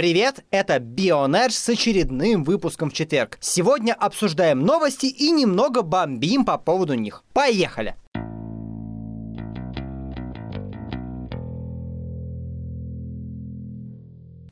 Привет, 0.00 0.46
это 0.50 0.78
Бионерж 0.78 1.52
с 1.52 1.68
очередным 1.68 2.42
выпуском 2.42 2.88
в 2.88 2.94
четверг. 2.94 3.36
Сегодня 3.38 3.92
обсуждаем 3.92 4.60
новости 4.60 5.04
и 5.04 5.30
немного 5.30 5.82
бомбим 5.82 6.46
по 6.46 6.56
поводу 6.56 6.94
них. 6.94 7.22
Поехали! 7.34 7.96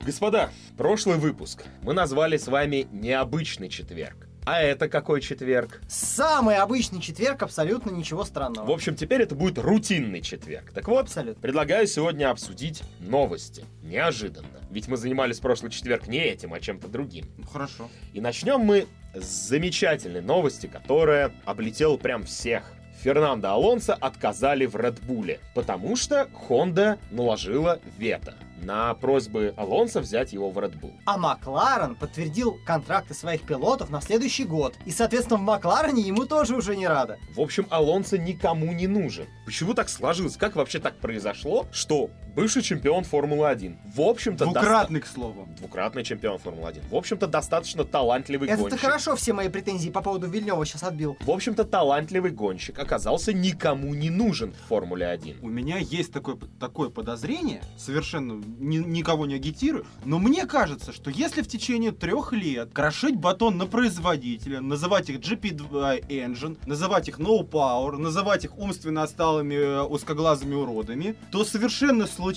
Господа, 0.05 0.51
прошлый 0.77 1.17
выпуск 1.17 1.65
мы 1.81 1.95
назвали 1.95 2.37
с 2.37 2.47
вами 2.47 2.87
«Необычный 2.93 3.71
четверг». 3.71 4.28
А 4.51 4.63
это 4.63 4.89
какой 4.89 5.21
четверг? 5.21 5.79
Самый 5.89 6.57
обычный 6.57 7.03
четверг, 7.03 7.43
абсолютно 7.43 7.91
ничего 7.91 8.25
странного. 8.25 8.65
В 8.65 8.71
общем, 8.71 8.97
теперь 8.97 9.21
это 9.21 9.35
будет 9.35 9.59
рутинный 9.59 10.23
четверг. 10.23 10.73
Так 10.73 10.89
вот, 10.89 11.01
Абсолютно. 11.03 11.43
предлагаю 11.43 11.87
сегодня 11.87 12.31
обсудить 12.31 12.83
новости. 12.99 13.67
Неожиданно. 13.83 14.59
Ведь 14.71 14.89
мы 14.89 14.97
занимались 14.97 15.39
прошлый 15.39 15.71
четверг 15.71 16.07
не 16.07 16.21
этим, 16.21 16.55
а 16.55 16.61
чем-то 16.61 16.89
другим. 16.89 17.27
Ну 17.37 17.47
хорошо. 17.47 17.91
И 18.15 18.23
начнем 18.23 18.61
мы 18.61 18.87
с 19.13 19.27
замечательной 19.27 20.23
новости, 20.23 20.67
которая 20.67 21.31
облетела 21.45 21.99
прям 21.99 22.25
всех. 22.25 22.73
Фернандо 23.03 23.51
Алонсо 23.51 23.93
отказали 23.93 24.65
в 24.65 24.77
Редбуле, 24.77 25.41
потому 25.55 25.95
что 25.95 26.27
Honda 26.49 26.99
наложила 27.11 27.81
вето 27.99 28.35
на 28.63 28.95
просьбы 28.95 29.55
Алонсо 29.57 30.01
взять 30.01 30.33
его 30.33 30.51
в 30.51 30.59
Red 30.59 30.81
Bull. 30.81 30.93
А 31.05 31.19
Макларен 31.19 31.95
подтвердил 31.95 32.59
контракты 32.65 33.15
своих 33.15 33.43
пилотов 33.43 33.91
на 33.91 34.01
следующий 34.01 34.45
год. 34.45 34.75
И, 34.85 34.91
соответственно, 34.91 35.39
в 35.39 35.43
Макларене 35.43 36.03
ему 36.03 36.27
тоже 36.27 36.57
уже 36.57 36.77
не 36.77 36.87
рада. 36.87 37.19
В 37.35 37.41
общем, 37.41 37.67
Алонсо 37.71 38.19
никому 38.19 38.73
не 38.73 38.87
нужен. 38.87 39.27
Почему 39.45 39.75
так 39.75 39.89
сложилось? 39.89 40.37
Как 40.37 40.57
вообще 40.57 40.79
так 40.79 40.97
произошло, 40.97 41.67
что 41.73 42.11
бывший 42.43 42.63
чемпион 42.63 43.05
Формулы-1, 43.05 43.77
в 43.95 44.01
общем-то... 44.01 44.45
Двукратный, 44.45 45.01
к 45.01 45.07
слову. 45.07 45.47
доста- 45.47 45.59
Двукратный 45.59 46.05
чемпион 46.05 46.39
Формулы-1. 46.39 46.89
В 46.91 46.95
общем-то, 46.97 47.27
достаточно 47.27 47.85
талантливый 47.85 48.49
Это 48.49 48.61
гонщик. 48.63 48.81
хорошо 48.81 49.17
все 49.17 49.33
мои 49.33 49.49
претензии 49.49 49.91
по 49.91 50.01
поводу 50.03 50.29
Вильнева 50.29 50.65
сейчас 50.67 50.83
отбил. 50.83 51.17
В 51.21 51.31
общем-то, 51.31 51.65
талантливый 51.65 52.31
гонщик 52.31 52.79
оказался 52.79 53.33
никому 53.33 53.95
не 53.95 54.11
нужен 54.11 54.53
в 54.53 54.69
Формуле-1. 54.69 55.39
У 55.43 55.49
меня 55.49 55.79
есть 55.79 56.13
такое, 56.13 56.37
такое 56.61 56.89
подозрение, 56.91 57.63
совершенно 57.77 58.43
ни- 58.59 58.77
никого 58.79 59.27
не 59.27 59.35
агитирую, 59.35 59.85
но 60.05 60.19
мне 60.19 60.47
кажется, 60.47 60.93
что 60.93 61.11
если 61.11 61.43
в 61.43 61.49
течение 61.49 61.93
трех 61.93 62.33
лет 62.33 62.71
крошить 62.73 63.17
батон 63.17 63.57
на 63.59 63.67
производителя, 63.67 64.61
называть 64.61 65.09
их 65.11 65.19
GP2 65.21 66.07
Engine, 66.09 66.59
называть 66.67 67.09
их 67.09 67.19
No 67.19 67.41
Power, 67.49 67.97
называть 67.97 68.45
их 68.45 68.57
умственно 68.59 69.03
отсталыми 69.03 69.55
э, 69.55 69.83
узкоглазыми 69.83 70.55
уродами, 70.55 71.17
то 71.33 71.45
совершенно 71.45 72.07
случайно 72.07 72.28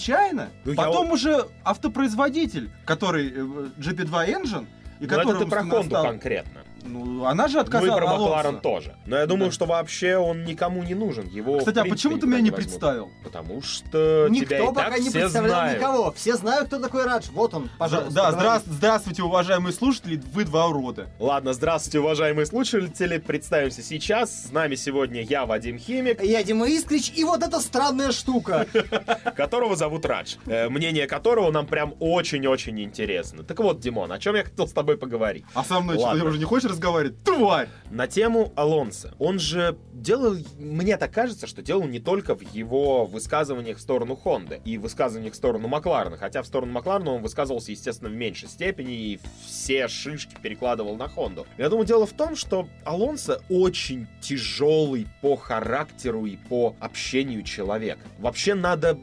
Ну, 0.66 0.72
я 0.72 0.76
потом 0.76 1.12
уже 1.12 1.48
автопроизводитель, 1.64 2.70
который 2.86 3.30
э, 3.30 3.70
GP2 3.80 4.28
Engine, 4.28 4.68
и 5.00 5.04
Но 5.04 5.08
который 5.10 5.36
это 5.36 5.44
ты 5.46 5.50
про 5.50 5.62
Хонду 5.62 5.78
отстал- 5.80 6.04
конкретно. 6.06 6.61
Ну, 6.84 7.26
она 7.26 7.48
же 7.48 7.56
Ну 7.56 7.60
и 7.60 7.64
отказала 7.64 7.98
про 7.98 8.08
Алонсо. 8.10 8.24
Макларен 8.36 8.60
тоже. 8.62 8.96
Но 9.06 9.18
я 9.18 9.26
думаю, 9.26 9.48
Да. 9.50 9.52
что 9.54 9.66
вообще 9.66 10.18
он 10.18 10.44
никому 10.46 10.84
не 10.84 10.96
нужен. 10.96 11.28
Его, 11.28 11.60
Кстати, 11.60 11.80
а 11.80 11.86
почему 11.86 12.18
ты 12.18 12.28
меня 12.28 12.42
не 12.42 12.50
возьмут. 12.52 12.56
представил? 12.70 13.10
Потому 13.24 13.62
что 13.62 14.28
тебя 14.30 14.40
Никто 14.42 14.56
и 14.56 14.74
пока 14.74 14.90
так 14.92 15.00
не 15.00 15.10
все 15.10 15.20
представлял 15.22 15.56
знают. 15.60 15.80
никого. 15.80 16.12
Все 16.14 16.36
знают, 16.36 16.68
кто 16.68 16.80
такой 16.80 17.06
Радж. 17.06 17.28
Вот 17.32 17.54
он, 17.54 17.70
пожалуйста. 17.78 18.14
да, 18.14 18.30
здра- 18.32 18.62
здравствуйте, 18.66 19.24
уважаемые 19.24 19.74
слушатели, 19.74 20.22
вы 20.34 20.44
два 20.46 20.68
урода. 20.68 21.08
Ладно, 21.20 21.54
здравствуйте, 21.54 22.00
уважаемые 22.00 22.46
слушатели. 22.46 23.18
Представимся 23.18 23.82
сейчас. 23.84 24.48
С 24.48 24.52
нами 24.52 24.76
сегодня 24.76 25.22
я, 25.22 25.46
Вадим 25.46 25.78
Химик, 25.78 26.22
Я 26.24 26.44
Дима 26.44 26.68
Искрич, 26.68 27.12
и 27.16 27.24
вот 27.24 27.44
эта 27.44 27.60
странная 27.60 28.12
штука. 28.12 28.66
которого 29.36 29.76
зовут 29.76 30.06
Радж. 30.06 30.36
Э, 30.46 30.70
Мнение 30.70 31.08
которого 31.08 31.52
нам 31.52 31.66
прям 31.68 31.94
очень-очень 32.00 32.80
интересно. 32.82 33.44
Так 33.44 33.60
вот, 33.60 33.80
Димон, 33.80 34.12
о 34.12 34.20
чем 34.20 34.36
я 34.36 34.44
хотел 34.44 34.68
с 34.68 34.72
тобой 34.72 34.98
поговорить? 34.98 35.46
А 35.54 35.64
со 35.64 35.80
мной 35.80 35.98
что, 35.98 36.12
уже 36.26 36.38
не 36.38 36.46
хочешь 36.46 36.71
разговаривать? 36.72 37.24
Тварь! 37.24 37.70
На 37.90 38.08
тему 38.08 38.52
Алонса. 38.56 39.14
Он 39.20 39.38
же 39.38 39.78
делал, 39.94 40.36
мне 40.58 40.98
так 40.98 41.12
кажется, 41.14 41.46
что 41.46 41.62
делал 41.62 41.84
не 41.84 42.00
только 42.00 42.36
в 42.36 42.42
его 42.42 43.06
высказываниях 43.06 43.78
в 43.78 43.82
сторону 43.82 44.16
Хонды 44.16 44.62
и 44.66 44.78
высказываниях 44.78 45.34
в 45.34 45.36
сторону 45.36 45.68
Макларена, 45.68 46.18
хотя 46.18 46.42
в 46.42 46.48
сторону 46.48 46.72
Макларена 46.72 47.12
он 47.12 47.22
высказывался, 47.22 47.72
естественно, 47.72 48.10
в 48.10 48.14
меньшей 48.14 48.50
степени 48.50 48.94
и 48.94 49.20
все 49.46 49.88
шишки 49.88 50.36
перекладывал 50.42 50.96
на 50.96 51.08
Хонду. 51.08 51.46
Я 51.58 51.70
думаю, 51.70 51.86
дело 51.86 52.06
в 52.06 52.14
том, 52.14 52.36
что 52.36 52.68
Алонсо 52.86 53.42
очень 53.50 54.08
тяжелый 54.22 55.08
по 55.22 55.36
характеру 55.36 56.26
и 56.26 56.38
по 56.38 56.76
общению 56.80 57.44
человек. 57.44 58.00
Вообще 58.20 58.56
надо 58.56 58.98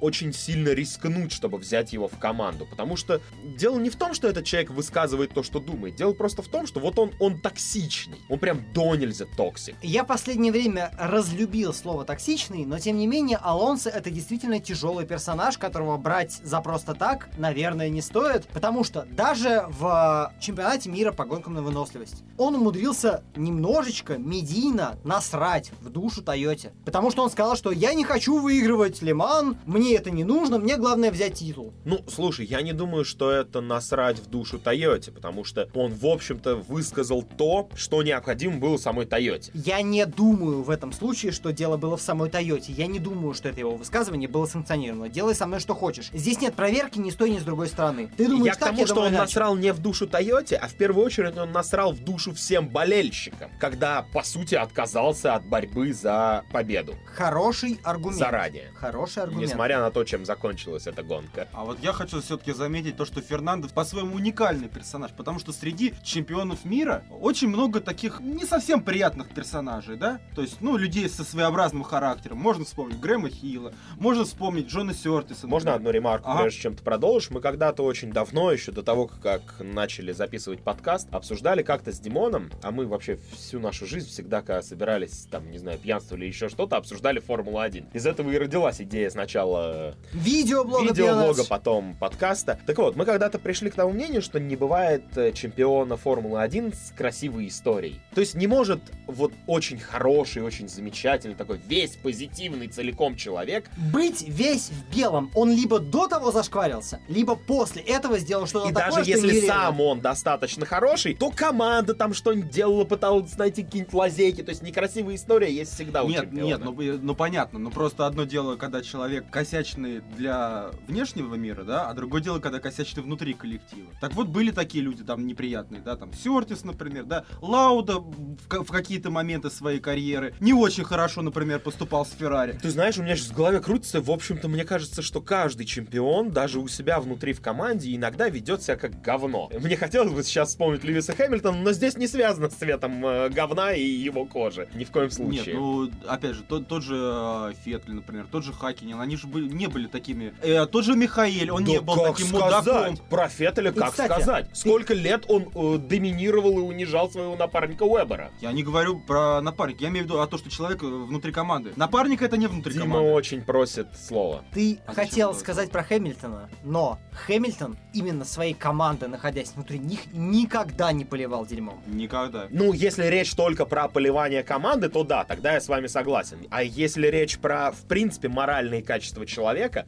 очень 0.00 0.32
сильно 0.32 0.70
рискнуть, 0.70 1.32
чтобы 1.32 1.58
взять 1.58 1.92
его 1.92 2.08
в 2.08 2.18
команду. 2.18 2.66
Потому 2.66 2.96
что 2.96 3.20
дело 3.44 3.78
не 3.78 3.90
в 3.90 3.96
том, 3.96 4.14
что 4.14 4.28
этот 4.28 4.44
человек 4.44 4.70
высказывает 4.70 5.32
то, 5.34 5.42
что 5.42 5.60
думает. 5.60 5.96
Дело 5.96 6.12
просто 6.12 6.42
в 6.42 6.48
том, 6.48 6.66
что 6.66 6.80
вот 6.80 6.98
он, 6.98 7.12
он 7.20 7.40
токсичный. 7.40 8.18
Он 8.28 8.38
прям 8.38 8.60
донельзя 8.72 9.26
toxic. 9.36 9.76
Я 9.82 10.04
последнее 10.04 10.52
время 10.52 10.90
разлюбил 10.98 11.72
слово 11.72 12.04
«токсичный», 12.04 12.64
но 12.64 12.78
тем 12.78 12.96
не 12.96 13.06
менее 13.06 13.38
Алонсо 13.38 13.90
это 13.90 14.10
действительно 14.10 14.60
тяжелый 14.60 15.06
персонаж, 15.06 15.58
которого 15.58 15.96
брать 15.96 16.40
за 16.42 16.60
просто 16.60 16.94
так, 16.94 17.28
наверное, 17.38 17.88
не 17.88 18.02
стоит, 18.02 18.46
потому 18.48 18.84
что 18.84 19.06
даже 19.10 19.66
в 19.68 20.32
чемпионате 20.40 20.90
мира 20.90 21.12
по 21.12 21.24
гонкам 21.24 21.54
на 21.54 21.62
выносливость 21.62 22.22
он 22.36 22.54
умудрился 22.54 23.22
немножечко 23.36 24.18
медийно 24.18 24.96
насрать 25.04 25.72
в 25.80 25.88
душу 25.88 26.22
Тойоте, 26.22 26.72
потому 26.84 27.10
что 27.10 27.22
он 27.22 27.30
сказал, 27.30 27.56
что 27.56 27.70
я 27.70 27.94
не 27.94 28.04
хочу 28.04 28.38
выигрывать 28.38 29.02
Лиман, 29.02 29.56
мне 29.66 29.87
это 29.94 30.10
не 30.10 30.24
нужно, 30.24 30.58
мне 30.58 30.76
главное 30.76 31.10
взять 31.10 31.34
титул. 31.34 31.72
Ну, 31.84 32.00
слушай, 32.08 32.46
я 32.46 32.62
не 32.62 32.72
думаю, 32.72 33.04
что 33.04 33.30
это 33.30 33.60
насрать 33.60 34.18
в 34.18 34.26
душу 34.28 34.58
Тойоте, 34.58 35.10
потому 35.10 35.44
что 35.44 35.68
он, 35.74 35.92
в 35.94 36.06
общем-то, 36.06 36.56
высказал 36.56 37.22
то, 37.22 37.68
что 37.74 38.02
необходимо 38.02 38.58
было 38.58 38.76
самой 38.76 39.06
Тойоте. 39.06 39.50
Я 39.54 39.82
не 39.82 40.04
думаю 40.06 40.62
в 40.62 40.70
этом 40.70 40.92
случае, 40.92 41.32
что 41.32 41.52
дело 41.52 41.76
было 41.76 41.96
в 41.96 42.02
самой 42.02 42.30
Тойоте. 42.30 42.72
Я 42.72 42.86
не 42.86 42.98
думаю, 42.98 43.34
что 43.34 43.48
это 43.48 43.60
его 43.60 43.76
высказывание 43.76 44.28
было 44.28 44.46
санкционировано. 44.46 45.08
Делай 45.08 45.34
со 45.34 45.46
мной 45.46 45.60
что 45.60 45.74
хочешь. 45.74 46.10
Здесь 46.12 46.40
нет 46.40 46.54
проверки 46.54 46.98
ни 46.98 47.10
с 47.10 47.14
той, 47.14 47.30
ни 47.30 47.38
с 47.38 47.42
другой 47.42 47.68
стороны. 47.68 48.10
Ты 48.16 48.26
думаешь 48.28 48.46
я 48.46 48.52
к 48.54 48.56
так, 48.58 48.68
тому, 48.70 48.80
я 48.80 48.86
что 48.86 48.94
думаю 48.96 49.08
он 49.08 49.14
иначе. 49.14 49.22
насрал 49.24 49.56
не 49.56 49.72
в 49.72 49.78
душу 49.80 50.06
Тойоте, 50.06 50.56
а 50.56 50.68
в 50.68 50.74
первую 50.74 51.04
очередь 51.06 51.36
он 51.36 51.52
насрал 51.52 51.92
в 51.92 52.00
душу 52.04 52.32
всем 52.34 52.68
болельщикам, 52.68 53.50
когда, 53.60 54.02
по 54.12 54.22
сути, 54.22 54.54
отказался 54.54 55.34
от 55.34 55.44
борьбы 55.46 55.92
за 55.92 56.44
победу 56.52 56.94
Хороший 57.14 57.78
аргумент. 57.84 58.18
заранее. 58.18 58.70
Хороший 58.74 59.22
аргумент. 59.22 59.50
Несмотря 59.50 59.77
на 59.80 59.90
то, 59.90 60.04
чем 60.04 60.24
закончилась 60.24 60.86
эта 60.86 61.02
гонка. 61.02 61.48
А 61.52 61.64
вот 61.64 61.78
я 61.82 61.92
хочу 61.92 62.20
все-таки 62.20 62.52
заметить 62.52 62.96
то, 62.96 63.04
что 63.04 63.20
Фернандо 63.20 63.68
по-своему 63.68 64.16
уникальный 64.16 64.68
персонаж, 64.68 65.10
потому 65.12 65.38
что 65.38 65.52
среди 65.52 65.94
чемпионов 66.02 66.64
мира 66.64 67.04
очень 67.20 67.48
много 67.48 67.80
таких 67.80 68.20
не 68.20 68.44
совсем 68.44 68.82
приятных 68.82 69.28
персонажей, 69.28 69.96
да? 69.96 70.20
То 70.34 70.42
есть, 70.42 70.60
ну, 70.60 70.76
людей 70.76 71.08
со 71.08 71.24
своеобразным 71.24 71.82
характером. 71.82 72.38
Можно 72.38 72.64
вспомнить 72.64 72.98
Грэма 73.00 73.28
Хилла, 73.30 73.72
можно 73.98 74.24
вспомнить 74.24 74.68
Джона 74.68 74.94
Сёртиса. 74.94 75.46
Можно 75.46 75.74
одну 75.74 75.90
ремарку, 75.90 76.30
Ага. 76.30 76.42
прежде 76.42 76.60
чем 76.60 76.74
ты 76.76 76.82
продолжишь? 76.82 77.30
Мы 77.30 77.40
когда-то 77.40 77.82
очень 77.82 78.12
давно, 78.12 78.50
еще 78.52 78.72
до 78.72 78.82
того, 78.82 79.06
как 79.06 79.40
начали 79.60 80.12
записывать 80.12 80.62
подкаст, 80.62 81.08
обсуждали 81.12 81.62
как-то 81.62 81.92
с 81.92 81.98
Димоном, 82.00 82.50
а 82.62 82.70
мы 82.70 82.86
вообще 82.86 83.18
всю 83.36 83.60
нашу 83.60 83.86
жизнь 83.86 84.08
всегда, 84.08 84.40
когда 84.42 84.62
собирались, 84.62 85.26
там, 85.30 85.50
не 85.50 85.58
знаю, 85.58 85.78
пьянствовали 85.78 86.24
или 86.24 86.32
еще 86.32 86.48
что-то, 86.48 86.76
обсуждали 86.76 87.18
Формулу-1. 87.20 87.86
Из 87.92 88.06
этого 88.06 88.30
и 88.30 88.38
родилась 88.38 88.80
идея 88.80 89.10
сначала 89.10 89.67
Видеоблога 90.12 90.88
видеоблога, 90.88 91.34
пионерс. 91.34 91.48
потом 91.48 91.94
подкаста. 91.96 92.58
Так 92.66 92.78
вот, 92.78 92.96
мы 92.96 93.04
когда-то 93.04 93.38
пришли 93.38 93.70
к 93.70 93.74
тому 93.74 93.92
мнению, 93.92 94.22
что 94.22 94.40
не 94.40 94.56
бывает 94.56 95.04
э, 95.16 95.32
чемпиона 95.32 95.96
Формулы-1 95.96 96.74
с 96.74 96.92
красивой 96.96 97.48
историей. 97.48 98.00
То 98.14 98.20
есть 98.20 98.34
не 98.34 98.46
может 98.46 98.80
вот 99.06 99.32
очень 99.46 99.78
хороший, 99.78 100.42
очень 100.42 100.68
замечательный, 100.68 101.34
такой 101.34 101.60
весь 101.66 101.96
позитивный 101.96 102.68
целиком 102.68 103.16
человек 103.16 103.70
Быть 103.92 104.22
весь 104.26 104.70
в 104.70 104.94
белом. 104.94 105.30
Он 105.34 105.50
либо 105.50 105.78
до 105.78 106.08
того 106.08 106.32
зашкварился, 106.32 107.00
либо 107.08 107.36
после 107.36 107.82
этого 107.82 108.18
сделал 108.18 108.46
что-то 108.46 108.68
И 108.70 108.72
такое, 108.72 108.90
даже 108.90 109.02
что 109.04 109.10
если 109.10 109.28
нереально. 109.28 109.54
сам 109.54 109.80
он 109.80 110.00
достаточно 110.00 110.66
хороший, 110.66 111.14
то 111.14 111.30
команда 111.30 111.94
там 111.94 112.14
что-нибудь 112.14 112.50
делала, 112.50 112.84
пыталась 112.84 113.36
найти 113.38 113.62
какие-нибудь 113.62 113.94
лазейки. 113.94 114.42
То 114.42 114.50
есть 114.50 114.62
некрасивая 114.62 115.14
история 115.14 115.52
есть 115.52 115.74
всегда 115.74 116.02
у 116.02 116.08
Нет, 116.08 116.22
чемпиона. 116.22 116.46
нет, 116.46 116.60
ну, 116.64 116.80
э, 116.80 116.98
ну 117.00 117.14
понятно, 117.14 117.58
ну 117.58 117.70
просто 117.70 118.06
одно 118.06 118.24
дело, 118.24 118.56
когда 118.56 118.82
человек 118.82 119.30
косячный 119.58 120.00
для 120.16 120.70
внешнего 120.86 121.34
мира, 121.34 121.64
да, 121.64 121.88
а 121.88 121.94
другое 121.94 122.22
дело, 122.22 122.38
когда 122.38 122.60
косячный 122.60 123.02
внутри 123.02 123.34
коллектива. 123.34 123.88
Так 124.00 124.14
вот, 124.14 124.28
были 124.28 124.52
такие 124.52 124.84
люди 124.84 125.02
там 125.02 125.26
неприятные, 125.26 125.82
да, 125.82 125.96
там 125.96 126.12
Сёртис, 126.12 126.64
например, 126.64 127.04
да, 127.04 127.24
Лауда 127.40 127.98
в, 127.98 128.36
в 128.48 128.70
какие-то 128.70 129.10
моменты 129.10 129.50
своей 129.50 129.80
карьеры 129.80 130.34
не 130.38 130.52
очень 130.52 130.84
хорошо, 130.84 131.22
например, 131.22 131.58
поступал 131.58 132.06
с 132.06 132.12
Феррари. 132.12 132.58
Ты 132.62 132.70
знаешь, 132.70 132.98
у 132.98 133.02
меня 133.02 133.16
сейчас 133.16 133.30
в 133.30 133.34
голове 133.34 133.60
крутится, 133.60 134.00
в 134.00 134.10
общем-то, 134.10 134.48
мне 134.48 134.64
кажется, 134.64 135.02
что 135.02 135.20
каждый 135.20 135.66
чемпион, 135.66 136.30
даже 136.30 136.60
у 136.60 136.68
себя 136.68 137.00
внутри 137.00 137.32
в 137.32 137.40
команде, 137.40 137.94
иногда 137.94 138.28
ведет 138.28 138.62
себя 138.62 138.76
как 138.76 139.00
говно. 139.00 139.50
Мне 139.58 139.76
хотелось 139.76 140.12
бы 140.12 140.22
сейчас 140.22 140.50
вспомнить 140.50 140.84
Льюиса 140.84 141.14
Хэмилтона, 141.14 141.58
но 141.58 141.72
здесь 141.72 141.96
не 141.96 142.06
связано 142.06 142.48
с 142.48 142.54
цветом 142.54 143.04
э, 143.04 143.28
говна 143.30 143.72
и 143.72 143.82
его 143.82 144.24
кожи. 144.24 144.68
Ни 144.74 144.84
в 144.84 144.90
коем 144.92 145.06
Нет, 145.06 145.14
случае. 145.14 145.56
ну, 145.56 145.90
опять 146.06 146.36
же, 146.36 146.42
тот, 146.44 146.68
тот 146.68 146.84
же 146.84 146.96
э, 146.96 147.52
Феттель, 147.64 147.94
например, 147.94 148.26
тот 148.30 148.44
же 148.44 148.52
Хакинин, 148.52 149.00
они 149.00 149.16
же 149.16 149.26
были, 149.26 149.47
не 149.48 149.66
были 149.66 149.86
такими. 149.86 150.32
Э, 150.42 150.66
тот 150.66 150.84
же 150.84 150.94
Михаэль, 150.94 151.50
он 151.50 151.64
Да 151.64 151.70
не 151.70 151.80
был 151.80 151.94
как 151.96 152.16
таким 152.16 152.26
сказать? 152.28 152.66
мудаком. 152.66 152.96
Профет 153.08 153.58
или 153.58 153.68
И, 153.68 153.72
как 153.72 153.90
кстати, 153.90 154.10
сказать? 154.12 154.48
ты- 154.50 154.56
Сколько 154.56 154.94
лет 154.94 155.24
он 155.28 155.48
э, 155.54 155.78
доминировал 155.78 156.58
и 156.58 156.62
унижал 156.62 157.10
своего 157.10 157.36
напарника 157.36 157.82
Уэбера? 157.84 158.30
Я 158.40 158.52
не 158.52 158.62
говорю 158.62 159.00
про 159.00 159.40
напарника, 159.40 159.82
я 159.84 159.88
имею 159.90 160.04
в 160.04 160.08
виду 160.08 160.20
о 160.20 160.26
том, 160.26 160.38
что 160.38 160.50
человек 160.50 160.82
э, 160.82 160.86
внутри 160.86 161.32
команды. 161.32 161.72
Напарник 161.76 162.22
это 162.22 162.36
не 162.36 162.46
внутри 162.46 162.72
Дима 162.74 162.84
команды. 162.86 163.10
очень 163.12 163.42
просит 163.42 163.88
слова. 163.96 164.42
Ты 164.52 164.78
А 164.86 164.92
хотел 164.94 165.34
сказать 165.34 165.70
про 165.70 165.82
Хэмилтона, 165.82 166.48
но 166.64 166.98
Хэмилтон 167.26 167.76
именно 167.92 168.24
своей 168.24 168.54
командой, 168.54 169.08
находясь 169.08 169.52
внутри 169.54 169.78
них, 169.78 170.00
никогда 170.12 170.92
не 170.92 171.04
поливал 171.04 171.46
дерьмом. 171.46 171.80
Никогда. 171.86 172.46
Ну, 172.50 172.72
если 172.72 173.06
речь 173.06 173.32
только 173.34 173.64
про 173.66 173.88
поливание 173.88 174.42
команды, 174.42 174.88
то 174.88 175.04
да, 175.04 175.24
тогда 175.24 175.54
я 175.54 175.60
с 175.60 175.68
вами 175.68 175.86
согласен. 175.86 176.38
А 176.50 176.62
если 176.62 177.06
речь 177.08 177.38
про, 177.38 177.72
в 177.72 177.86
принципе, 177.86 178.28
моральные 178.28 178.82
качества 178.82 179.24
человека, 179.26 179.37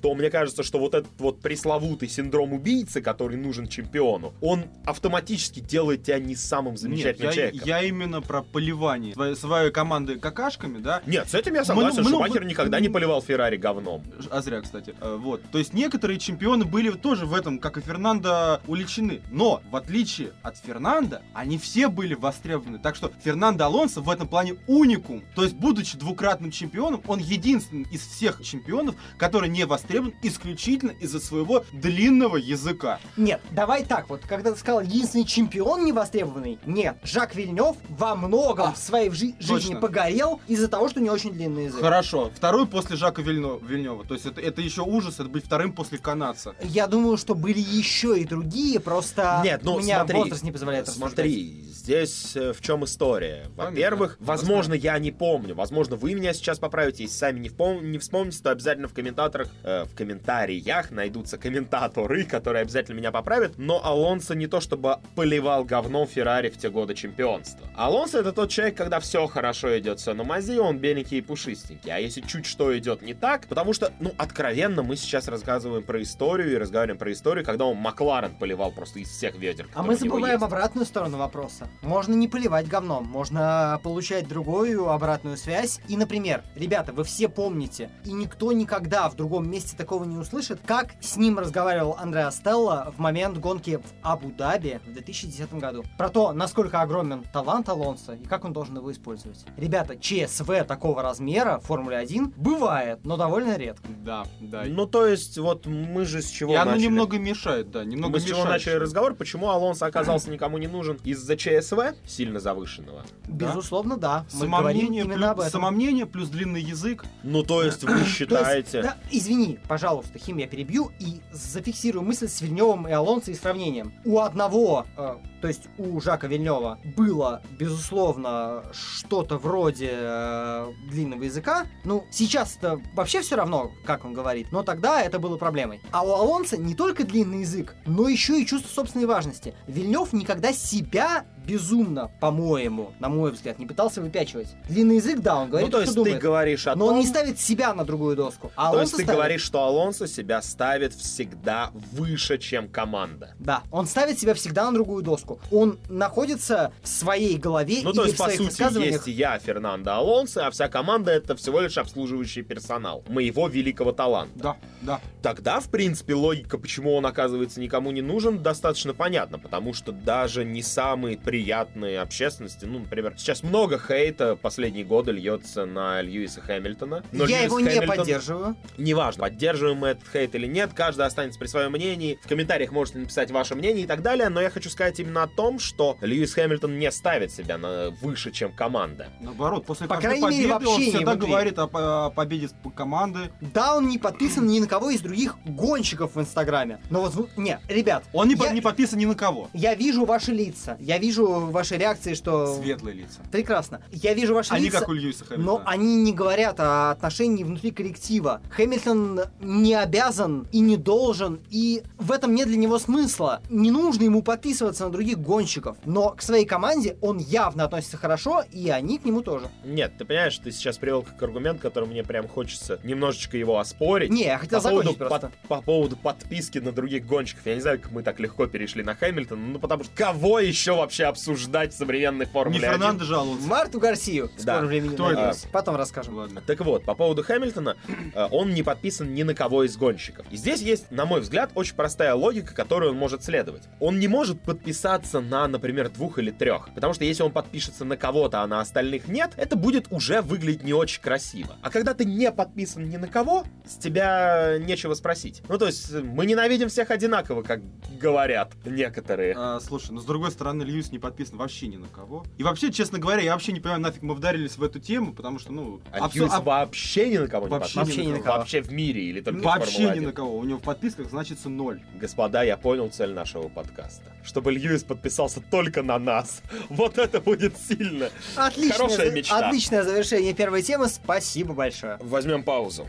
то 0.00 0.14
мне 0.14 0.30
кажется, 0.30 0.62
что 0.62 0.78
вот 0.78 0.94
этот 0.94 1.10
вот 1.18 1.40
пресловутый 1.40 2.08
синдром 2.08 2.52
убийцы, 2.52 3.00
который 3.00 3.36
нужен 3.36 3.68
чемпиону, 3.68 4.34
он 4.40 4.64
автоматически 4.84 5.60
делает 5.60 6.04
тебя 6.04 6.18
не 6.18 6.36
самым 6.36 6.72
Нет, 6.74 6.80
замечательным 6.80 7.28
я, 7.28 7.34
человеком. 7.34 7.68
я 7.68 7.82
именно 7.82 8.22
про 8.22 8.42
поливание 8.42 9.14
своей, 9.14 9.36
своей 9.36 9.70
команды 9.70 10.18
какашками, 10.18 10.78
да. 10.78 11.02
Нет, 11.06 11.28
с 11.28 11.34
этим 11.34 11.54
я 11.54 11.64
согласен, 11.64 12.04
Шумахер 12.04 12.44
никогда 12.44 12.80
не 12.80 12.88
поливал 12.88 13.22
Феррари 13.22 13.56
говном. 13.56 14.04
А 14.30 14.42
зря, 14.42 14.60
кстати. 14.60 14.94
Э, 15.00 15.16
Вот. 15.16 15.42
То 15.50 15.58
есть 15.58 15.72
некоторые 15.72 16.18
чемпионы 16.18 16.64
были 16.64 16.90
тоже 16.90 17.26
в 17.26 17.34
этом, 17.34 17.58
как 17.58 17.76
и 17.78 17.80
Фернандо, 17.80 18.60
уличены. 18.66 19.20
Но, 19.30 19.62
в 19.70 19.76
отличие 19.76 20.32
от 20.42 20.56
Фернанда, 20.58 21.22
они 21.34 21.58
все 21.58 21.88
были 21.88 22.14
востребованы. 22.14 22.78
Так 22.78 22.96
что 22.96 23.10
Фернандо 23.22 23.64
Алонсо 23.64 24.00
в 24.00 24.10
этом 24.10 24.28
плане 24.28 24.56
уникум. 24.66 25.22
То 25.34 25.42
есть, 25.44 25.54
будучи 25.54 25.96
двукратным 25.96 26.50
чемпионом, 26.50 27.02
он 27.06 27.18
единственный 27.18 27.86
из 27.90 28.06
всех 28.06 28.42
чемпионов, 28.42 28.94
который 29.16 29.39
не 29.48 29.64
востребован 29.66 30.14
исключительно 30.22 30.90
из-за 31.00 31.20
своего 31.20 31.64
длинного 31.72 32.36
языка. 32.36 32.98
Нет, 33.16 33.40
давай 33.50 33.84
так 33.84 34.08
вот, 34.08 34.20
когда 34.26 34.52
ты 34.52 34.58
сказал 34.58 34.80
единственный 34.80 35.24
чемпион 35.24 35.84
невостребованный, 35.84 36.58
нет, 36.66 36.96
Жак 37.02 37.34
Вильнев 37.34 37.76
во 37.88 38.14
многом 38.14 38.68
А, 38.70 38.72
в 38.72 38.78
своей 38.78 39.10
жи- 39.10 39.34
жизни 39.38 39.74
точно. 39.74 39.80
погорел 39.80 40.40
из-за 40.48 40.68
того, 40.68 40.88
что 40.88 41.00
не 41.00 41.10
очень 41.10 41.32
длинный 41.32 41.64
язык. 41.66 41.80
Хорошо. 41.80 42.30
Второй 42.34 42.66
после 42.66 42.96
Жака 42.96 43.22
Вильно- 43.22 43.58
Вильнева. 43.62 44.04
То 44.04 44.14
есть, 44.14 44.26
это, 44.26 44.40
это 44.40 44.60
еще 44.60 44.82
ужас, 44.82 45.14
это 45.20 45.28
быть 45.28 45.44
вторым 45.44 45.72
после 45.72 45.98
канадца. 45.98 46.54
Я 46.62 46.86
думаю, 46.86 47.16
что 47.16 47.34
были 47.34 47.58
еще 47.60 48.18
и 48.18 48.24
другие, 48.24 48.80
просто 48.80 49.40
Нет, 49.44 49.62
ну 49.64 49.74
у 49.74 49.80
меня 49.80 49.98
смотри, 49.98 50.16
возраст 50.18 50.42
не 50.42 50.52
позволяет 50.52 50.88
Смотри, 50.88 51.69
здесь 51.80 52.36
э, 52.36 52.52
в 52.52 52.60
чем 52.60 52.84
история. 52.84 53.46
Во-первых, 53.56 54.16
возможно, 54.20 54.74
я 54.74 54.98
не 54.98 55.10
помню. 55.10 55.54
Возможно, 55.54 55.96
вы 55.96 56.14
меня 56.14 56.32
сейчас 56.32 56.58
поправите. 56.58 57.04
Если 57.04 57.16
сами 57.16 57.40
не, 57.40 57.48
впом- 57.48 57.82
не 57.82 57.98
вспомните, 57.98 58.42
то 58.42 58.50
обязательно 58.50 58.88
в 58.88 58.94
комментаторах, 58.94 59.48
э, 59.64 59.84
в 59.84 59.94
комментариях 59.94 60.90
найдутся 60.90 61.38
комментаторы, 61.38 62.24
которые 62.24 62.62
обязательно 62.62 62.96
меня 62.96 63.10
поправят. 63.10 63.58
Но 63.58 63.84
Алонсо 63.84 64.34
не 64.34 64.46
то 64.46 64.60
чтобы 64.60 64.98
поливал 65.14 65.64
говном 65.64 66.06
Феррари 66.06 66.50
в 66.50 66.58
те 66.58 66.70
годы 66.70 66.94
чемпионства. 66.94 67.66
Алонсо 67.74 68.18
это 68.18 68.32
тот 68.32 68.50
человек, 68.50 68.76
когда 68.76 69.00
все 69.00 69.26
хорошо 69.26 69.78
идет, 69.78 70.00
все 70.00 70.14
на 70.14 70.24
мази, 70.24 70.58
он 70.58 70.78
беленький 70.78 71.18
и 71.18 71.22
пушистенький. 71.22 71.90
А 71.90 71.98
если 71.98 72.20
чуть 72.20 72.46
что 72.46 72.76
идет 72.76 73.02
не 73.02 73.14
так, 73.14 73.46
потому 73.48 73.72
что, 73.72 73.92
ну, 74.00 74.12
откровенно, 74.18 74.82
мы 74.82 74.96
сейчас 74.96 75.28
рассказываем 75.28 75.82
про 75.82 76.02
историю 76.02 76.52
и 76.52 76.56
разговариваем 76.56 76.98
про 76.98 77.12
историю, 77.12 77.44
когда 77.44 77.64
он 77.64 77.76
Макларен 77.76 78.34
поливал 78.36 78.70
просто 78.70 78.98
из 78.98 79.08
всех 79.08 79.36
ведер. 79.36 79.68
А 79.74 79.82
мы 79.82 79.94
у 79.94 79.96
него 79.96 79.98
забываем 79.98 80.34
есть. 80.34 80.44
обратную 80.44 80.86
сторону 80.86 81.18
вопроса. 81.18 81.69
Можно 81.82 82.14
не 82.14 82.28
поливать 82.28 82.68
говном, 82.68 83.04
можно 83.06 83.80
получать 83.82 84.28
другую 84.28 84.90
обратную 84.90 85.36
связь. 85.36 85.80
И, 85.88 85.96
например, 85.96 86.42
ребята, 86.54 86.92
вы 86.92 87.04
все 87.04 87.28
помните, 87.28 87.90
и 88.04 88.12
никто 88.12 88.52
никогда 88.52 89.08
в 89.08 89.16
другом 89.16 89.50
месте 89.50 89.76
такого 89.76 90.04
не 90.04 90.16
услышит, 90.16 90.60
как 90.66 90.94
с 91.00 91.16
ним 91.16 91.38
разговаривал 91.38 91.96
Андреа 91.98 92.30
Стелла 92.30 92.92
в 92.96 93.00
момент 93.00 93.38
гонки 93.38 93.78
в 93.78 93.84
Абу-Даби 94.02 94.80
в 94.86 94.92
2010 94.92 95.54
году. 95.54 95.84
Про 95.96 96.10
то, 96.10 96.32
насколько 96.32 96.80
огромен 96.80 97.24
талант 97.32 97.68
Алонса 97.68 98.14
и 98.14 98.24
как 98.24 98.44
он 98.44 98.52
должен 98.52 98.76
его 98.76 98.92
использовать. 98.92 99.44
Ребята, 99.56 99.96
ЧСВ 99.98 100.64
такого 100.66 101.02
размера 101.02 101.58
в 101.60 101.66
Формуле 101.66 101.96
1 101.96 102.34
бывает, 102.36 103.00
но 103.04 103.16
довольно 103.16 103.56
редко. 103.56 103.86
Да, 104.04 104.24
да. 104.40 104.64
Ну, 104.66 104.86
то 104.86 105.06
есть, 105.06 105.38
вот 105.38 105.66
мы 105.66 106.04
же 106.04 106.20
с 106.22 106.28
чего 106.28 106.52
и 106.52 106.56
оно 106.56 106.72
начали? 106.72 106.86
немного 106.86 107.18
мешает, 107.18 107.70
да, 107.70 107.84
немного 107.84 108.14
мы 108.14 108.20
с 108.20 108.24
чего 108.24 108.40
мешает. 108.40 108.52
начали 108.52 108.74
разговор? 108.74 109.14
Почему 109.14 109.48
Алонсо 109.48 109.86
оказался 109.86 110.30
никому 110.30 110.58
не 110.58 110.66
нужен? 110.66 110.98
Из-за 111.04 111.36
ЧСВ 111.36 111.59
сильно 112.06 112.40
завышенного? 112.40 113.04
Да. 113.26 113.48
Безусловно, 113.48 113.96
да. 113.96 114.26
Мы 114.32 114.46
говорим 114.46 114.80
Самомнение, 114.80 115.04
именно 115.04 115.14
плюс, 115.16 115.30
об 115.30 115.40
этом. 115.40 115.50
самомнение 115.52 116.06
плюс 116.06 116.28
длинный 116.28 116.62
язык. 116.62 117.04
Ну, 117.22 117.42
то 117.42 117.62
есть, 117.62 117.82
вы 117.82 117.88
То 117.92 117.98
есть, 117.98 118.10
считаете... 118.10 118.82
да, 118.82 118.96
извини, 119.10 119.58
пожалуйста, 119.68 120.18
Хим, 120.18 120.38
я 120.38 120.46
перебью 120.46 120.90
и 120.98 121.20
зафиксирую 121.32 122.02
мысль 122.04 122.28
с 122.28 122.40
Вильневым 122.40 122.88
и 122.88 122.92
Алонсо 122.92 123.30
и 123.30 123.34
сравнением. 123.34 123.92
У 124.04 124.18
одного, 124.18 124.86
э, 124.96 125.16
то 125.40 125.48
есть 125.48 125.62
у 125.78 126.00
Жака 126.00 126.26
Вильнева, 126.26 126.78
было, 126.96 127.42
безусловно, 127.58 128.64
что-то 128.72 129.38
вроде 129.38 129.90
э, 129.92 130.72
длинного 130.90 131.22
языка. 131.24 131.66
Ну, 131.84 132.04
сейчас-то 132.10 132.80
вообще 132.94 133.20
все 133.22 133.36
равно, 133.36 133.70
как 133.84 134.04
он 134.04 134.12
говорит, 134.12 134.52
но 134.52 134.62
тогда 134.62 135.02
это 135.02 135.18
было 135.18 135.36
проблемой. 135.36 135.80
А 135.92 136.04
у 136.04 136.12
Алонсо 136.12 136.56
не 136.56 136.74
только 136.74 137.04
длинный 137.04 137.40
язык, 137.40 137.74
но 137.86 138.08
еще 138.08 138.40
и 138.40 138.46
чувство 138.46 138.68
собственной 138.68 139.06
важности. 139.06 139.54
Вильнев 139.66 140.12
никогда 140.12 140.52
себя 140.52 141.24
безумно, 141.46 142.10
по-моему, 142.20 142.92
на 143.00 143.08
мой 143.08 143.32
взгляд, 143.32 143.58
не 143.58 143.66
пытался 143.66 144.00
выпячивать. 144.00 144.48
Длинный 144.68 144.96
язык, 144.96 145.20
да, 145.20 145.36
он 145.36 145.48
говорит, 145.48 145.68
ну, 145.68 145.72
то 145.72 145.80
есть, 145.80 145.92
что 145.92 146.02
ты 146.04 146.10
думает. 146.10 146.22
говоришь 146.22 146.66
о 146.66 146.76
Но 146.76 146.86
том... 146.86 146.94
он 146.94 147.00
не 147.00 147.06
ставит 147.06 147.40
себя 147.40 147.74
на 147.74 147.84
другую 147.84 148.16
доску. 148.16 148.50
А 148.56 148.70
То 148.70 148.76
Алонсо 148.76 148.80
есть, 148.82 148.96
ты 148.96 149.02
ставит. 149.04 149.18
говоришь, 149.18 149.42
что 149.42 149.64
Алонсо 149.64 150.06
себя 150.06 150.42
ставит 150.42 150.94
всегда 150.94 151.70
выше, 151.92 152.38
чем 152.38 152.68
команда. 152.68 153.34
Да, 153.38 153.62
он 153.70 153.86
ставит 153.86 154.18
себя 154.18 154.34
всегда 154.34 154.66
на 154.66 154.72
другую 154.72 155.02
доску. 155.02 155.29
Он 155.50 155.78
находится 155.88 156.72
в 156.82 156.88
своей 156.88 157.36
голове 157.36 157.80
Ну, 157.82 157.90
или 157.90 157.96
то 157.96 158.02
есть, 158.04 158.14
в 158.14 158.18
по 158.18 158.24
своих 158.24 158.38
сути, 158.38 158.48
высказываниях. 158.48 159.06
есть 159.06 159.18
я, 159.18 159.38
Фернандо 159.38 159.92
Алонсо, 159.92 160.46
а 160.46 160.50
вся 160.50 160.68
команда 160.68 161.12
это 161.12 161.36
всего 161.36 161.60
лишь 161.60 161.78
обслуживающий 161.78 162.42
персонал 162.42 163.04
моего 163.08 163.48
великого 163.48 163.92
таланта. 163.92 164.38
Да, 164.38 164.56
да. 164.82 165.00
Тогда, 165.22 165.60
в 165.60 165.68
принципе, 165.68 166.14
логика, 166.14 166.56
почему 166.58 166.94
он 166.94 167.04
оказывается 167.06 167.60
никому 167.60 167.90
не 167.90 168.00
нужен, 168.02 168.42
достаточно 168.42 168.94
понятна, 168.94 169.38
потому 169.38 169.74
что 169.74 169.92
даже 169.92 170.44
не 170.44 170.62
самые 170.62 171.18
приятные 171.18 172.00
общественности, 172.00 172.64
ну, 172.64 172.78
например, 172.80 173.14
сейчас 173.18 173.42
много 173.42 173.78
хейта 173.78 174.36
последние 174.36 174.84
годы 174.84 175.12
льется 175.12 175.66
на 175.66 176.00
Льюиса 176.02 176.40
Хэмилтона. 176.40 177.04
но 177.12 177.24
Я 177.26 177.38
Льюис 177.38 177.44
его 177.44 177.60
не 177.60 177.68
Хэмилтон- 177.70 177.86
поддерживаю. 177.86 178.56
Неважно, 178.78 179.20
поддерживаем 179.22 179.78
мы 179.78 179.88
этот 179.88 180.04
хейт 180.10 180.34
или 180.34 180.46
нет, 180.46 180.70
каждый 180.74 181.06
останется 181.06 181.38
при 181.38 181.46
своем 181.46 181.72
мнении. 181.72 182.18
В 182.24 182.28
комментариях 182.28 182.72
можете 182.72 182.98
написать 182.98 183.30
ваше 183.30 183.54
мнение 183.54 183.84
и 183.84 183.86
так 183.86 184.02
далее, 184.02 184.28
но 184.28 184.40
я 184.40 184.50
хочу 184.50 184.70
сказать 184.70 184.98
именно 185.00 185.19
о 185.22 185.26
том, 185.26 185.58
что 185.58 185.96
Льюис 186.00 186.34
Хэмилтон 186.34 186.78
не 186.78 186.90
ставит 186.90 187.32
себя 187.32 187.58
на 187.58 187.90
выше, 188.02 188.30
чем 188.30 188.52
команда. 188.52 189.08
Наоборот, 189.20 189.66
после 189.66 189.86
По 189.86 189.96
каждой 189.96 190.20
крайней 190.20 190.38
мере, 190.38 190.48
в 190.48 190.52
победы 190.54 190.70
он 190.70 190.80
всегда 190.82 191.12
внутри. 191.12 191.28
говорит 191.28 191.58
о, 191.58 192.06
о 192.06 192.10
победе 192.10 192.48
команды. 192.74 193.30
Да, 193.40 193.76
он 193.76 193.88
не 193.88 193.98
подписан 193.98 194.46
ни 194.46 194.58
на 194.60 194.66
кого 194.66 194.90
из 194.90 195.00
других 195.00 195.36
гонщиков 195.44 196.14
в 196.16 196.20
Инстаграме. 196.20 196.80
Но 196.90 197.02
вот, 197.02 197.36
не, 197.36 197.58
ребят, 197.68 198.04
Он 198.12 198.28
не, 198.28 198.36
по- 198.36 198.44
Я- 198.44 198.50
не 198.52 198.60
подписан 198.60 198.98
ни 198.98 199.04
на 199.06 199.14
кого. 199.14 199.48
я 199.52 199.74
вижу 199.74 200.04
ваши 200.04 200.32
лица, 200.32 200.76
я 200.80 200.98
вижу 200.98 201.26
ваши 201.26 201.76
реакции, 201.76 202.14
что... 202.14 202.56
Светлые 202.60 202.94
лица. 202.96 203.20
Прекрасно. 203.30 203.80
Я 203.92 204.14
вижу 204.14 204.34
ваши 204.34 204.52
Они 204.54 204.66
лица. 204.66 204.80
как 204.80 204.88
у 204.88 204.92
Льюиса 204.92 205.24
Хэмилтона. 205.24 205.58
Но 205.58 205.62
они 205.66 205.96
не 205.96 206.12
говорят 206.12 206.58
о 206.60 206.90
отношении 206.90 207.44
внутри 207.44 207.70
коллектива. 207.70 208.40
Хэмилтон 208.50 209.20
не 209.40 209.74
обязан 209.74 210.46
и 210.52 210.60
не 210.60 210.76
должен, 210.76 211.40
и 211.50 211.82
в 211.98 212.12
этом 212.12 212.34
нет 212.34 212.48
для 212.48 212.56
него 212.56 212.78
смысла. 212.78 213.40
Не 213.50 213.70
нужно 213.70 214.04
ему 214.04 214.22
подписываться 214.22 214.84
на 214.84 214.90
других 214.90 215.09
гонщиков. 215.14 215.76
Но 215.84 216.10
к 216.10 216.22
своей 216.22 216.44
команде 216.44 216.96
он 217.00 217.18
явно 217.18 217.64
относится 217.64 217.96
хорошо, 217.96 218.42
и 218.50 218.68
они 218.70 218.98
к 218.98 219.04
нему 219.04 219.22
тоже. 219.22 219.46
Нет, 219.64 219.92
ты 219.98 220.04
понимаешь, 220.04 220.36
ты 220.38 220.50
сейчас 220.52 220.78
привел 220.78 221.02
как 221.02 221.22
аргумент, 221.22 221.60
который 221.60 221.88
мне 221.88 222.02
прям 222.02 222.28
хочется 222.28 222.78
немножечко 222.82 223.36
его 223.36 223.58
оспорить. 223.58 224.10
Не, 224.10 224.24
я 224.24 224.38
хотел 224.38 224.60
по 224.62 224.68
поводу, 224.68 224.82
закончить 224.92 224.98
просто. 225.08 225.32
под- 225.42 225.48
по 225.48 225.62
поводу 225.62 225.96
подписки 225.96 226.58
на 226.58 226.72
других 226.72 227.06
гонщиков. 227.06 227.46
Я 227.46 227.54
не 227.54 227.60
знаю, 227.60 227.80
как 227.80 227.90
мы 227.92 228.02
так 228.02 228.20
легко 228.20 228.46
перешли 228.46 228.82
на 228.82 228.94
Хэмилтона, 228.94 229.40
ну 229.46 229.58
потому 229.58 229.84
что 229.84 229.92
кого 229.94 230.40
еще 230.40 230.74
вообще 230.76 231.04
обсуждать 231.04 231.72
в 231.72 231.76
современной 231.76 232.26
Не 232.26 232.32
Формуле 232.32 232.58
1? 232.68 232.72
Фернандо 232.72 233.04
жаловался. 233.04 233.46
Марту 233.46 233.80
Гарсию 233.80 234.28
в 234.28 234.44
Да. 234.44 234.54
скором 234.54 234.66
времени. 234.68 234.94
Кто 234.94 235.10
это? 235.10 235.20
надеюсь. 235.22 235.46
Потом 235.52 235.76
расскажем. 235.76 236.16
Ладно. 236.16 236.42
Так 236.46 236.60
вот, 236.60 236.84
по 236.84 236.94
поводу 236.94 237.22
Хэмилтона, 237.22 237.76
э, 238.14 238.28
он 238.30 238.50
не 238.54 238.62
подписан 238.62 239.12
ни 239.14 239.22
на 239.22 239.34
кого 239.34 239.64
из 239.64 239.76
гонщиков. 239.76 240.26
И 240.30 240.36
здесь 240.36 240.60
есть, 240.60 240.90
на 240.90 241.04
мой 241.06 241.20
взгляд, 241.20 241.50
очень 241.54 241.74
простая 241.74 242.14
логика, 242.14 242.54
которую 242.54 242.92
он 242.92 242.96
может 242.98 243.22
следовать. 243.24 243.62
Он 243.78 243.98
не 243.98 244.08
может 244.08 244.40
подписаться 244.42 244.99
на, 245.20 245.46
например, 245.48 245.88
двух 245.88 246.18
или 246.18 246.30
трех. 246.30 246.68
Потому 246.74 246.94
что 246.94 247.04
если 247.04 247.22
он 247.22 247.32
подпишется 247.32 247.84
на 247.84 247.96
кого-то, 247.96 248.42
а 248.42 248.46
на 248.46 248.60
остальных 248.60 249.08
нет, 249.08 249.32
это 249.36 249.56
будет 249.56 249.86
уже 249.90 250.20
выглядеть 250.22 250.62
не 250.64 250.72
очень 250.72 251.00
красиво. 251.02 251.56
А 251.62 251.70
когда 251.70 251.94
ты 251.94 252.04
не 252.04 252.30
подписан 252.32 252.88
ни 252.88 252.96
на 252.96 253.08
кого, 253.08 253.44
с 253.66 253.74
тебя 253.76 254.56
нечего 254.58 254.94
спросить. 254.94 255.42
Ну, 255.48 255.58
то 255.58 255.66
есть, 255.66 255.92
мы 255.92 256.26
ненавидим 256.26 256.68
всех 256.68 256.90
одинаково, 256.90 257.42
как 257.42 257.60
говорят 258.00 258.52
некоторые. 258.64 259.34
А, 259.36 259.60
слушай, 259.60 259.90
но 259.92 260.00
с 260.00 260.04
другой 260.04 260.30
стороны, 260.30 260.62
Льюис 260.62 260.90
не 260.92 260.98
подписан 260.98 261.36
вообще 261.38 261.66
ни 261.68 261.76
на 261.76 261.88
кого. 261.88 262.24
И 262.38 262.42
вообще, 262.42 262.72
честно 262.72 262.98
говоря, 262.98 263.22
я 263.22 263.32
вообще 263.32 263.52
не 263.52 263.60
понимаю, 263.60 263.80
нафиг 263.82 264.02
мы 264.02 264.14
вдарились 264.14 264.56
в 264.56 264.62
эту 264.62 264.78
тему, 264.80 265.12
потому 265.12 265.38
что, 265.38 265.52
ну... 265.52 265.80
А 265.92 266.06
абсо- 266.06 266.14
Льюис 266.18 266.32
аб- 266.32 266.44
вообще 266.44 267.08
ни 267.10 267.18
на 267.18 267.26
кого 267.28 267.46
не 267.46 267.50
Вообще 267.52 267.80
подписан? 267.80 268.02
ни 268.04 268.12
на 268.12 268.20
кого. 268.20 268.38
Вообще 268.38 268.62
в 268.62 268.72
мире 268.72 269.02
или 269.02 269.20
только 269.20 269.40
Вообще 269.42 269.84
ни 269.84 269.90
1? 269.90 270.04
на 270.04 270.12
кого. 270.12 270.36
У 270.38 270.44
него 270.44 270.58
в 270.58 270.62
подписках 270.62 271.08
значится 271.08 271.48
ноль. 271.48 271.80
Господа, 271.94 272.42
я 272.42 272.56
понял 272.56 272.88
цель 272.90 273.12
нашего 273.12 273.48
подкаста. 273.48 274.12
Чтобы 274.22 274.52
Льюис 274.52 274.84
подписался 274.90 275.40
только 275.40 275.82
на 275.82 275.98
нас. 275.98 276.42
Вот 276.68 276.98
это 276.98 277.20
будет 277.20 277.54
сильно. 277.56 278.10
Отличное, 278.36 278.76
Хорошая 278.76 279.10
мечта. 279.12 279.48
отличное 279.48 279.82
завершение 279.84 280.34
первой 280.34 280.62
темы. 280.62 280.88
Спасибо 280.88 281.54
большое. 281.54 281.96
Возьмем 282.00 282.42
паузу. 282.42 282.88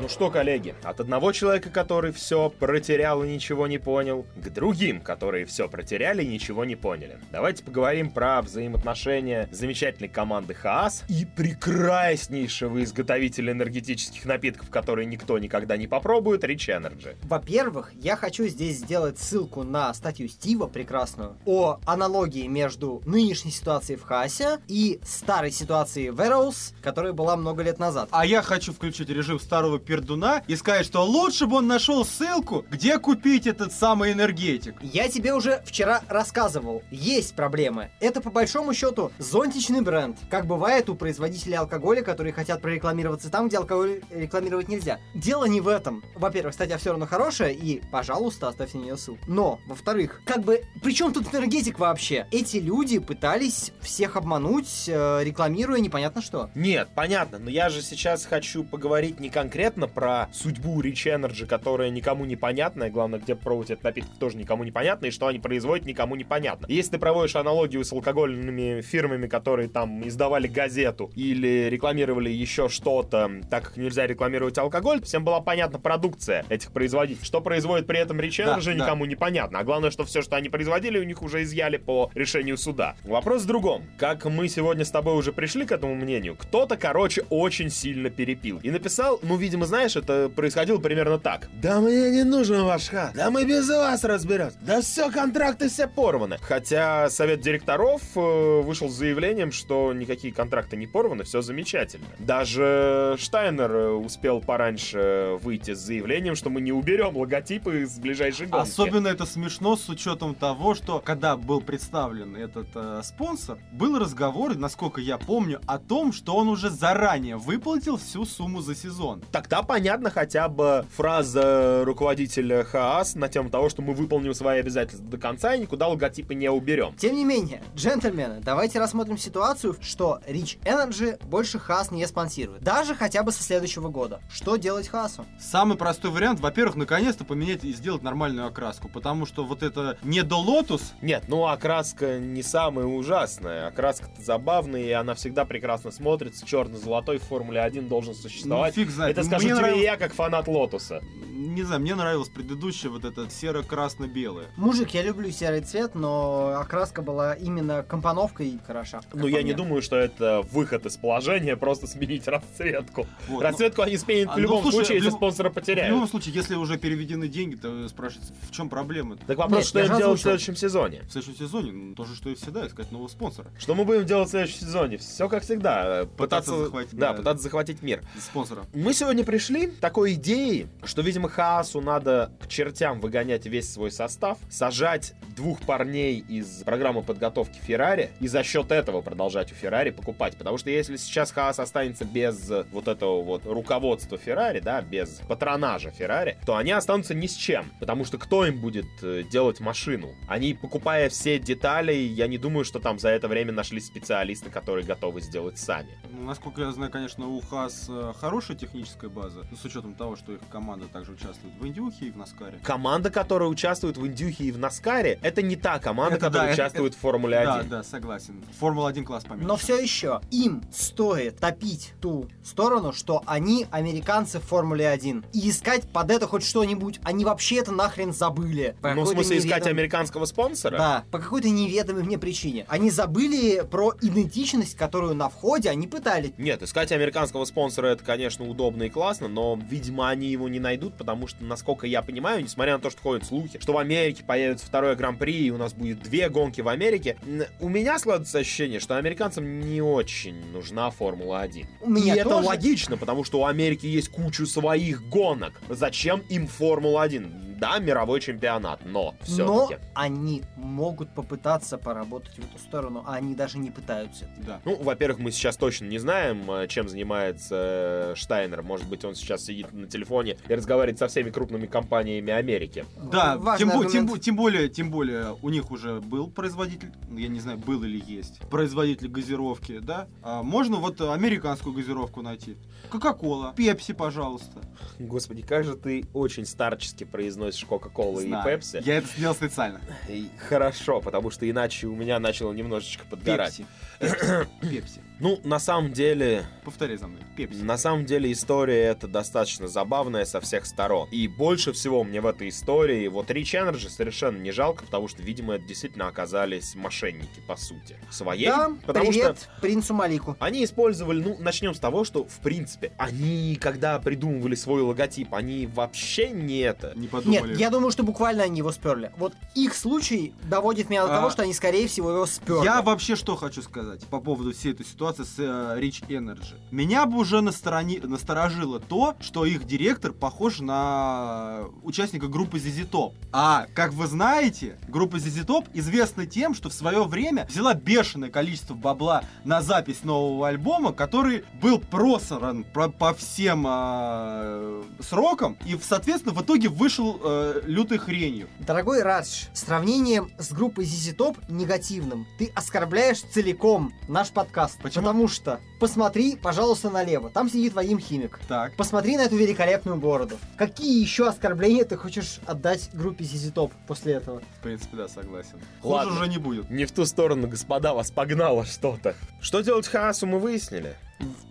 Ну 0.00 0.08
что, 0.08 0.30
коллеги, 0.30 0.76
от 0.84 1.00
одного 1.00 1.32
человека, 1.32 1.70
который 1.70 2.12
все 2.12 2.50
протерял 2.50 3.24
и 3.24 3.28
ничего 3.28 3.66
не 3.66 3.78
понял, 3.78 4.26
к 4.36 4.48
другим, 4.48 5.00
которые 5.00 5.44
все 5.44 5.68
протеряли 5.68 6.22
и 6.22 6.28
ничего 6.28 6.64
не 6.64 6.76
поняли. 6.76 7.18
Давайте 7.32 7.64
поговорим 7.64 8.10
про 8.10 8.40
взаимоотношения 8.40 9.48
замечательной 9.50 10.08
команды 10.08 10.54
Хаас 10.54 11.02
и 11.08 11.24
прекраснейшего 11.24 12.84
изготовителя 12.84 13.52
энергетических 13.52 14.24
напитков, 14.24 14.70
которые 14.70 15.06
никто 15.06 15.36
никогда 15.38 15.76
не 15.76 15.88
попробует, 15.88 16.44
Rich 16.44 16.68
Energy. 16.68 17.16
Во-первых, 17.24 17.92
я 17.94 18.14
хочу 18.14 18.46
здесь 18.46 18.76
сделать 18.76 19.18
ссылку 19.18 19.64
на 19.64 19.92
статью 19.94 20.28
Стива 20.28 20.68
прекрасную 20.68 21.36
о 21.44 21.80
аналогии 21.86 22.46
между 22.46 23.02
нынешней 23.04 23.50
ситуацией 23.50 23.98
в 23.98 24.04
Хаасе 24.04 24.60
и 24.68 25.00
старой 25.04 25.50
ситуацией 25.50 26.10
в 26.10 26.20
Arrows, 26.20 26.72
которая 26.82 27.12
была 27.12 27.36
много 27.36 27.64
лет 27.64 27.80
назад. 27.80 28.08
А 28.12 28.24
я 28.24 28.42
хочу 28.42 28.72
включить 28.72 29.08
режим 29.08 29.40
старого 29.40 29.80
пердуна 29.88 30.42
и 30.46 30.54
сказать, 30.54 30.84
что 30.84 31.02
лучше 31.04 31.46
бы 31.46 31.56
он 31.56 31.66
нашел 31.66 32.04
ссылку, 32.04 32.66
где 32.70 32.98
купить 32.98 33.46
этот 33.46 33.72
самый 33.72 34.12
энергетик. 34.12 34.74
Я 34.82 35.08
тебе 35.08 35.32
уже 35.32 35.62
вчера 35.64 36.02
рассказывал, 36.08 36.82
есть 36.90 37.34
проблемы. 37.34 37.90
Это 37.98 38.20
по 38.20 38.30
большому 38.30 38.74
счету 38.74 39.10
зонтичный 39.18 39.80
бренд, 39.80 40.18
как 40.28 40.46
бывает 40.46 40.90
у 40.90 40.94
производителей 40.94 41.54
алкоголя, 41.54 42.02
которые 42.02 42.34
хотят 42.34 42.60
прорекламироваться 42.60 43.30
там, 43.30 43.48
где 43.48 43.56
алкоголь 43.56 44.02
рекламировать 44.10 44.68
нельзя. 44.68 45.00
Дело 45.14 45.46
не 45.46 45.62
в 45.62 45.68
этом. 45.68 46.04
Во-первых, 46.14 46.52
статья 46.52 46.76
все 46.76 46.90
равно 46.90 47.06
хорошая, 47.06 47.52
и, 47.52 47.80
пожалуйста, 47.90 48.48
оставьте 48.48 48.76
на 48.76 48.82
нее 48.82 48.98
ссылку. 48.98 49.24
Но, 49.26 49.58
во-вторых, 49.66 50.20
как 50.26 50.42
бы, 50.42 50.64
при 50.82 50.92
чем 50.94 51.14
тут 51.14 51.34
энергетик 51.34 51.78
вообще? 51.78 52.26
Эти 52.30 52.58
люди 52.58 52.98
пытались 52.98 53.72
всех 53.80 54.16
обмануть, 54.16 54.84
э, 54.86 55.24
рекламируя 55.24 55.80
непонятно 55.80 56.20
что. 56.20 56.50
Нет, 56.54 56.90
понятно, 56.94 57.38
но 57.38 57.48
я 57.48 57.70
же 57.70 57.80
сейчас 57.80 58.26
хочу 58.26 58.64
поговорить 58.64 59.18
не 59.18 59.30
конкретно 59.30 59.77
про 59.86 60.28
судьбу 60.32 60.80
Rich 60.82 61.06
Energy, 61.20 61.46
которая 61.46 61.90
никому 61.90 62.24
не 62.24 62.36
понятна, 62.36 62.84
и 62.84 62.90
главное, 62.90 63.20
где 63.20 63.34
пробовать 63.34 63.70
этот 63.70 63.84
напиток 63.84 64.10
тоже 64.18 64.36
никому 64.36 64.64
не 64.64 64.70
понятно, 64.70 65.06
и 65.06 65.10
что 65.10 65.26
они 65.26 65.38
производят 65.38 65.86
никому 65.86 66.16
не 66.16 66.24
понятно. 66.24 66.66
Если 66.68 66.92
ты 66.92 66.98
проводишь 66.98 67.36
аналогию 67.36 67.84
с 67.84 67.92
алкогольными 67.92 68.80
фирмами, 68.80 69.26
которые 69.26 69.68
там 69.68 70.06
издавали 70.06 70.46
газету 70.48 71.10
или 71.14 71.68
рекламировали 71.70 72.30
еще 72.30 72.68
что-то, 72.68 73.30
так 73.50 73.64
как 73.64 73.76
нельзя 73.76 74.06
рекламировать 74.06 74.58
алкоголь, 74.58 75.02
всем 75.02 75.24
была 75.24 75.40
понятна 75.40 75.78
продукция 75.78 76.44
этих 76.48 76.72
производителей. 76.72 77.24
Что 77.24 77.40
производит 77.40 77.86
при 77.86 77.98
этом 77.98 78.18
Rich 78.20 78.44
Да, 78.44 78.56
Energy, 78.58 78.76
да. 78.76 78.84
никому 78.84 79.04
не 79.04 79.14
понятно. 79.16 79.58
А 79.60 79.64
главное, 79.64 79.90
что 79.90 80.04
все, 80.04 80.22
что 80.22 80.36
они 80.36 80.48
производили, 80.48 80.98
у 80.98 81.04
них 81.04 81.22
уже 81.22 81.42
изъяли 81.42 81.76
по 81.76 82.10
решению 82.14 82.56
суда. 82.56 82.96
Вопрос 83.04 83.42
в 83.42 83.46
другом. 83.46 83.84
Как 83.98 84.24
мы 84.24 84.48
сегодня 84.48 84.84
с 84.84 84.90
тобой 84.90 85.14
уже 85.14 85.32
пришли 85.32 85.64
к 85.64 85.72
этому 85.72 85.94
мнению, 85.94 86.36
кто-то, 86.36 86.76
короче, 86.76 87.22
очень 87.30 87.70
сильно 87.70 88.10
перепил. 88.10 88.58
И 88.62 88.70
написал, 88.70 89.20
ну, 89.22 89.36
видимо, 89.36 89.66
знаешь, 89.68 89.94
это 89.96 90.28
происходило 90.34 90.78
примерно 90.78 91.18
так. 91.18 91.48
Да 91.52 91.80
мне 91.80 92.10
не 92.10 92.24
нужен 92.24 92.64
ваш 92.64 92.88
хат. 92.88 93.12
Да 93.14 93.30
мы 93.30 93.44
без 93.44 93.68
вас 93.68 94.02
разберемся. 94.02 94.56
Да 94.62 94.80
все, 94.80 95.10
контракты 95.10 95.68
все 95.68 95.86
порваны. 95.86 96.38
Хотя 96.40 97.08
совет 97.10 97.40
директоров 97.40 98.02
э, 98.16 98.60
вышел 98.62 98.88
с 98.88 98.94
заявлением, 98.94 99.52
что 99.52 99.92
никакие 99.92 100.32
контракты 100.32 100.76
не 100.76 100.86
порваны, 100.86 101.24
все 101.24 101.42
замечательно. 101.42 102.06
Даже 102.18 103.16
Штайнер 103.18 103.70
э, 103.70 103.90
успел 103.90 104.40
пораньше 104.40 105.38
выйти 105.42 105.74
с 105.74 105.78
заявлением, 105.78 106.34
что 106.34 106.50
мы 106.50 106.60
не 106.60 106.72
уберем 106.72 107.16
логотипы 107.16 107.82
из 107.82 107.98
ближайшей 107.98 108.46
гонки. 108.46 108.68
Особенно 108.68 109.08
это 109.08 109.26
смешно 109.26 109.76
с 109.76 109.88
учетом 109.88 110.34
того, 110.34 110.74
что 110.74 111.00
когда 111.00 111.36
был 111.36 111.60
представлен 111.60 112.34
этот 112.36 112.68
э, 112.74 113.02
спонсор, 113.04 113.58
был 113.72 113.98
разговор, 113.98 114.56
насколько 114.56 115.00
я 115.00 115.18
помню, 115.18 115.60
о 115.66 115.78
том, 115.78 116.12
что 116.12 116.34
он 116.34 116.48
уже 116.48 116.70
заранее 116.70 117.36
выплатил 117.36 117.98
всю 117.98 118.24
сумму 118.24 118.62
за 118.62 118.74
сезон. 118.74 119.22
Тогда 119.30 119.57
понятно 119.62 120.10
хотя 120.10 120.48
бы 120.48 120.84
фраза 120.94 121.82
руководителя 121.84 122.64
Хаас 122.64 123.14
на 123.14 123.28
тему 123.28 123.50
того, 123.50 123.68
что 123.68 123.82
мы 123.82 123.94
выполним 123.94 124.34
свои 124.34 124.60
обязательства 124.60 125.08
до 125.08 125.18
конца 125.18 125.54
и 125.54 125.60
никуда 125.60 125.88
логотипы 125.88 126.34
не 126.34 126.50
уберем. 126.50 126.94
Тем 126.98 127.16
не 127.16 127.24
менее, 127.24 127.62
джентльмены, 127.74 128.40
давайте 128.40 128.78
рассмотрим 128.78 129.18
ситуацию, 129.18 129.76
что 129.80 130.20
Rich 130.28 130.58
Energy 130.64 131.22
больше 131.26 131.58
Хас 131.58 131.90
не 131.90 132.06
спонсирует. 132.06 132.62
Даже 132.62 132.94
хотя 132.94 133.22
бы 133.22 133.32
со 133.32 133.42
следующего 133.42 133.88
года. 133.88 134.20
Что 134.30 134.56
делать 134.56 134.88
Хасу? 134.88 135.24
Самый 135.40 135.76
простой 135.76 136.10
вариант, 136.10 136.40
во-первых, 136.40 136.76
наконец-то 136.76 137.24
поменять 137.24 137.64
и 137.64 137.72
сделать 137.72 138.02
нормальную 138.02 138.46
окраску, 138.46 138.88
потому 138.88 139.26
что 139.26 139.44
вот 139.44 139.62
это 139.62 139.98
недо-Лотус, 140.02 140.92
Нет, 141.02 141.24
ну 141.28 141.46
окраска 141.46 142.18
не 142.18 142.42
самая 142.42 142.86
ужасная. 142.86 143.68
Окраска-то 143.68 144.22
забавная, 144.22 144.82
и 144.82 144.90
она 144.90 145.14
всегда 145.14 145.44
прекрасно 145.44 145.90
смотрится. 145.90 146.46
Черно-золотой 146.46 147.18
в 147.18 147.22
Формуле 147.22 147.60
1 147.60 147.88
должен 147.88 148.14
ну 148.14 148.20
существовать. 148.20 148.74
фиг 148.74 148.90
знает. 148.90 149.16
Это 149.16 149.26
скажу 149.26 149.47
Мне 149.48 149.56
тебе 149.56 149.66
нравилось- 149.66 149.84
я, 149.84 149.96
как 149.96 150.12
фанат 150.14 150.48
Лотуса. 150.48 151.02
Не 151.30 151.62
знаю, 151.62 151.80
мне 151.80 151.94
нравилось 151.94 152.28
предыдущее 152.28 152.90
вот 152.90 153.04
это 153.04 153.30
серо-красно-белое. 153.30 154.46
Мужик, 154.56 154.90
я 154.90 155.02
люблю 155.02 155.30
серый 155.30 155.60
цвет, 155.60 155.94
но 155.94 156.56
окраска 156.58 157.00
была 157.00 157.34
именно 157.34 157.84
компоновкой 157.84 158.58
хороша. 158.66 159.02
Ну, 159.12 159.28
я 159.28 159.42
не 159.42 159.52
думаю, 159.52 159.80
что 159.80 159.96
это 159.96 160.42
выход 160.50 160.84
из 160.86 160.96
положения, 160.96 161.56
просто 161.68 161.86
сменить 161.86 162.26
расцветку. 162.26 163.06
Вот, 163.28 163.38
ну, 163.38 163.40
Расцветку 163.40 163.82
они 163.82 163.96
сменят 163.96 164.30
а, 164.30 164.32
в 164.32 164.36
ну, 164.36 164.42
любом 164.42 164.62
слушай, 164.62 164.74
случае, 164.76 165.00
в 165.00 165.04
если 165.04 165.16
спонсора 165.16 165.50
В 165.50 165.54
потеряют. 165.54 165.92
любом 165.92 166.08
случае, 166.08 166.34
если 166.34 166.56
уже 166.56 166.76
переведены 166.76 167.28
деньги, 167.28 167.54
то 167.54 167.88
спрашивается, 167.88 168.34
в 168.42 168.50
чем 168.50 168.68
проблема? 168.68 169.16
Так 169.16 169.38
вопрос, 169.38 169.58
Нет, 169.58 169.66
что 169.66 169.78
я 169.78 169.86
им 169.86 169.96
делать 169.96 170.18
в 170.18 170.22
следующем 170.22 170.56
сезоне? 170.56 171.02
В 171.08 171.12
следующем 171.12 171.38
сезоне 171.38 171.72
ну, 171.72 171.94
то 171.94 172.04
же, 172.04 172.16
что 172.16 172.30
и 172.30 172.34
всегда, 172.34 172.66
искать 172.66 172.90
нового 172.90 173.08
спонсора. 173.08 173.48
Что 173.58 173.74
мы 173.76 173.84
будем 173.84 174.04
делать 174.06 174.26
в 174.26 174.30
следующем 174.32 174.58
сезоне? 174.60 174.98
Все 174.98 175.28
как 175.28 175.44
всегда. 175.44 176.04
Пытаться, 176.16 176.52
Пытаться 176.52 176.64
захватить, 176.64 176.98
да, 176.98 177.10
да. 177.12 177.18
пытаться 177.18 177.42
захватить 177.44 177.82
мир. 177.82 178.02
Спонсора. 178.20 178.64
Мы 178.74 178.92
сегодня 178.92 179.24
пришли 179.38 179.68
к 179.68 179.78
такой 179.78 180.14
идеи, 180.14 180.66
что, 180.82 181.00
видимо, 181.00 181.28
Хаасу 181.28 181.80
надо 181.80 182.32
к 182.40 182.48
чертям 182.48 183.00
выгонять 183.00 183.46
весь 183.46 183.72
свой 183.72 183.92
состав, 183.92 184.36
сажать 184.50 185.14
двух 185.36 185.60
парней 185.60 186.18
из 186.18 186.64
программы 186.64 187.04
подготовки 187.04 187.60
Феррари 187.60 188.10
и 188.18 188.26
за 188.26 188.42
счет 188.42 188.72
этого 188.72 189.00
продолжать 189.00 189.52
у 189.52 189.54
Феррари 189.54 189.90
покупать. 189.90 190.36
Потому 190.36 190.58
что 190.58 190.70
если 190.70 190.96
сейчас 190.96 191.30
Хаас 191.30 191.60
останется 191.60 192.04
без 192.04 192.50
вот 192.72 192.88
этого 192.88 193.22
вот 193.22 193.46
руководства 193.46 194.18
Феррари, 194.18 194.58
да, 194.58 194.82
без 194.82 195.20
патронажа 195.28 195.92
Феррари, 195.92 196.36
то 196.44 196.56
они 196.56 196.72
останутся 196.72 197.14
ни 197.14 197.28
с 197.28 197.36
чем. 197.36 197.70
Потому 197.78 198.04
что 198.04 198.18
кто 198.18 198.44
им 198.44 198.60
будет 198.60 198.88
э, 199.02 199.22
делать 199.30 199.60
машину? 199.60 200.08
Они, 200.26 200.54
покупая 200.54 201.08
все 201.10 201.38
детали, 201.38 201.92
я 201.92 202.26
не 202.26 202.38
думаю, 202.38 202.64
что 202.64 202.80
там 202.80 202.98
за 202.98 203.10
это 203.10 203.28
время 203.28 203.52
нашлись 203.52 203.86
специалисты, 203.86 204.50
которые 204.50 204.84
готовы 204.84 205.20
сделать 205.20 205.58
сами. 205.58 205.90
Ну, 206.10 206.24
насколько 206.24 206.62
я 206.62 206.72
знаю, 206.72 206.90
конечно, 206.90 207.28
у 207.28 207.40
ХАС 207.40 207.86
э, 207.88 208.12
хорошая 208.18 208.56
техническая 208.56 209.08
база, 209.08 209.27
ну, 209.50 209.56
с 209.56 209.64
учетом 209.64 209.94
того, 209.94 210.16
что 210.16 210.32
их 210.32 210.40
команда 210.50 210.86
также 210.86 211.12
участвует 211.12 211.54
в 211.58 211.66
Индюхе 211.66 212.06
и 212.06 212.10
в 212.10 212.16
Наскаре. 212.16 212.58
Команда, 212.62 213.10
которая 213.10 213.48
участвует 213.48 213.96
в 213.96 214.06
Индюхе 214.06 214.44
и 214.44 214.52
в 214.52 214.58
Наскаре, 214.58 215.18
это 215.22 215.42
не 215.42 215.56
та 215.56 215.78
команда, 215.78 216.16
Это 216.16 216.26
которая 216.26 216.48
да, 216.48 216.52
это- 216.52 216.62
участвует 216.62 216.94
в 216.94 216.98
Формуле 216.98 217.40
Да, 217.44 217.54
1. 217.56 217.68
да, 217.70 217.82
согласен. 217.82 218.42
Формула-1 218.60 219.04
класс 219.04 219.24
поменьше. 219.24 219.46
Но 219.48 219.56
все 219.56 219.78
еще 219.78 220.20
им 220.30 220.62
стоит 220.72 221.38
топить 221.38 221.94
ту 222.00 222.28
сторону, 222.44 222.92
что 222.92 223.22
они 223.26 223.66
американцы 223.70 224.38
в 224.40 224.44
Формуле 224.44 224.88
1. 224.88 225.24
И 225.32 225.50
искать 225.50 225.88
под 225.92 226.10
это 226.10 226.26
хоть 226.26 226.44
что-нибудь. 226.44 227.00
Они 227.04 227.24
вообще 227.24 227.56
это 227.56 227.72
нахрен 227.72 228.12
забыли. 228.12 228.76
По 228.82 228.94
Ну, 228.94 229.02
в 229.02 229.08
смысле, 229.08 229.38
искать 229.38 229.62
неведом- 229.64 229.70
американского 229.70 230.24
спонсора? 230.24 230.76
Да, 230.78 231.04
по 231.10 231.18
какой-то 231.18 231.48
неведомой 231.48 232.02
мне 232.04 232.18
причине. 232.18 232.64
Они 232.68 232.90
забыли 232.90 233.62
про 233.70 233.92
идентичность, 234.00 234.76
которую 234.76 235.14
на 235.14 235.28
входе 235.28 235.70
они 235.70 235.86
пытались. 235.86 236.32
Нет, 236.38 236.62
искать 236.62 236.92
американского 236.92 237.44
спонсора 237.44 237.88
это, 237.88 238.04
конечно, 238.04 238.48
удобно 238.48 238.84
и 238.84 238.88
классно, 238.88 239.07
классно, 239.08 239.28
но, 239.28 239.58
видимо, 239.70 240.10
они 240.10 240.26
его 240.26 240.50
не 240.50 240.60
найдут, 240.60 240.94
потому 240.98 241.26
что, 241.28 241.42
насколько 241.42 241.86
я 241.86 242.02
понимаю, 242.02 242.42
несмотря 242.42 242.74
на 242.74 242.78
то, 242.78 242.90
что 242.90 243.00
ходят 243.00 243.24
слухи, 243.24 243.58
что 243.58 243.72
в 243.72 243.78
Америке 243.78 244.22
появится 244.22 244.66
второе 244.66 244.96
гран-при, 244.96 245.46
и 245.46 245.50
у 245.50 245.56
нас 245.56 245.72
будет 245.72 246.02
две 246.02 246.28
гонки 246.28 246.60
в 246.60 246.68
Америке, 246.68 247.16
у 247.58 247.70
меня 247.70 247.98
складывается 247.98 248.38
ощущение, 248.38 248.80
что 248.80 248.98
американцам 248.98 249.60
не 249.60 249.80
очень 249.80 250.52
нужна 250.52 250.90
Формула-1. 250.90 251.64
У 251.80 251.88
меня 251.88 252.16
и 252.16 252.18
это 252.18 252.28
тоже. 252.28 252.48
логично, 252.48 252.98
потому 252.98 253.24
что 253.24 253.40
у 253.40 253.44
Америки 253.46 253.86
есть 253.86 254.10
кучу 254.10 254.44
своих 254.46 255.08
гонок. 255.08 255.58
Зачем 255.70 256.20
им 256.28 256.46
Формула-1? 256.46 257.46
Да, 257.58 257.80
мировой 257.80 258.20
чемпионат, 258.20 258.84
но 258.84 259.16
Но 259.26 259.66
все-таки. 259.66 259.82
они 259.94 260.44
могут 260.54 261.12
попытаться 261.12 261.76
поработать 261.76 262.36
в 262.36 262.38
эту 262.38 262.56
сторону, 262.58 263.02
а 263.04 263.14
они 263.14 263.34
даже 263.34 263.58
не 263.58 263.72
пытаются. 263.72 264.26
Да. 264.36 264.60
Ну, 264.64 264.76
во-первых, 264.80 265.18
мы 265.18 265.32
сейчас 265.32 265.56
точно 265.56 265.86
не 265.86 265.98
знаем, 265.98 266.48
э, 266.52 266.68
чем 266.68 266.88
занимается 266.88 268.12
э, 268.12 268.14
Штайнер. 268.14 268.62
Может 268.62 268.88
быть, 268.88 268.97
он 269.04 269.14
сейчас 269.14 269.44
сидит 269.44 269.72
на 269.72 269.86
телефоне 269.86 270.36
и 270.48 270.54
разговаривает 270.54 270.98
со 270.98 271.08
всеми 271.08 271.30
крупными 271.30 271.66
компаниями 271.66 272.32
Америки. 272.32 272.84
Да, 273.10 273.36
Важный 273.38 273.70
тем, 273.70 273.88
тем 273.90 274.06
бо- 274.06 274.18
тем 274.18 274.36
более, 274.36 274.68
тем 274.68 274.90
более, 274.90 275.36
у 275.42 275.48
них 275.48 275.70
уже 275.70 276.00
был 276.00 276.28
производитель, 276.28 276.92
я 277.10 277.28
не 277.28 277.40
знаю, 277.40 277.58
был 277.58 277.82
или 277.84 278.02
есть, 278.06 278.40
производитель 278.50 279.08
газировки, 279.08 279.78
да? 279.78 280.08
А 280.22 280.42
можно 280.42 280.76
вот 280.76 281.00
американскую 281.00 281.74
газировку 281.74 282.22
найти. 282.22 282.56
Кока-кола, 282.90 283.52
Пепси, 283.56 283.92
пожалуйста. 283.92 284.60
Господи, 284.98 285.42
как 285.42 285.64
же 285.64 285.76
ты 285.76 286.04
очень 286.14 286.46
старчески 286.46 287.04
произносишь 287.04 287.64
Кока-Колу 287.64 288.20
и. 288.20 288.32
Пепси. 288.44 288.82
Я 288.84 288.98
это 288.98 289.08
сделал 289.08 289.34
специально. 289.34 289.80
И 290.08 290.28
Хорошо, 290.48 291.00
потому 291.00 291.30
что 291.30 291.48
иначе 291.48 291.86
у 291.86 291.94
меня 291.94 292.18
начало 292.18 292.52
немножечко 292.52 293.04
подгорать. 293.06 293.60
Пепси. 294.00 294.46
Пепси. 294.60 295.00
Ну, 295.20 295.40
на 295.44 295.58
самом 295.58 295.92
деле, 295.92 296.46
Повторяй 296.64 296.96
за 296.96 297.08
мной. 297.08 297.22
Пепси. 297.36 297.62
На 297.62 297.76
самом 297.78 298.04
деле 298.04 298.30
история 298.30 298.84
эта 298.84 299.08
достаточно 299.08 299.68
забавная 299.68 300.24
со 300.24 300.40
всех 300.40 300.66
сторон. 300.66 301.08
И 301.10 301.26
больше 301.26 301.72
всего 301.72 302.04
мне 302.04 302.20
в 302.20 302.26
этой 302.26 302.50
истории 302.50 303.08
вот 303.08 303.30
Rich 303.30 303.54
Energy 303.54 303.88
совершенно 303.88 304.38
не 304.38 304.52
жалко, 304.52 304.84
потому 304.84 305.08
что, 305.08 305.22
видимо, 305.22 305.54
это 305.54 305.64
действительно 305.64 306.06
оказались 306.08 306.74
мошенники, 306.74 307.40
по 307.46 307.56
сути, 307.56 307.96
своей. 308.10 308.46
Да, 308.46 308.70
потому 308.86 309.10
привет 309.10 309.38
что 309.38 309.60
принцу 309.60 309.94
Малику. 309.94 310.36
они 310.38 310.64
использовали, 310.64 311.22
ну, 311.22 311.36
начнем 311.40 311.74
с 311.74 311.78
того, 311.80 312.04
что, 312.04 312.24
в 312.24 312.38
принципе, 312.40 312.92
они, 312.98 313.56
когда 313.60 313.98
придумывали 313.98 314.54
свой 314.54 314.82
логотип, 314.82 315.34
они 315.34 315.66
вообще 315.66 316.30
не 316.30 316.58
это. 316.58 316.92
Не 316.94 317.08
подумали. 317.08 317.50
Нет, 317.52 317.58
я 317.58 317.70
думаю, 317.70 317.90
что 317.90 318.02
буквально 318.04 318.44
они 318.44 318.58
его 318.58 318.70
сперли. 318.72 319.10
Вот 319.16 319.32
их 319.54 319.74
случай 319.74 320.32
доводит 320.44 320.90
меня 320.90 321.06
до 321.06 321.14
А, 321.14 321.16
того, 321.16 321.30
что 321.30 321.42
они, 321.42 321.54
скорее 321.54 321.88
всего, 321.88 322.10
его 322.10 322.26
сперли. 322.26 322.64
Я 322.64 322.82
вообще 322.82 323.16
что 323.16 323.36
хочу 323.36 323.62
сказать 323.62 324.04
по 324.06 324.20
поводу 324.20 324.52
всей 324.52 324.72
этой 324.72 324.84
ситуации 324.84 325.07
с 325.16 325.38
э, 325.38 325.78
Rich 325.80 326.06
Energy. 326.08 326.54
Меня 326.70 327.06
бы 327.06 327.18
уже 327.18 327.38
насторoni- 327.38 328.06
насторожило 328.06 328.80
то, 328.80 329.16
что 329.20 329.44
их 329.44 329.66
директор 329.66 330.12
похож 330.12 330.60
на 330.60 331.64
участника 331.82 332.28
группы 332.28 332.58
ZZ 332.58 332.88
Top. 332.90 333.14
А, 333.32 333.66
как 333.74 333.92
вы 333.92 334.06
знаете, 334.06 334.78
группа 334.88 335.16
ZZ 335.16 335.46
Top 335.46 335.66
известна 335.74 336.26
тем, 336.26 336.54
что 336.54 336.68
в 336.68 336.72
свое 336.72 337.04
время 337.04 337.46
взяла 337.48 337.74
бешеное 337.74 338.30
количество 338.30 338.74
бабла 338.74 339.22
на 339.44 339.62
запись 339.62 340.04
нового 340.04 340.48
альбома, 340.48 340.92
который 340.92 341.44
был 341.60 341.78
просран 341.78 342.64
по, 342.64 342.88
по 342.88 343.14
всем 343.14 343.66
э, 343.68 344.82
срокам, 345.00 345.56
и, 345.66 345.78
соответственно, 345.82 346.34
в 346.34 346.42
итоге 346.42 346.68
вышел 346.68 347.20
э, 347.22 347.60
лютой 347.64 347.98
хренью. 347.98 348.48
Дорогой 348.60 349.02
Радж, 349.02 349.46
сравнением 349.52 350.30
с 350.38 350.52
группой 350.52 350.84
ZZ 350.84 351.16
Top 351.16 351.36
негативным 351.48 352.26
ты 352.38 352.50
оскорбляешь 352.54 353.20
целиком 353.20 353.92
наш 354.08 354.30
подкаст. 354.30 354.78
Почему? 354.82 354.97
Потому 354.98 355.28
что 355.28 355.60
посмотри, 355.80 356.36
пожалуйста, 356.36 356.90
налево. 356.90 357.30
Там 357.30 357.48
сидит 357.48 357.74
Вадим 357.74 357.98
Химик. 357.98 358.38
Так. 358.48 358.76
Посмотри 358.76 359.16
на 359.16 359.22
эту 359.22 359.36
великолепную 359.36 359.96
бороду. 359.96 360.36
Какие 360.56 361.00
еще 361.00 361.28
оскорбления 361.28 361.84
ты 361.84 361.96
хочешь 361.96 362.40
отдать 362.46 362.90
группе 362.92 363.24
ZZ 363.24 363.52
Top 363.52 363.72
после 363.86 364.14
этого? 364.14 364.42
В 364.58 364.62
принципе, 364.62 364.96
да, 364.96 365.08
согласен. 365.08 365.60
Ладно. 365.82 366.10
Хуже 366.10 366.22
уже 366.22 366.30
не 366.30 366.38
будет. 366.38 366.70
Не 366.70 366.84
в 366.84 366.92
ту 366.92 367.06
сторону, 367.06 367.48
господа, 367.48 367.94
вас 367.94 368.10
погнало 368.10 368.64
что-то. 368.64 369.14
Что 369.40 369.60
делать 369.60 369.86
Хаасу 369.86 370.26
мы 370.26 370.38
выяснили. 370.38 370.96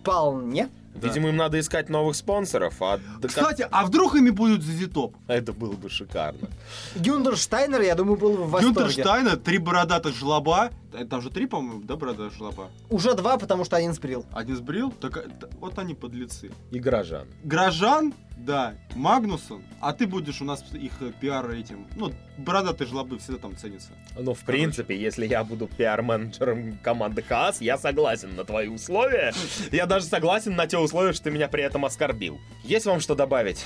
Вполне. 0.01 0.69
Да. 1.01 1.07
Видимо, 1.07 1.29
им 1.29 1.37
надо 1.37 1.59
искать 1.59 1.89
новых 1.89 2.15
спонсоров, 2.15 2.81
а 2.81 2.99
Кстати, 3.25 3.67
а 3.69 3.85
вдруг 3.85 4.15
ими 4.15 4.29
будет 4.29 4.61
ZZ 4.61 5.13
это 5.27 5.53
было 5.53 5.73
бы 5.73 5.89
шикарно. 5.89 6.49
Гюндер 6.95 7.37
Штайнер, 7.37 7.81
я 7.81 7.95
думаю, 7.95 8.17
был 8.17 8.33
бы 8.33 8.43
в 8.45 8.49
восторге. 8.49 8.79
Гюнтерштайна, 8.79 9.37
три 9.37 9.57
бородатых 9.57 10.15
жлоба. 10.15 10.71
Там 11.09 11.21
же 11.21 11.29
три, 11.29 11.45
по-моему, 11.45 11.81
да, 11.83 11.95
бородатых 11.95 12.33
жлоба? 12.33 12.69
Уже 12.89 13.13
два, 13.13 13.37
потому 13.37 13.65
что 13.65 13.75
один 13.75 13.93
сбрил. 13.93 14.25
Один 14.33 14.55
сбрил, 14.55 14.91
так 14.91 15.17
э, 15.17 15.27
вот 15.59 15.77
они 15.77 15.93
подлецы. 15.93 16.49
И 16.71 16.79
горожан. 16.79 17.27
Грожан, 17.43 18.13
да, 18.37 18.75
Магнусон, 18.95 19.63
а 19.79 19.93
ты 19.93 20.07
будешь 20.07 20.41
у 20.41 20.45
нас 20.45 20.63
их 20.73 20.93
э, 21.01 21.11
пиар 21.19 21.49
этим. 21.51 21.87
Ну, 21.95 22.13
бородатые 22.37 22.87
жлобы 22.87 23.19
всегда 23.19 23.39
там 23.39 23.57
ценятся. 23.57 23.89
Ну, 24.17 24.33
в 24.33 24.39
принципе, 24.39 24.97
если 24.97 25.27
я 25.27 25.43
буду 25.43 25.67
пиар-менеджером 25.67 26.77
команды 26.81 27.21
Хаас, 27.21 27.61
я 27.61 27.77
согласен 27.77 28.35
на 28.35 28.45
твои 28.45 28.67
условия. 28.67 29.33
Я 29.71 29.85
даже 29.85 30.05
согласен 30.05 30.55
на 30.55 30.67
те 30.67 30.77
условия, 30.87 31.13
что 31.13 31.25
ты 31.25 31.31
меня 31.31 31.47
при 31.47 31.63
этом 31.63 31.85
оскорбил. 31.85 32.39
Есть 32.63 32.85
вам 32.85 32.99
что 32.99 33.13
добавить 33.13 33.63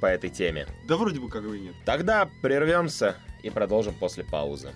по 0.00 0.06
этой 0.06 0.30
теме? 0.30 0.66
Да 0.88 0.96
вроде 0.96 1.20
бы 1.20 1.28
как 1.28 1.44
бы 1.44 1.56
и 1.56 1.60
нет. 1.60 1.74
Тогда 1.84 2.28
прервемся 2.42 3.16
и 3.42 3.50
продолжим 3.50 3.94
после 3.94 4.24
паузы. 4.24 4.72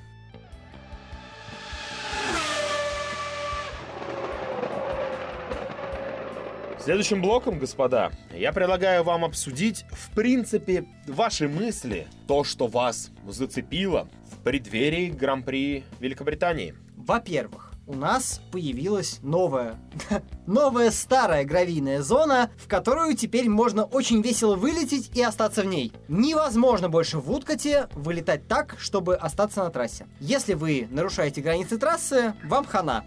Следующим 6.79 7.21
блоком, 7.21 7.59
господа, 7.59 8.13
я 8.33 8.51
предлагаю 8.53 9.05
вам 9.05 9.25
обсудить, 9.25 9.85
в 9.91 10.15
принципе, 10.15 10.87
ваши 11.07 11.47
мысли, 11.47 12.07
то, 12.27 12.45
что 12.45 12.67
вас 12.67 13.11
зацепило 13.27 14.09
в 14.31 14.43
преддверии 14.43 15.11
Гран-при 15.11 15.85
Великобритании. 16.01 16.75
Во-первых, 16.97 17.68
у 17.89 17.95
нас 17.95 18.41
появилась 18.53 19.19
новая, 19.23 19.77
новая 20.47 20.91
старая 20.91 21.45
гравийная 21.45 22.03
зона, 22.03 22.51
в 22.59 22.69
которую 22.69 23.17
теперь 23.17 23.49
можно 23.49 23.85
очень 23.85 24.21
весело 24.21 24.55
вылететь 24.57 25.11
и 25.17 25.23
остаться 25.23 25.63
в 25.63 25.67
ней. 25.67 25.93
Невозможно 26.07 26.89
больше 26.91 27.19
в 27.19 27.31
Уткоте 27.31 27.89
вылетать 27.95 28.47
так, 28.47 28.77
чтобы 28.79 29.17
остаться 29.17 29.65
на 29.65 29.71
трассе. 29.71 30.07
Если 30.21 30.53
вы 30.53 30.87
нарушаете 30.91 31.41
границы 31.41 31.79
трассы, 31.79 32.35
вам 32.45 32.67
хана. 32.67 33.05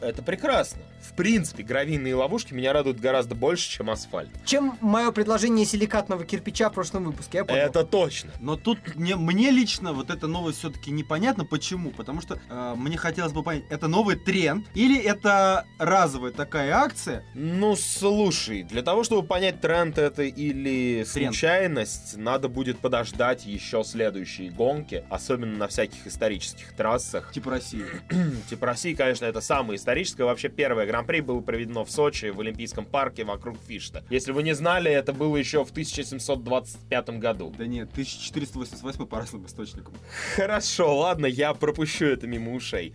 Это 0.00 0.22
прекрасно. 0.22 0.80
В 1.00 1.14
принципе, 1.14 1.62
гравийные 1.62 2.14
ловушки 2.14 2.52
меня 2.54 2.72
радуют 2.72 3.00
гораздо 3.00 3.34
больше, 3.34 3.70
чем 3.70 3.90
асфальт. 3.90 4.30
Чем 4.44 4.76
мое 4.80 5.10
предложение 5.12 5.64
силикатного 5.64 6.24
кирпича 6.24 6.70
в 6.70 6.74
прошлом 6.74 7.04
выпуске, 7.04 7.38
я 7.38 7.44
понял. 7.44 7.60
Это 7.60 7.84
точно. 7.84 8.30
Но 8.40 8.56
тут 8.56 8.78
мне, 8.96 9.16
мне 9.16 9.50
лично 9.50 9.92
вот 9.92 10.10
эта 10.10 10.26
новость 10.26 10.58
все-таки 10.58 10.90
непонятно. 10.90 11.44
Почему? 11.44 11.90
Потому 11.90 12.20
что 12.20 12.38
э, 12.48 12.74
мне 12.76 12.96
хотелось 12.96 13.32
бы 13.32 13.42
понять, 13.42 13.64
это 13.70 13.88
новый 13.88 14.16
тренд 14.16 14.66
или 14.74 14.98
это 15.00 15.66
разовая 15.78 16.32
такая 16.32 16.74
акция? 16.74 17.24
Ну, 17.34 17.76
слушай, 17.76 18.62
для 18.62 18.82
того, 18.82 19.04
чтобы 19.04 19.26
понять, 19.26 19.60
тренд 19.60 19.98
это 19.98 20.22
или 20.22 21.04
Тренд. 21.04 21.34
случайность, 21.34 22.16
надо 22.16 22.48
будет 22.48 22.78
подождать 22.78 23.46
еще 23.46 23.84
следующие 23.84 24.50
гонки, 24.50 25.04
особенно 25.10 25.56
на 25.56 25.68
всяких 25.68 26.06
исторических 26.06 26.72
трассах. 26.74 27.32
Типа 27.32 27.50
России. 27.50 27.84
Типа 28.50 28.66
России, 28.66 28.94
конечно, 28.94 29.24
это 29.24 29.40
самое 29.40 29.76
историческое. 29.76 30.24
Вообще, 30.24 30.48
первое 30.48 30.86
гран-при 30.90 31.20
было 31.20 31.40
проведено 31.40 31.84
в 31.84 31.90
Сочи, 31.90 32.26
в 32.26 32.40
Олимпийском 32.40 32.84
парке 32.84 33.24
вокруг 33.24 33.56
Фишта. 33.66 34.04
Если 34.10 34.32
вы 34.32 34.42
не 34.42 34.54
знали, 34.54 34.90
это 34.90 35.12
было 35.12 35.36
еще 35.36 35.64
в 35.64 35.70
1725 35.70 37.10
году. 37.20 37.54
Да 37.56 37.66
нет, 37.66 37.90
1488 37.92 39.06
по 39.06 39.18
разным 39.18 39.46
источникам. 39.46 39.94
Хорошо, 40.34 40.98
ладно, 40.98 41.26
я 41.26 41.54
пропущу 41.54 42.06
это 42.06 42.26
мимо 42.26 42.52
ушей. 42.54 42.94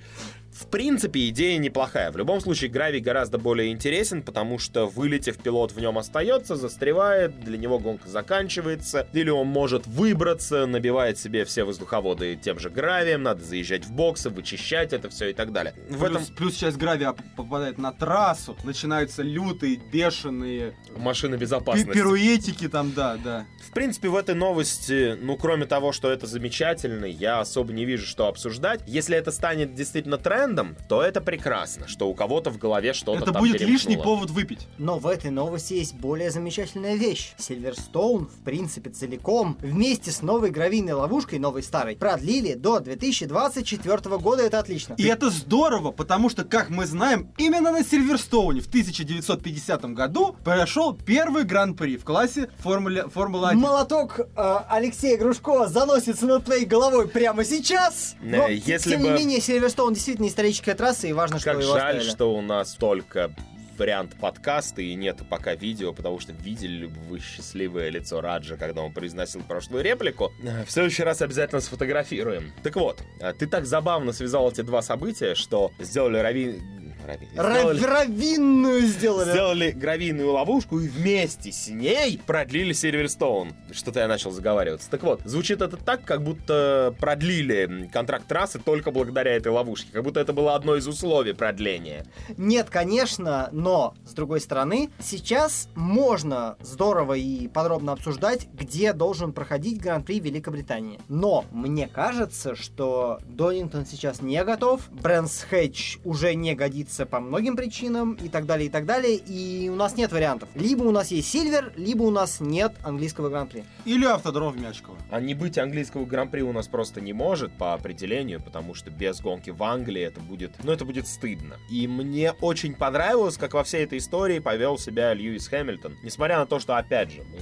В 0.55 0.67
принципе, 0.67 1.27
идея 1.27 1.57
неплохая. 1.57 2.11
В 2.11 2.17
любом 2.17 2.39
случае, 2.39 2.69
гравий 2.69 3.01
гораздо 3.01 3.37
более 3.37 3.73
интересен, 3.73 4.21
потому 4.21 4.57
что, 4.57 4.85
вылетев, 4.85 5.37
пилот 5.37 5.73
в 5.73 5.79
нем 5.81 5.97
остается, 5.97 6.55
застревает, 6.55 7.37
для 7.41 7.57
него 7.57 7.77
гонка 7.77 8.07
заканчивается, 8.07 9.05
или 9.11 9.29
он 9.29 9.47
может 9.47 9.85
выбраться, 9.85 10.65
набивает 10.65 11.17
себе 11.19 11.43
все 11.43 11.65
воздуховоды 11.65 12.39
тем 12.41 12.57
же 12.59 12.69
гравием, 12.69 13.23
надо 13.23 13.43
заезжать 13.43 13.83
в 13.83 13.91
боксы, 13.91 14.29
вычищать 14.29 14.93
это 14.93 15.09
все 15.09 15.31
и 15.31 15.33
так 15.33 15.51
далее. 15.51 15.75
В 15.89 15.99
плюс, 15.99 16.09
этом 16.09 16.35
плюс 16.37 16.55
часть 16.55 16.77
гравия 16.77 17.13
попадает 17.35 17.77
на 17.77 17.91
трассу, 17.91 18.55
начинаются 18.63 19.23
лютые, 19.23 19.75
бешеные 19.91 20.73
машина 20.95 21.35
пи- 21.35 21.41
безопасности. 21.41 21.91
пируэтики 21.91 22.69
там, 22.69 22.93
да, 22.93 23.17
да. 23.21 23.45
В 23.67 23.71
принципе, 23.73 24.07
в 24.07 24.15
этой 24.15 24.35
новости, 24.35 25.17
ну, 25.21 25.35
кроме 25.35 25.65
того, 25.65 25.91
что 25.91 26.09
это 26.09 26.27
замечательно, 26.27 27.03
я 27.03 27.41
особо 27.41 27.73
не 27.73 27.83
вижу, 27.83 28.05
что 28.05 28.27
обсуждать. 28.27 28.79
Если 28.87 29.17
это 29.17 29.31
станет 29.31 29.75
действительно 29.75 30.17
трендом, 30.17 30.44
брендом, 30.45 30.75
то 30.87 31.01
это 31.01 31.21
прекрасно, 31.21 31.87
что 31.87 32.07
у 32.07 32.13
кого-то 32.13 32.51
в 32.51 32.57
голове 32.57 32.93
что-то 32.93 33.23
Это 33.23 33.31
там 33.33 33.41
будет 33.41 33.53
перемкнуло. 33.53 33.71
лишний 33.73 33.97
повод 33.97 34.29
выпить. 34.29 34.67
Но 34.77 34.99
в 34.99 35.07
этой 35.07 35.31
новости 35.31 35.73
есть 35.73 35.95
более 35.95 36.29
замечательная 36.31 36.95
вещь. 36.95 37.33
Silverstone, 37.37 38.25
в 38.27 38.43
принципе, 38.43 38.89
целиком, 38.91 39.57
вместе 39.61 40.11
с 40.11 40.21
новой 40.21 40.51
гравийной 40.51 40.93
ловушкой, 40.93 41.39
новой 41.39 41.63
старой, 41.63 41.95
продлили 41.95 42.53
до 42.53 42.79
2024 42.79 44.17
года. 44.17 44.43
Это 44.43 44.59
отлично. 44.59 44.95
И 44.97 45.05
это 45.05 45.29
здорово, 45.29 45.91
потому 45.91 46.29
что, 46.29 46.43
как 46.43 46.69
мы 46.69 46.85
знаем, 46.85 47.31
именно 47.37 47.71
на 47.71 47.83
Сильверстоуне 47.83 48.61
в 48.61 48.67
1950 48.67 49.85
году 49.93 50.35
прошел 50.43 50.93
первый 50.95 51.43
гран-при 51.43 51.97
в 51.97 52.03
классе 52.03 52.49
Формуле, 52.59 53.05
Формула-1. 53.13 53.55
Молоток 53.55 54.19
э, 54.19 54.55
Алексея 54.69 55.17
Грушкова 55.17 55.67
заносится 55.67 56.25
над 56.25 56.45
твоей 56.45 56.65
головой 56.65 57.07
прямо 57.07 57.43
сейчас. 57.43 58.15
Не, 58.21 58.37
Но, 58.37 58.47
если 58.47 58.91
тем 58.91 59.01
бы- 59.01 59.07
не 59.09 59.13
менее, 59.13 59.41
Сильверстоун 59.41 59.93
действительно 59.93 60.27
историческая 60.35 60.75
трасса, 60.75 61.07
и 61.07 61.13
важно, 61.13 61.39
что 61.39 61.53
Как 61.53 61.61
его 61.61 61.73
жаль, 61.73 61.95
оставили. 61.97 62.09
что 62.09 62.35
у 62.35 62.41
нас 62.41 62.73
только 62.73 63.31
вариант 63.77 64.15
подкаста 64.19 64.81
и 64.81 64.93
нет 64.95 65.21
пока 65.29 65.55
видео, 65.55 65.93
потому 65.93 66.19
что 66.19 66.33
видели 66.33 66.87
бы 66.87 66.99
вы 67.09 67.19
счастливое 67.19 67.89
лицо 67.89 68.19
Раджа, 68.21 68.57
когда 68.57 68.81
он 68.81 68.93
произносил 68.93 69.41
прошлую 69.43 69.83
реплику. 69.83 70.31
В 70.65 70.71
следующий 70.71 71.03
раз 71.03 71.21
обязательно 71.21 71.61
сфотографируем. 71.61 72.53
Так 72.63 72.75
вот, 72.75 73.01
а, 73.21 73.33
ты 73.33 73.47
так 73.47 73.65
забавно 73.65 74.11
связал 74.11 74.49
эти 74.49 74.61
два 74.61 74.81
события, 74.81 75.35
что 75.35 75.71
сделали 75.79 76.17
Рави... 76.17 76.61
Рави- 77.05 77.27
Ра- 77.35 77.73
сделали- 77.75 77.83
Равинную 77.83 78.81
сделали. 78.87 79.31
Сделали 79.31 79.71
гравийную 79.71 80.31
ловушку 80.31 80.79
и 80.79 80.87
вместе 80.87 81.51
с 81.51 81.67
ней 81.67 82.19
продлили 82.25 82.73
Сильверстоун. 82.73 83.53
Что-то 83.71 83.99
я 83.99 84.07
начал 84.07 84.31
заговариваться. 84.31 84.89
Так 84.89 85.03
вот, 85.03 85.21
звучит 85.25 85.61
это 85.61 85.77
так, 85.77 86.03
как 86.03 86.23
будто 86.23 86.95
продлили 86.99 87.89
контракт 87.91 88.27
трассы 88.27 88.59
только 88.59 88.91
благодаря 88.91 89.33
этой 89.35 89.51
ловушке. 89.51 89.89
Как 89.91 90.03
будто 90.03 90.19
это 90.19 90.33
было 90.33 90.55
одно 90.55 90.75
из 90.75 90.87
условий 90.87 91.33
продления. 91.33 92.05
Нет, 92.37 92.69
конечно, 92.69 93.49
но, 93.51 93.93
с 94.05 94.13
другой 94.13 94.39
стороны, 94.39 94.89
сейчас 94.99 95.67
можно 95.75 96.57
здорово 96.61 97.13
и 97.15 97.47
подробно 97.47 97.91
обсуждать, 97.91 98.47
где 98.53 98.93
должен 98.93 99.33
проходить 99.33 99.81
Гран-при 99.81 100.19
Великобритании. 100.19 100.99
Но 101.09 101.45
мне 101.51 101.87
кажется, 101.87 102.55
что 102.55 103.19
Донингтон 103.27 103.85
сейчас 103.85 104.21
не 104.21 104.41
готов, 104.43 104.89
Брэнс 104.91 105.45
Хэтч 105.49 105.97
уже 106.05 106.35
не 106.35 106.55
годится 106.55 106.94
по 107.03 107.19
многим 107.19 107.57
причинам 107.57 108.13
и 108.13 108.29
так 108.29 108.45
далее, 108.45 108.67
и 108.67 108.69
так 108.69 108.85
далее, 108.85 109.15
и 109.15 109.69
у 109.69 109.75
нас 109.75 109.97
нет 109.97 110.11
вариантов. 110.11 110.47
Либо 110.55 110.83
у 110.83 110.91
нас 110.91 111.11
есть 111.11 111.29
Сильвер, 111.29 111.73
либо 111.75 112.03
у 112.03 112.11
нас 112.11 112.39
нет 112.39 112.73
английского 112.83 113.29
Гран-при. 113.29 113.65
Или 113.83 114.05
автодром 114.05 114.53
в 114.53 114.57
Мячково. 114.61 114.97
А 115.09 115.19
не 115.19 115.33
быть 115.33 115.57
английского 115.57 116.05
гран-при 116.05 116.41
у 116.41 116.53
нас 116.53 116.67
просто 116.67 117.01
не 117.01 117.13
может 117.13 117.51
по 117.57 117.73
определению, 117.73 118.41
потому 118.41 118.73
что 118.73 118.91
без 118.91 119.19
гонки 119.19 119.49
в 119.49 119.61
Англии 119.63 120.03
это 120.03 120.21
будет, 120.21 120.51
ну 120.63 120.71
это 120.71 120.85
будет 120.85 121.07
стыдно. 121.07 121.57
И 121.69 121.87
мне 121.87 122.31
очень 122.41 122.75
понравилось, 122.75 123.37
как 123.37 123.53
во 123.53 123.63
всей 123.63 123.83
этой 123.83 123.97
истории 123.97 124.39
повел 124.39 124.77
себя 124.77 125.13
Льюис 125.13 125.47
Хэмилтон. 125.47 125.97
Несмотря 126.03 126.37
на 126.37 126.45
то, 126.45 126.59
что, 126.59 126.77
опять 126.77 127.11
же, 127.11 127.23
мы 127.23 127.39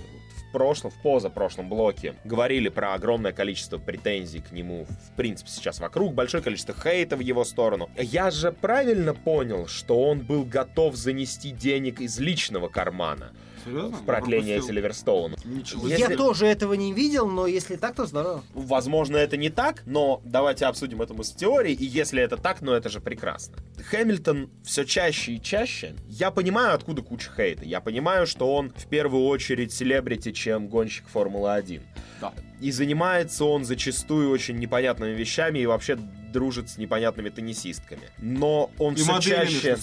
прошлом, 0.53 0.91
в 0.91 1.01
позапрошлом 1.01 1.67
блоке 1.67 2.15
говорили 2.23 2.69
про 2.69 2.93
огромное 2.93 3.33
количество 3.33 3.77
претензий 3.77 4.39
к 4.39 4.53
нему, 4.53 4.85
в 4.85 5.15
принципе, 5.17 5.49
сейчас 5.49 5.81
вокруг, 5.81 6.13
большое 6.13 6.41
количество 6.41 6.73
хейта 6.73 7.17
в 7.17 7.19
его 7.19 7.43
сторону. 7.43 7.89
Я 7.97 8.31
же 8.31 8.53
правильно 8.53 9.13
понял, 9.13 9.67
что 9.67 10.01
он 10.01 10.19
был 10.19 10.45
готов 10.45 10.95
занести 10.95 11.51
денег 11.51 11.99
из 11.99 12.19
личного 12.19 12.69
кармана 12.69 13.33
Серьезно? 13.65 13.97
в 13.97 14.05
продление 14.05 14.55
Я 14.55 14.55
пропустил. 14.57 14.75
Сильверстоуна. 14.75 15.35
Ничего 15.45 15.87
Если- 15.87 16.11
Я 16.11 16.17
тоже 16.17 16.45
этого 16.47 16.73
не 16.73 16.93
видел, 16.93 17.27
но 17.27 17.47
если 17.47 17.75
так, 17.75 17.95
то 17.95 18.05
здорово. 18.05 18.43
Возможно, 18.53 19.17
это 19.17 19.37
не 19.37 19.49
так, 19.49 19.83
но 19.85 20.21
давайте 20.25 20.65
обсудим 20.65 21.01
эту 21.01 21.13
мысль 21.13 21.33
в 21.33 21.37
теории, 21.37 21.73
и 21.73 21.85
если 21.85 22.21
это 22.21 22.37
так, 22.37 22.61
ну 22.61 22.71
это 22.73 22.89
же 22.89 22.99
прекрасно. 22.99 23.57
Хэмилтон 23.89 24.49
все 24.63 24.83
чаще 24.85 25.33
и 25.33 25.41
чаще. 25.41 25.95
Я 26.07 26.31
понимаю, 26.31 26.73
откуда 26.75 27.01
куча 27.01 27.29
хейта. 27.35 27.65
Я 27.65 27.81
понимаю, 27.81 28.27
что 28.27 28.53
он 28.53 28.71
в 28.75 28.87
первую 28.87 29.25
очередь 29.25 29.71
селебрити, 29.73 30.31
чем 30.31 30.67
гонщик 30.67 31.05
Формулы-1. 31.13 31.81
Да. 32.21 32.33
И 32.63 32.71
занимается 32.71 33.43
он 33.43 33.65
зачастую 33.65 34.29
очень 34.29 34.57
непонятными 34.57 35.11
вещами 35.11 35.59
и 35.59 35.65
вообще 35.65 35.97
дружит 35.97 36.69
с 36.69 36.77
непонятными 36.77 37.29
теннисистками. 37.29 38.03
Но 38.19 38.71
он 38.79 38.93
И 38.93 39.01
все 39.01 39.11
моделями, 39.11 39.49
чаще... 39.49 39.77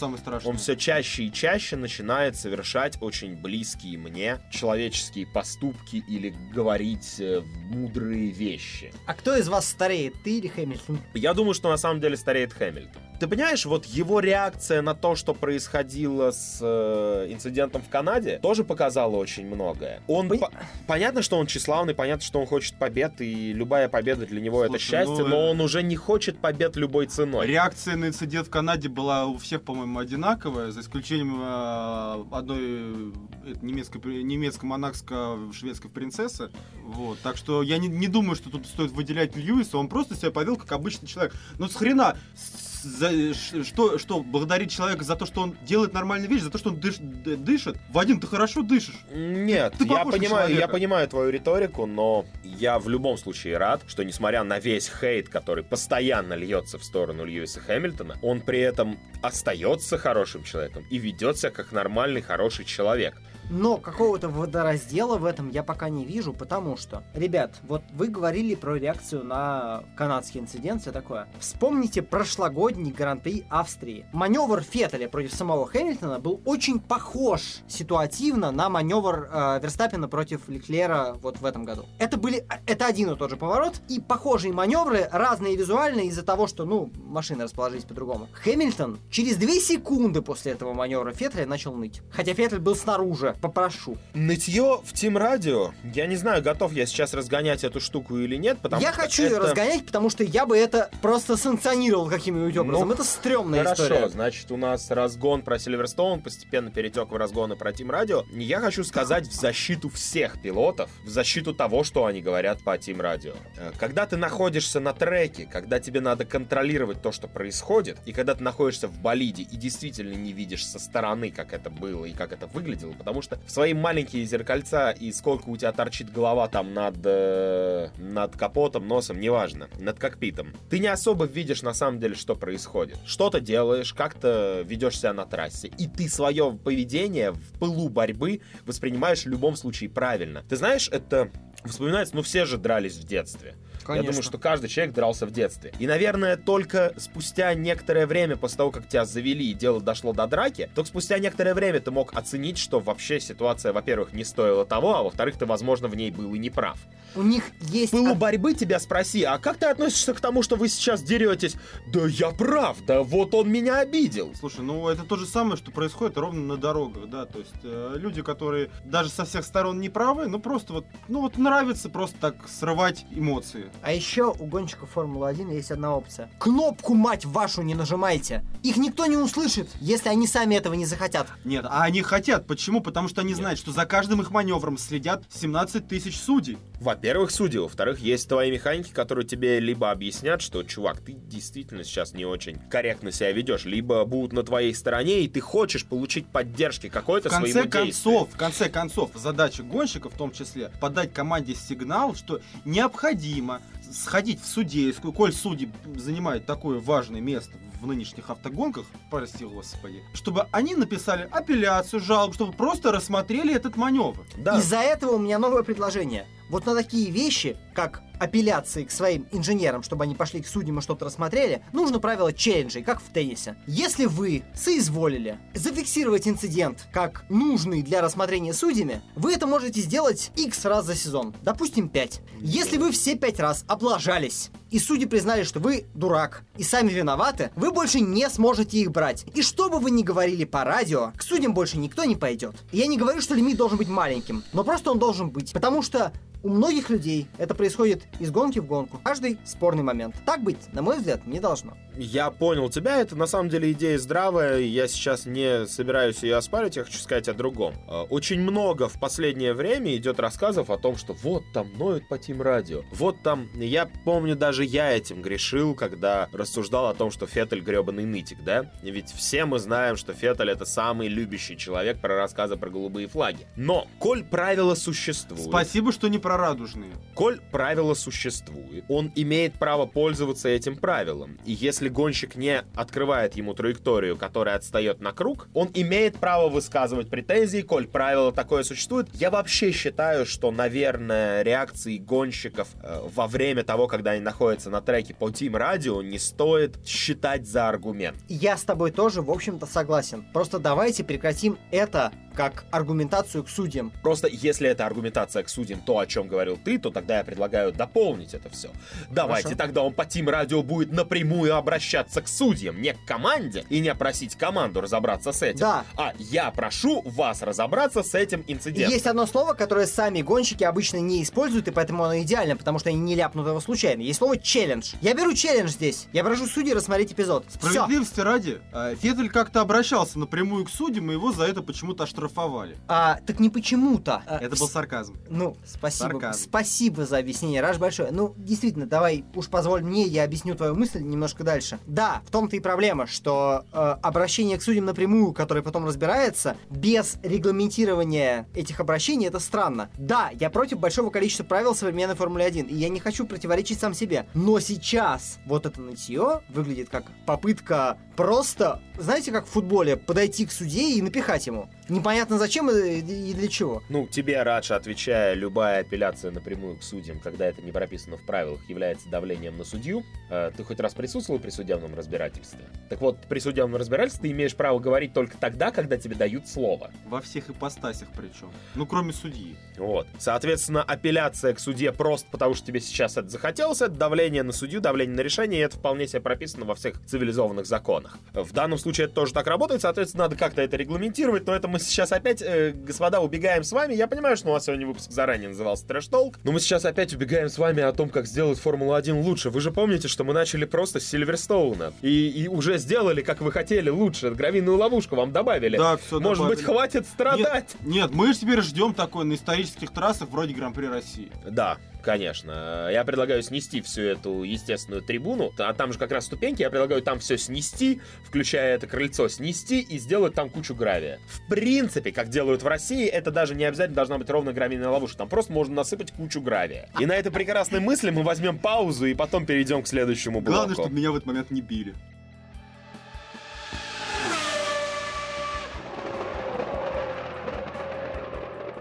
Он 0.47 0.57
все 0.57 0.77
чаще 0.77 1.25
и 1.25 1.33
чаще 1.33 1.77
начинает 1.77 2.37
совершать 2.37 2.97
очень 3.03 3.37
близкие 3.37 3.99
мне 3.99 4.39
человеческие 4.51 5.27
поступки 5.27 6.03
или 6.09 6.35
говорить 6.55 7.17
э, 7.21 7.43
мудрые 7.71 8.31
вещи. 8.31 8.93
А 9.07 9.13
кто 9.13 9.37
из 9.37 9.47
вас 9.49 9.69
стареет, 9.69 10.15
ты 10.25 10.39
или 10.39 10.49
Хэмилтон? 10.49 11.01
Я 11.13 11.35
думаю, 11.35 11.53
что 11.53 11.69
на 11.69 11.77
самом 11.77 12.01
деле 12.01 12.17
стареет 12.17 12.55
Хэмилтон. 12.55 13.03
Ты 13.21 13.29
понимаешь, 13.29 13.67
вот 13.67 13.85
его 13.85 14.21
реакция 14.21 14.81
на 14.81 14.95
то, 14.95 15.15
что 15.15 15.35
происходило 15.35 16.31
с 16.31 16.59
э, 16.63 17.27
инцидентом 17.31 17.83
в 17.83 17.91
Канаде, 17.91 18.39
тоже 18.39 18.65
показала 18.65 19.15
очень 19.17 19.45
многое. 19.47 20.01
Он 20.07 20.29
Пон- 20.33 20.39
по- 20.39 20.51
понятно, 20.87 21.21
что 21.21 21.37
он 21.37 21.47
тщеславный, 21.47 21.95
понятно, 21.95 22.25
что 22.25 22.41
он 22.41 22.47
хочет 22.47 22.70
побед, 22.79 23.21
и 23.21 23.53
любая 23.53 23.89
победа 23.89 24.27
для 24.27 24.41
него 24.41 24.63
это 24.65 24.73
Слушай, 24.73 24.85
счастье, 24.91 25.25
ну, 25.25 25.29
но 25.29 25.37
э, 25.37 25.51
он 25.51 25.61
уже 25.61 25.83
не 25.83 25.97
хочет 25.97 26.39
побед 26.39 26.77
любой 26.77 27.07
ценой. 27.07 27.47
Реакция 27.47 27.97
на 27.97 28.09
инцидент 28.09 28.47
в 28.49 28.51
Канаде 28.51 28.89
была 28.89 29.27
у 29.27 29.39
всех, 29.39 29.63
по-моему, 29.63 29.99
одинаковая, 29.99 30.71
за 30.71 30.81
исключением 30.81 31.41
э, 31.41 32.25
одной 32.37 32.61
э, 32.61 33.55
немецкой, 33.63 34.23
немецко-монахско-шведской 34.23 35.91
принцессы. 35.91 36.51
Вот. 36.85 37.19
Так 37.21 37.37
что 37.37 37.63
я 37.63 37.79
не, 37.79 37.89
не 37.89 38.09
думаю, 38.09 38.37
что 38.37 38.51
тут 38.51 38.67
стоит 38.67 38.93
выделять 38.93 39.37
Льюиса, 39.37 39.79
он 39.79 39.89
просто 39.89 40.15
себя 40.15 40.31
повел 40.31 40.57
как 40.57 40.73
обычный 40.73 41.07
человек. 41.09 41.35
Ну 41.59 41.69
с 41.69 41.75
хрена, 41.75 42.17
с- 42.35 42.70
за- 42.83 43.35
что, 43.65 43.99
что, 43.99 44.23
благодарить 44.23 44.71
человека 44.71 45.05
за 45.05 45.17
то, 45.17 45.27
что 45.27 45.43
он 45.43 45.57
делает 45.65 45.93
нормальные 45.93 46.29
вещи, 46.29 46.43
за 46.45 46.51
то, 46.51 46.59
что 46.59 46.71
он 46.71 46.77
дыш- 46.77 47.01
дышит? 47.37 47.77
Вадим, 47.91 48.21
ты 48.21 48.27
хорошо 48.27 48.63
дышишь. 48.63 49.01
Нет, 49.13 49.75
Ты 49.79 49.85
я 49.87 50.05
понимаю, 50.05 50.55
я 50.55 50.69
понимаю 50.69 51.09
твою 51.09 51.31
риторику, 51.31 51.87
но 51.87 52.25
я 52.45 52.79
в 52.79 52.89
любом 52.89 53.17
случае 53.19 53.59
рад, 53.59 53.83
что 53.87 54.03
несмотря 54.05 54.45
на 54.45 54.59
весь 54.59 54.91
хейт, 55.01 55.29
который 55.29 55.65
постоянно 55.65 56.35
льется 56.35 56.79
в 56.79 56.85
сторону 56.85 57.25
Льюиса 57.25 57.61
Хэмилтона, 57.61 58.19
он 58.23 58.41
при 58.41 58.61
этом 58.61 58.99
остается 59.23 59.99
хорошим 59.99 60.45
человеком 60.45 60.85
и 60.91 60.99
ведет 60.99 61.39
себя 61.39 61.51
как 61.51 61.73
нормальный, 61.73 62.23
хороший 62.23 62.65
человек. 62.65 63.21
Но 63.51 63.79
какого-то 63.79 64.29
водораздела 64.29 65.19
в 65.19 65.25
этом 65.25 65.51
я 65.51 65.65
пока 65.65 65.89
не 65.89 66.05
вижу, 66.05 66.33
потому 66.33 66.77
что, 66.77 67.03
ребят, 67.15 67.57
вот 67.65 67.83
вы 67.93 68.07
говорили 68.07 68.55
про 68.55 68.77
реакцию 68.77 69.25
на 69.25 69.83
канадский 69.97 70.39
инцидент, 70.39 70.83
все 70.83 70.93
такое. 70.93 71.27
Вспомните 71.41 72.01
прошлогодний 72.03 72.93
Гран-при 72.93 73.45
Австрии. 73.51 74.07
Маневр 74.13 74.63
Феттеля 74.63 75.09
против 75.09 75.35
самого 75.35 75.67
Хэмилтона 75.67 76.21
был 76.21 76.41
очень 76.45 76.79
похож 76.79 77.63
ситуативно 77.67 78.53
на 78.53 78.69
маневр 78.69 79.29
э, 79.33 79.61
Верстаппина 79.61 80.07
против 80.09 80.49
Леклера 80.49 81.17
вот 81.21 81.41
в 81.41 81.45
этом 81.45 81.65
году. 81.65 81.87
Это 81.99 82.17
были, 82.17 82.47
это 82.67 82.87
один 82.87 83.11
и 83.11 83.17
тот 83.17 83.31
же 83.31 83.37
поворот, 83.37 83.81
и 83.89 83.99
похожие 83.99 84.53
маневры, 84.53 85.09
разные 85.11 85.57
визуально 85.57 86.03
из-за 86.03 86.23
того, 86.23 86.47
что, 86.47 86.65
ну, 86.65 86.93
машины 87.05 87.43
расположились 87.43 87.85
по-другому. 87.85 88.29
Хэмилтон 88.33 89.01
через 89.11 89.37
две 89.37 89.59
секунды 89.59 90.23
после 90.23 90.53
этого 90.53 90.73
маневра 90.73 91.13
Феттеля 91.13 91.47
начал 91.47 91.75
ныть. 91.75 92.01
Хотя 92.13 92.33
Феттель 92.33 92.61
был 92.61 92.77
снаружи, 92.77 93.35
попрошу. 93.41 93.97
Нытье 94.15 94.81
в 94.85 94.93
Тим 94.93 95.17
Радио, 95.17 95.73
я 95.95 96.07
не 96.07 96.17
знаю, 96.17 96.43
готов 96.43 96.73
я 96.73 96.87
сейчас 96.87 97.15
разгонять 97.15 97.65
эту 97.65 97.81
штуку 97.81 98.19
или 98.19 98.37
нет, 98.37 98.59
потому 98.61 98.83
я 98.83 98.93
что 98.93 99.03
хочу 99.03 99.23
ее 99.23 99.31
это... 99.33 99.41
разгонять, 99.41 99.87
потому 99.87 100.11
что 100.11 100.25
я 100.25 100.47
бы 100.47 100.57
это 100.57 100.91
просто 101.03 101.37
санкционировал 101.37 102.09
каким-нибудь 102.09 102.57
образом. 102.57 102.89
Ну, 102.89 102.95
это 102.95 103.05
стрёмная 103.05 103.65
Хорошо, 103.65 103.85
история. 103.85 104.09
значит, 104.09 104.51
у 104.51 104.57
нас 104.57 104.91
разгон 104.91 105.43
про 105.43 105.59
Сильверстоун 105.59 106.21
постепенно 106.21 106.71
перетек 106.71 107.11
в 107.11 107.17
разгоны 107.17 107.57
про 107.57 107.73
Тим 107.73 107.91
Радио. 107.91 108.25
Я 108.33 108.61
хочу 108.61 108.85
сказать 108.85 109.27
в 109.27 109.33
защиту 109.33 109.89
всех 109.89 110.41
пилотов, 110.41 110.91
в 111.05 111.09
защиту 111.09 111.55
того, 111.55 111.85
что 111.85 112.05
они 112.07 112.21
говорят 112.21 112.63
по 112.63 112.77
Тим 112.79 113.01
Радио. 113.01 113.35
Э, 113.57 113.73
Когда 113.79 114.07
ты 114.07 114.17
находишься 114.17 114.81
на 114.81 114.93
треке, 114.93 115.47
когда 115.51 115.81
тебе 115.81 116.01
надо 116.01 116.25
контролировать 116.25 117.03
то, 117.03 117.13
что 117.13 117.29
происходит, 117.29 117.99
и 118.07 118.13
когда 118.13 118.35
ты 118.35 118.43
находишься 118.43 118.89
в 118.89 118.99
болиде 118.99 119.43
и 119.43 119.57
действительно 119.57 120.15
не 120.15 120.33
видишь 120.33 120.67
со 120.67 120.79
стороны, 120.79 121.31
как 121.31 121.53
это 121.53 121.71
было 121.71 122.05
и 122.05 122.13
как 122.13 122.33
это 122.33 122.47
выглядело, 122.47 122.93
потому 122.93 123.23
что 123.23 123.30
в 123.47 123.51
свои 123.51 123.75
маленькие 123.75 124.25
зеркальца 124.25 124.91
и 124.91 125.13
сколько 125.13 125.49
у 125.49 125.57
тебя 125.57 125.73
торчит 125.73 126.13
голова 126.13 126.49
там 126.49 126.75
над, 126.75 126.97
э, 127.05 127.89
над 127.99 128.37
капотом, 128.37 128.87
носом, 128.89 129.21
неважно, 129.21 129.69
над 129.79 129.99
кокпитом, 129.99 130.53
ты 130.69 130.79
не 130.79 130.89
особо 130.89 131.27
видишь 131.27 131.63
на 131.63 131.75
самом 131.75 132.01
деле, 132.01 132.15
что 132.15 132.35
происходит. 132.35 132.99
Что-то 133.07 133.41
делаешь, 133.41 133.93
как-то 133.95 134.63
ведешь 134.65 134.99
себя 134.99 135.13
на 135.13 135.27
трассе, 135.27 135.69
и 135.79 135.87
ты 135.87 136.09
свое 136.09 136.53
поведение 136.53 137.33
в 137.33 137.59
пылу 137.59 137.89
борьбы 137.89 138.41
воспринимаешь 138.67 139.25
в 139.25 139.29
любом 139.29 139.57
случае 139.57 139.91
правильно. 139.91 140.43
Ты 140.49 140.57
знаешь, 140.57 140.89
это 140.89 141.31
вспоминается, 141.65 142.17
ну 142.17 142.23
все 142.23 142.45
же 142.45 142.59
дрались 142.59 142.97
в 142.97 143.05
детстве. 143.05 143.57
Я 143.89 144.03
думаю, 144.03 144.23
что 144.23 144.39
каждый 144.39 144.69
человек 144.69 144.95
дрался 144.95 145.27
в 145.27 145.31
детстве. 145.31 145.73
И, 145.79 145.87
наверное, 145.87 146.37
только 146.37 146.95
спустя 146.97 147.55
некоторое 147.55 148.07
время 148.07 148.37
после 148.37 148.59
того, 148.59 148.71
как 148.71 148.89
тебя 148.89 149.05
завели 149.05 149.51
и 149.51 149.55
дело 149.55 149.81
дошло 149.81 150.13
до 150.13 150.27
драки, 150.27 150.71
только 150.75 150.89
спустя 150.89 151.19
некоторое 151.19 151.55
время 151.55 151.81
ты 151.81 151.91
мог 151.91 152.15
оценить, 152.15 152.59
что 152.59 152.81
вообще 152.81 153.21
ситуация, 153.21 153.73
во-первых, 153.73 154.13
не 154.13 154.25
стоила 154.25 154.65
того, 154.65 154.97
а 154.97 155.03
во-вторых, 155.03 155.37
ты, 155.37 155.47
возможно, 155.47 155.89
в 155.89 155.97
ней 155.97 156.11
был 156.11 156.35
и 156.35 156.39
не 156.39 156.51
прав. 156.51 156.79
У 157.15 157.23
них 157.23 157.45
есть... 157.61 157.91
Пылу 157.91 158.15
борьбы 158.15 158.55
тебя 158.55 158.79
спроси, 158.79 159.25
а 159.25 159.39
как 159.39 159.57
ты 159.57 159.67
относишься 159.67 160.15
к 160.15 160.21
тому, 160.21 160.43
что 160.43 160.57
вы 160.57 160.69
сейчас 160.69 161.03
деретесь? 161.03 161.57
Да 161.93 162.07
я 162.07 162.31
прав, 162.31 162.79
да 162.87 163.03
вот 163.03 163.35
он 163.35 163.51
меня 163.51 163.79
обидел. 163.79 164.33
Слушай, 164.35 164.61
ну 164.61 164.89
это 164.89 165.03
то 165.03 165.17
же 165.17 165.27
самое, 165.27 165.57
что 165.57 165.71
происходит 165.71 166.17
ровно 166.19 166.41
на 166.43 166.57
дорогах, 166.57 167.09
да, 167.09 167.27
то 167.27 167.39
есть 167.39 167.53
э, 167.63 167.95
люди, 167.97 168.23
которые 168.23 168.71
даже 168.85 169.11
со 169.11 169.25
всех 169.25 169.45
сторон 169.45 169.81
не 169.81 169.89
правы, 169.89 170.29
ну 170.29 170.39
просто 170.39 170.73
вот, 170.73 170.85
ну 171.09 171.21
вот 171.21 171.37
нравится 171.37 171.89
просто 171.89 172.17
так 172.21 172.49
срывать 172.49 173.05
эмоции. 173.11 173.70
А 173.83 173.93
еще 173.93 174.35
у 174.39 174.47
гонщиков 174.47 174.91
Формулы-1 174.91 175.55
есть 175.55 175.71
одна 175.71 175.97
опция. 175.97 176.31
Кнопку, 176.39 176.95
мать 176.95 177.25
вашу, 177.25 177.63
не 177.63 177.75
нажимайте. 177.75 178.45
Их 178.63 178.77
никто 178.77 179.07
не 179.07 179.17
услышит, 179.17 179.69
если 179.81 180.09
они 180.09 180.27
сами 180.27 180.55
этого 180.55 180.75
не 180.75 180.87
захотят. 180.87 181.29
Нет, 181.45 181.65
а 181.69 181.83
они 181.85 182.03
хотят. 182.03 182.47
Почему? 182.47 182.81
Потому 182.81 183.09
что 183.09 183.23
они 183.23 183.35
знают, 183.35 183.59
что 183.59 183.73
за 183.73 183.87
каждым 183.87 184.21
их 184.21 184.31
маневром 184.31 184.77
следят 184.79 185.25
17 185.31 185.89
тысяч 185.89 186.21
судей. 186.21 186.59
Во-первых, 186.81 187.31
судьи, 187.31 187.59
во-вторых, 187.59 187.99
есть 187.99 188.27
твои 188.27 188.51
механики, 188.51 188.91
которые 188.91 189.27
тебе 189.27 189.61
либо 189.61 189.91
объяснят, 189.91 190.41
что, 190.41 190.63
чувак, 190.63 191.01
ты 191.01 191.13
действительно 191.13 191.85
сейчас 191.85 192.15
не 192.15 192.25
очень 192.25 192.59
корректно 192.71 193.13
себя 193.13 193.33
ведешь, 193.33 193.67
либо 193.67 194.03
будут 194.07 194.33
на 194.33 194.43
твоей 194.43 194.75
стороне, 194.75 195.21
и 195.21 195.29
ты 195.29 195.41
хочешь 195.41 195.85
получить 195.85 196.27
поддержки 196.27 196.89
какой-то 196.89 197.29
В 197.29 197.33
конце 197.33 197.53
своему 197.53 197.71
действию. 197.71 198.15
концов, 198.15 198.33
в 198.33 198.37
конце 198.39 198.69
концов, 198.71 199.11
задача 199.15 199.63
гонщика 199.63 200.09
в 200.09 200.15
том 200.15 200.33
числе 200.33 200.73
подать 200.81 201.13
команде 201.13 201.55
сигнал, 201.55 202.15
что 202.15 202.41
необходимо 202.65 203.61
сходить 203.93 204.41
в 204.41 204.47
судейскую, 204.47 205.13
коль 205.13 205.35
судьи 205.35 205.71
занимают 205.97 206.47
такое 206.47 206.81
важное 206.81 207.21
место 207.21 207.53
в 207.79 207.87
нынешних 207.87 208.31
автогонках, 208.31 208.87
прости 209.11 209.45
господи, 209.45 210.03
чтобы 210.15 210.47
они 210.51 210.75
написали 210.75 211.29
апелляцию, 211.31 212.01
жалобу, 212.01 212.33
чтобы 212.33 212.53
просто 212.53 212.91
рассмотрели 212.91 213.55
этот 213.55 213.77
маневр. 213.77 214.25
Да. 214.39 214.59
Из-за 214.59 214.79
этого 214.79 215.17
у 215.17 215.19
меня 215.19 215.39
новое 215.39 215.63
предложение. 215.63 216.27
Вот 216.51 216.67
на 216.67 216.75
такие 216.75 217.13
вещи, 217.13 217.57
как 217.75 218.03
апелляции 218.19 218.85
к 218.85 218.91
своим 218.91 219.27
инженерам, 219.31 219.85
чтобы 219.85 220.03
они 220.03 220.17
пошли 220.17 220.43
к 220.43 220.49
судьям 220.49 220.81
и 220.81 220.83
что-то 220.83 221.05
рассмотрели, 221.07 221.63
нужно 221.73 222.01
правило 222.01 222.33
челленджей, 222.33 222.83
как 222.83 223.01
в 223.01 223.09
теннисе. 223.11 223.55
Если 223.69 224.07
вы 224.07 224.43
соизволили 224.55 225.39
зафиксировать 225.55 226.27
инцидент 226.27 226.89
как 226.93 227.25
нужный 227.31 227.83
для 227.83 228.03
рассмотрения 228.03 228.53
судьями, 228.53 229.01
вы 229.15 229.33
это 229.33 229.47
можете 229.47 229.81
сделать 229.81 230.33
x 230.37 230.65
раз 230.65 230.87
за 230.87 230.97
сезон, 230.97 231.35
допустим 231.43 231.89
5. 231.89 232.21
Если 232.41 232.77
вы 232.77 232.91
все 232.91 233.15
5 233.15 233.41
раз 233.41 233.65
облажались, 233.69 234.51
и 234.71 234.79
судьи 234.79 235.07
признали, 235.07 235.43
что 235.43 235.59
вы 235.61 235.87
дурак 235.95 236.45
и 236.57 236.63
сами 236.63 236.91
виноваты, 236.91 237.51
вы 237.57 237.73
больше 237.73 238.01
не 238.01 238.29
сможете 238.29 238.79
их 238.79 238.91
брать. 238.91 239.25
И 239.35 239.43
что 239.43 239.69
бы 239.69 239.79
вы 239.79 239.91
ни 239.91 240.03
говорили 240.03 240.45
по 240.45 240.65
радио, 240.65 241.13
к 241.17 241.23
судьям 241.23 241.55
больше 241.55 241.79
никто 241.79 242.05
не 242.05 242.17
пойдет. 242.17 242.55
Я 242.71 242.87
не 242.87 242.97
говорю, 242.97 243.21
что 243.21 243.35
лимит 243.35 243.57
должен 243.57 243.79
быть 243.79 243.89
маленьким, 243.89 244.45
но 244.53 244.63
просто 244.63 244.91
он 244.91 244.99
должен 244.99 245.31
быть. 245.31 245.53
Потому 245.53 245.83
что 245.83 246.13
у 246.43 246.49
многих 246.49 246.91
людей 246.91 247.27
это 247.39 247.55
происходит 247.55 248.03
из 248.19 248.31
гонки 248.31 248.59
в 248.59 248.67
гонку. 248.67 249.01
Каждый 249.03 249.39
спорный 249.45 249.83
момент. 249.83 250.15
Так 250.25 250.43
быть, 250.43 250.73
на 250.73 250.83
мой 250.83 250.99
взгляд, 250.99 251.27
не 251.27 251.41
должно. 251.41 251.77
Я 251.97 252.31
понял 252.31 252.71
тебя, 252.71 253.01
это 253.01 253.17
на 253.17 253.27
самом 253.27 253.49
деле 253.51 253.73
идея 253.73 253.99
здравая, 253.99 254.61
я 254.61 254.89
сейчас 254.89 255.27
не 255.27 255.67
собираюсь 255.67 256.23
ее 256.23 256.37
оспаривать, 256.37 256.77
я 256.77 256.85
хочу 256.85 256.99
сказать 256.99 257.29
о 257.29 257.35
другом. 257.35 257.75
Э, 257.89 258.03
Очень 258.09 258.41
много 258.41 258.89
в 258.89 258.99
последнее 258.99 259.53
время 259.53 259.95
идет 259.97 260.21
рассказов 260.21 260.71
о 260.71 260.79
том, 260.79 260.97
что 260.97 261.13
вот 261.13 261.43
там 261.53 261.73
ноют 261.77 262.09
по 262.09 262.17
Тим 262.17 262.41
Радио, 262.41 262.83
вот 262.93 263.23
там, 263.23 263.49
я 263.55 263.91
помню, 264.05 264.37
даже 264.37 264.65
я 264.65 264.93
этим 264.93 265.21
грешил, 265.21 265.75
когда 265.75 266.29
рассуждал 266.33 266.87
о 266.87 266.95
том, 266.95 267.11
что 267.11 267.27
Феттель 267.27 267.61
гребаный 267.61 268.05
нытик, 268.05 268.43
да? 268.45 268.71
Ведь 268.83 269.11
все 269.11 269.45
мы 269.45 269.59
знаем, 269.59 269.97
что 269.97 270.15
Феттель 270.15 270.51
это 270.51 270.65
самый 270.65 271.09
любящий 271.09 271.57
человек 271.57 272.01
про 272.01 272.17
рассказы 272.17 272.57
про 272.57 272.71
голубые 272.71 273.09
флаги. 273.09 273.47
Но, 273.57 273.87
коль 273.99 274.25
правила 274.25 274.75
существуют... 274.75 275.45
Спасибо, 275.45 275.93
что 275.93 276.09
не 276.09 276.19
про 276.19 276.30
радужные. 276.37 276.93
Коль 277.15 277.41
правило 277.51 277.95
существует, 277.95 278.85
он 278.89 279.13
имеет 279.15 279.55
право 279.55 279.87
пользоваться 279.87 280.49
этим 280.49 280.77
правилом. 280.77 281.39
И 281.45 281.53
если 281.53 281.89
гонщик 281.89 282.37
не 282.37 282.63
открывает 282.75 283.35
ему 283.35 283.55
траекторию, 283.55 284.17
которая 284.17 284.57
отстает 284.57 285.01
на 285.01 285.13
круг, 285.13 285.49
он 285.55 285.71
имеет 285.75 286.19
право 286.19 286.49
высказывать 286.49 287.11
претензии, 287.11 287.63
коль 287.63 287.87
правило 287.87 288.33
такое 288.33 288.63
существует. 288.63 289.09
Я 289.15 289.31
вообще 289.31 289.73
считаю, 289.73 290.27
что, 290.27 290.51
наверное, 290.51 291.43
реакции 291.43 291.99
гонщиков 291.99 292.69
э, 292.83 293.01
во 293.15 293.27
время 293.27 293.65
того, 293.65 293.87
когда 293.87 294.13
они 294.13 294.21
находятся 294.21 294.71
на 294.71 294.81
треке 294.81 295.15
по 295.15 295.29
Team 295.29 295.53
Radio, 295.53 296.03
не 296.03 296.19
стоит 296.19 296.79
считать 296.87 297.47
за 297.47 297.69
аргумент. 297.69 298.17
Я 298.29 298.57
с 298.57 298.65
тобой 298.65 298.91
тоже, 298.91 299.23
в 299.23 299.31
общем-то, 299.31 299.67
согласен. 299.67 300.25
Просто 300.33 300.59
давайте 300.59 301.05
прекратим 301.05 301.59
это 301.71 302.13
как 302.35 302.65
аргументацию 302.71 303.45
к 303.45 303.49
судьям. 303.49 303.93
Просто 304.03 304.29
если 304.29 304.69
это 304.69 304.87
аргументация 304.87 305.43
к 305.43 305.49
судьям, 305.49 305.81
то, 305.81 305.99
о 305.99 306.07
чем 306.07 306.20
говорил 306.29 306.59
ты, 306.63 306.79
то 306.79 306.91
тогда 306.91 307.19
я 307.19 307.25
предлагаю 307.25 307.73
дополнить 307.73 308.35
это 308.35 308.49
все. 308.51 308.71
Давайте 309.11 309.49
Хорошо. 309.49 309.59
тогда 309.59 309.83
он 309.83 309.93
по 309.93 310.05
Тим 310.05 310.29
Радио 310.29 310.63
будет 310.63 310.93
напрямую 310.93 311.55
обращаться 311.57 312.23
к 312.23 312.29
судьям, 312.29 312.81
не 312.81 312.95
к 312.95 313.05
команде, 313.05 313.65
и 313.69 313.81
не 313.81 313.95
просить 313.95 314.37
команду 314.37 314.81
разобраться 314.81 315.33
с 315.33 315.43
этим. 315.43 315.61
Да. 315.61 315.85
А 315.97 316.13
я 316.19 316.51
прошу 316.51 317.03
вас 317.03 317.43
разобраться 317.43 318.03
с 318.03 318.15
этим 318.15 318.45
инцидентом. 318.47 318.93
Есть 318.93 319.07
одно 319.07 319.27
слово, 319.27 319.55
которое 319.55 319.87
сами 319.87 320.23
гонщики 320.23 320.65
обычно 320.65 320.99
не 320.99 321.23
используют, 321.23 321.69
и 321.69 321.71
поэтому 321.71 322.05
оно 322.05 322.19
идеально, 322.21 322.57
потому 322.57 322.79
что 322.79 322.91
они 322.91 322.99
не 322.99 323.15
ляпнут 323.15 323.47
его 323.47 323.61
случайно. 323.61 324.03
Есть 324.03 324.19
слово 324.19 324.37
челлендж. 324.39 324.95
Я 325.01 325.15
беру 325.15 325.35
челлендж 325.35 325.71
здесь. 325.71 326.07
Я 326.13 326.25
прошу 326.25 326.47
судей 326.47 326.75
рассмотреть 326.75 327.13
эпизод. 327.13 327.45
Все. 327.49 327.59
Справедливости 327.59 328.21
ради, 328.21 328.61
э, 328.73 328.97
Феттель 329.01 329.29
как-то 329.31 329.61
обращался 329.61 330.19
напрямую 330.19 330.65
к 330.65 330.71
судьям, 330.71 331.11
и 331.11 331.15
его 331.15 331.33
за 331.33 331.45
это 331.45 331.63
почему-то 331.63 332.05
оштрафовали. 332.05 332.77
А, 332.89 333.19
так 333.27 333.41
не 333.41 333.51
почему-то. 333.51 334.23
А, 334.27 334.39
Это 334.39 334.57
был 334.57 334.69
сарказм. 334.69 335.17
Ну, 335.29 335.57
спасибо. 335.65 336.10
Сарказм. 336.13 336.43
Спасибо 336.45 337.07
за 337.07 337.19
объяснение, 337.19 337.61
Раш, 337.61 337.79
большое. 337.79 338.11
Ну, 338.11 338.35
действительно, 338.37 338.87
давай 338.87 339.25
уж 339.35 339.49
позволь 339.49 339.83
мне, 339.83 340.05
я 340.05 340.25
объясню 340.25 340.55
твою 340.55 340.75
мысль 340.75 341.01
немножко 341.01 341.45
дальше. 341.45 341.79
Да, 341.87 342.23
в 342.27 342.31
том-то 342.31 342.57
и 342.57 342.61
проблема, 342.61 343.07
что 343.07 343.65
э, 343.73 343.97
обращение 344.03 344.59
к 344.59 344.63
судьям 344.63 344.85
напрямую, 344.85 345.33
которое 345.33 345.63
потом 345.63 345.87
разбирается, 345.87 346.57
без 346.69 347.19
регламентирования 347.23 348.47
этих 348.55 348.81
обращений, 348.81 349.27
это 349.27 349.39
странно. 349.39 349.91
Да, 349.99 350.31
я 350.33 350.51
против 350.51 350.79
большого 350.79 351.11
количества 351.11 351.45
правил 351.45 351.75
современной 351.75 352.15
Формулы 352.15 352.43
1, 352.43 352.67
и 352.67 352.75
я 352.75 352.89
не 352.89 353.01
хочу 353.01 353.27
противоречить 353.27 353.81
сам 353.81 353.95
себе. 353.95 354.27
Но 354.35 354.61
сейчас 354.61 355.39
вот 355.47 355.67
это 355.67 355.81
нытье 355.81 356.43
выглядит 356.49 356.89
как 356.91 357.05
попытка 357.27 357.99
просто, 358.17 358.81
знаете, 358.99 359.33
как 359.33 359.47
в 359.47 359.51
футболе, 359.51 359.97
подойти 359.97 360.47
к 360.47 360.53
судье 360.53 360.91
и 360.91 361.03
напихать 361.03 361.47
ему. 361.47 361.71
Непонятно 361.89 362.39
зачем 362.39 362.71
и 362.71 363.01
и 363.01 363.35
для 363.35 363.49
чего. 363.49 363.83
Ну, 363.89 364.07
тебе, 364.07 364.43
Радша, 364.43 364.77
отвечая, 364.77 365.35
любая 365.35 365.81
апелляция 365.81 366.00
напрямую 366.31 366.77
к 366.77 366.83
судьям, 366.83 367.21
когда 367.21 367.47
это 367.47 367.63
не 367.63 367.73
прописано 367.73 368.17
в 368.17 368.25
правилах, 368.25 368.61
является 368.69 369.09
давлением 369.09 369.57
на 369.59 369.65
судью. 369.65 370.05
Э, 370.31 370.51
Ты 370.57 370.65
хоть 370.65 370.81
раз 370.81 370.95
присутствовал 370.95 371.41
при 371.41 371.51
судебном 371.51 371.95
разбирательстве? 371.95 372.61
Так 372.89 373.01
вот, 373.01 373.19
при 373.29 373.39
судебном 373.39 373.77
разбирательстве 373.79 374.29
ты 374.29 374.33
имеешь 374.33 374.55
право 374.55 374.79
говорить 374.79 375.13
только 375.13 375.37
тогда, 375.37 375.71
когда 375.71 375.97
тебе 375.97 376.17
дают 376.17 376.49
слово. 376.49 376.91
Во 377.07 377.21
всех 377.21 377.51
ипостасях 377.51 378.09
причем. 378.17 378.51
Ну, 378.75 378.87
кроме 378.87 379.13
судьи. 379.13 379.57
Вот. 379.77 380.07
Соответственно, 380.19 380.83
апелляция 380.83 381.55
к 381.55 381.61
суде 381.61 381.93
просто 381.93 382.29
потому, 382.31 382.55
что 382.55 382.67
тебе 382.67 382.81
сейчас 382.81 383.17
это 383.17 383.29
захотелось, 383.29 383.81
это 383.81 383.95
давление 383.95 384.43
на 384.43 384.53
судью, 384.53 384.81
давление 384.81 385.17
на 385.17 385.21
решение, 385.21 385.61
и 385.61 385.65
это 385.65 385.77
вполне 385.77 386.07
себе 386.07 386.21
прописано 386.21 386.65
во 386.65 386.75
всех 386.75 386.95
цивилизованных 387.07 387.67
законах. 387.67 388.19
В 388.33 388.53
данном 388.53 388.79
случае 388.79 389.07
это 389.07 389.15
тоже 389.15 389.33
так 389.33 389.47
работает, 389.47 389.83
соответственно, 389.83 390.25
надо 390.25 390.37
как-то 390.37 390.63
это 390.63 390.77
регламентировать, 390.77 391.47
но 391.47 391.55
это 391.55 391.69
мы 391.69 391.79
сейчас 391.79 392.13
опять, 392.13 392.43
э, 392.43 392.73
господа, 392.73 393.21
убегаем 393.21 393.65
с 393.65 393.73
вами. 393.73 393.95
Я 393.95 394.07
понимаю, 394.07 394.37
что 394.37 394.51
у 394.51 394.53
нас 394.53 394.65
сегодня 394.65 394.87
выпуск 394.87 395.11
заранее 395.11 395.49
назывался 395.49 395.87
Трэш 395.91 396.07
Толк, 396.07 396.39
но 396.45 396.53
мы 396.53 396.61
сейчас 396.61 396.85
опять 396.85 397.13
убегаем 397.15 397.49
с 397.49 397.59
вами 397.59 397.83
о 397.83 397.93
том, 397.93 398.11
как 398.11 398.27
сделать 398.27 398.61
Формулу-1 398.61 399.23
лучше. 399.25 399.51
Вы 399.51 399.61
же 399.61 399.73
помните, 399.73 400.07
что 400.07 400.23
мы 400.23 400.33
начали 400.33 400.65
просто 400.65 401.01
с 401.01 401.05
Сильверстоуна, 401.05 401.93
и, 402.01 402.29
и 402.29 402.47
уже 402.47 402.79
сделали, 402.79 403.23
как 403.23 403.41
вы 403.41 403.51
хотели, 403.51 403.91
лучше. 403.91 404.31
Гравийную 404.31 404.77
ловушку 404.77 405.17
вам 405.17 405.33
добавили. 405.33 405.77
Да, 405.77 405.97
все 405.97 406.21
Может 406.21 406.47
быть, 406.47 406.63
хватит 406.63 407.07
страдать? 407.07 407.75
Нет, 407.81 407.95
нет, 407.95 408.11
мы 408.13 408.33
же 408.33 408.39
теперь 408.39 408.61
ждем 408.61 408.95
такое 408.95 409.25
на 409.25 409.35
исторических 409.35 409.91
трассах 409.91 410.29
вроде 410.31 410.55
Гран-при 410.55 410.87
России. 410.87 411.33
Да, 411.45 411.77
конечно. 412.01 412.89
Я 412.91 413.05
предлагаю 413.05 413.43
снести 413.43 413.81
всю 413.81 414.03
эту 414.03 414.43
естественную 414.43 415.03
трибуну. 415.03 415.53
А 415.59 415.73
там 415.75 415.93
же 415.93 415.99
как 415.99 416.13
раз 416.13 416.27
ступеньки. 416.27 416.63
Я 416.63 416.71
предлагаю 416.71 417.03
там 417.03 417.19
все 417.19 417.39
снести, 417.39 418.01
включая 418.25 418.75
это 418.75 418.87
крыльцо, 418.87 419.29
снести 419.29 419.81
и 419.81 419.99
сделать 419.99 420.35
там 420.35 420.51
кучу 420.51 420.75
гравия. 420.75 421.19
В 421.29 421.49
принципе, 421.49 422.13
как 422.13 422.29
делают 422.29 422.63
в 422.63 422.67
России, 422.67 423.07
это 423.07 423.31
даже 423.31 423.55
не 423.55 423.65
обязательно 423.65 423.97
должна 423.97 424.19
быть 424.19 424.29
ровно 424.31 424.53
гравийная 424.53 424.89
ловушка. 424.89 425.19
Там 425.19 425.29
просто 425.29 425.53
можно 425.53 425.75
насыпать 425.75 426.13
кучу 426.13 426.41
гравия. 426.41 426.89
И 426.99 427.07
на 427.07 427.15
этой 427.15 427.31
прекрасной 427.31 427.81
мысли 427.81 428.11
мы 428.11 428.23
возьмем 428.23 428.59
паузу 428.59 429.07
и 429.07 429.15
потом 429.15 429.47
перейдем 429.47 429.83
к 429.83 429.89
следующему 429.89 430.41
блоку. 430.41 430.57
Главное, 430.57 430.75
чтобы 430.75 430.95
меня 430.95 431.13
в 431.13 431.17
этот 431.17 431.27
момент 431.27 431.51
не 431.51 431.61
били. 431.61 431.95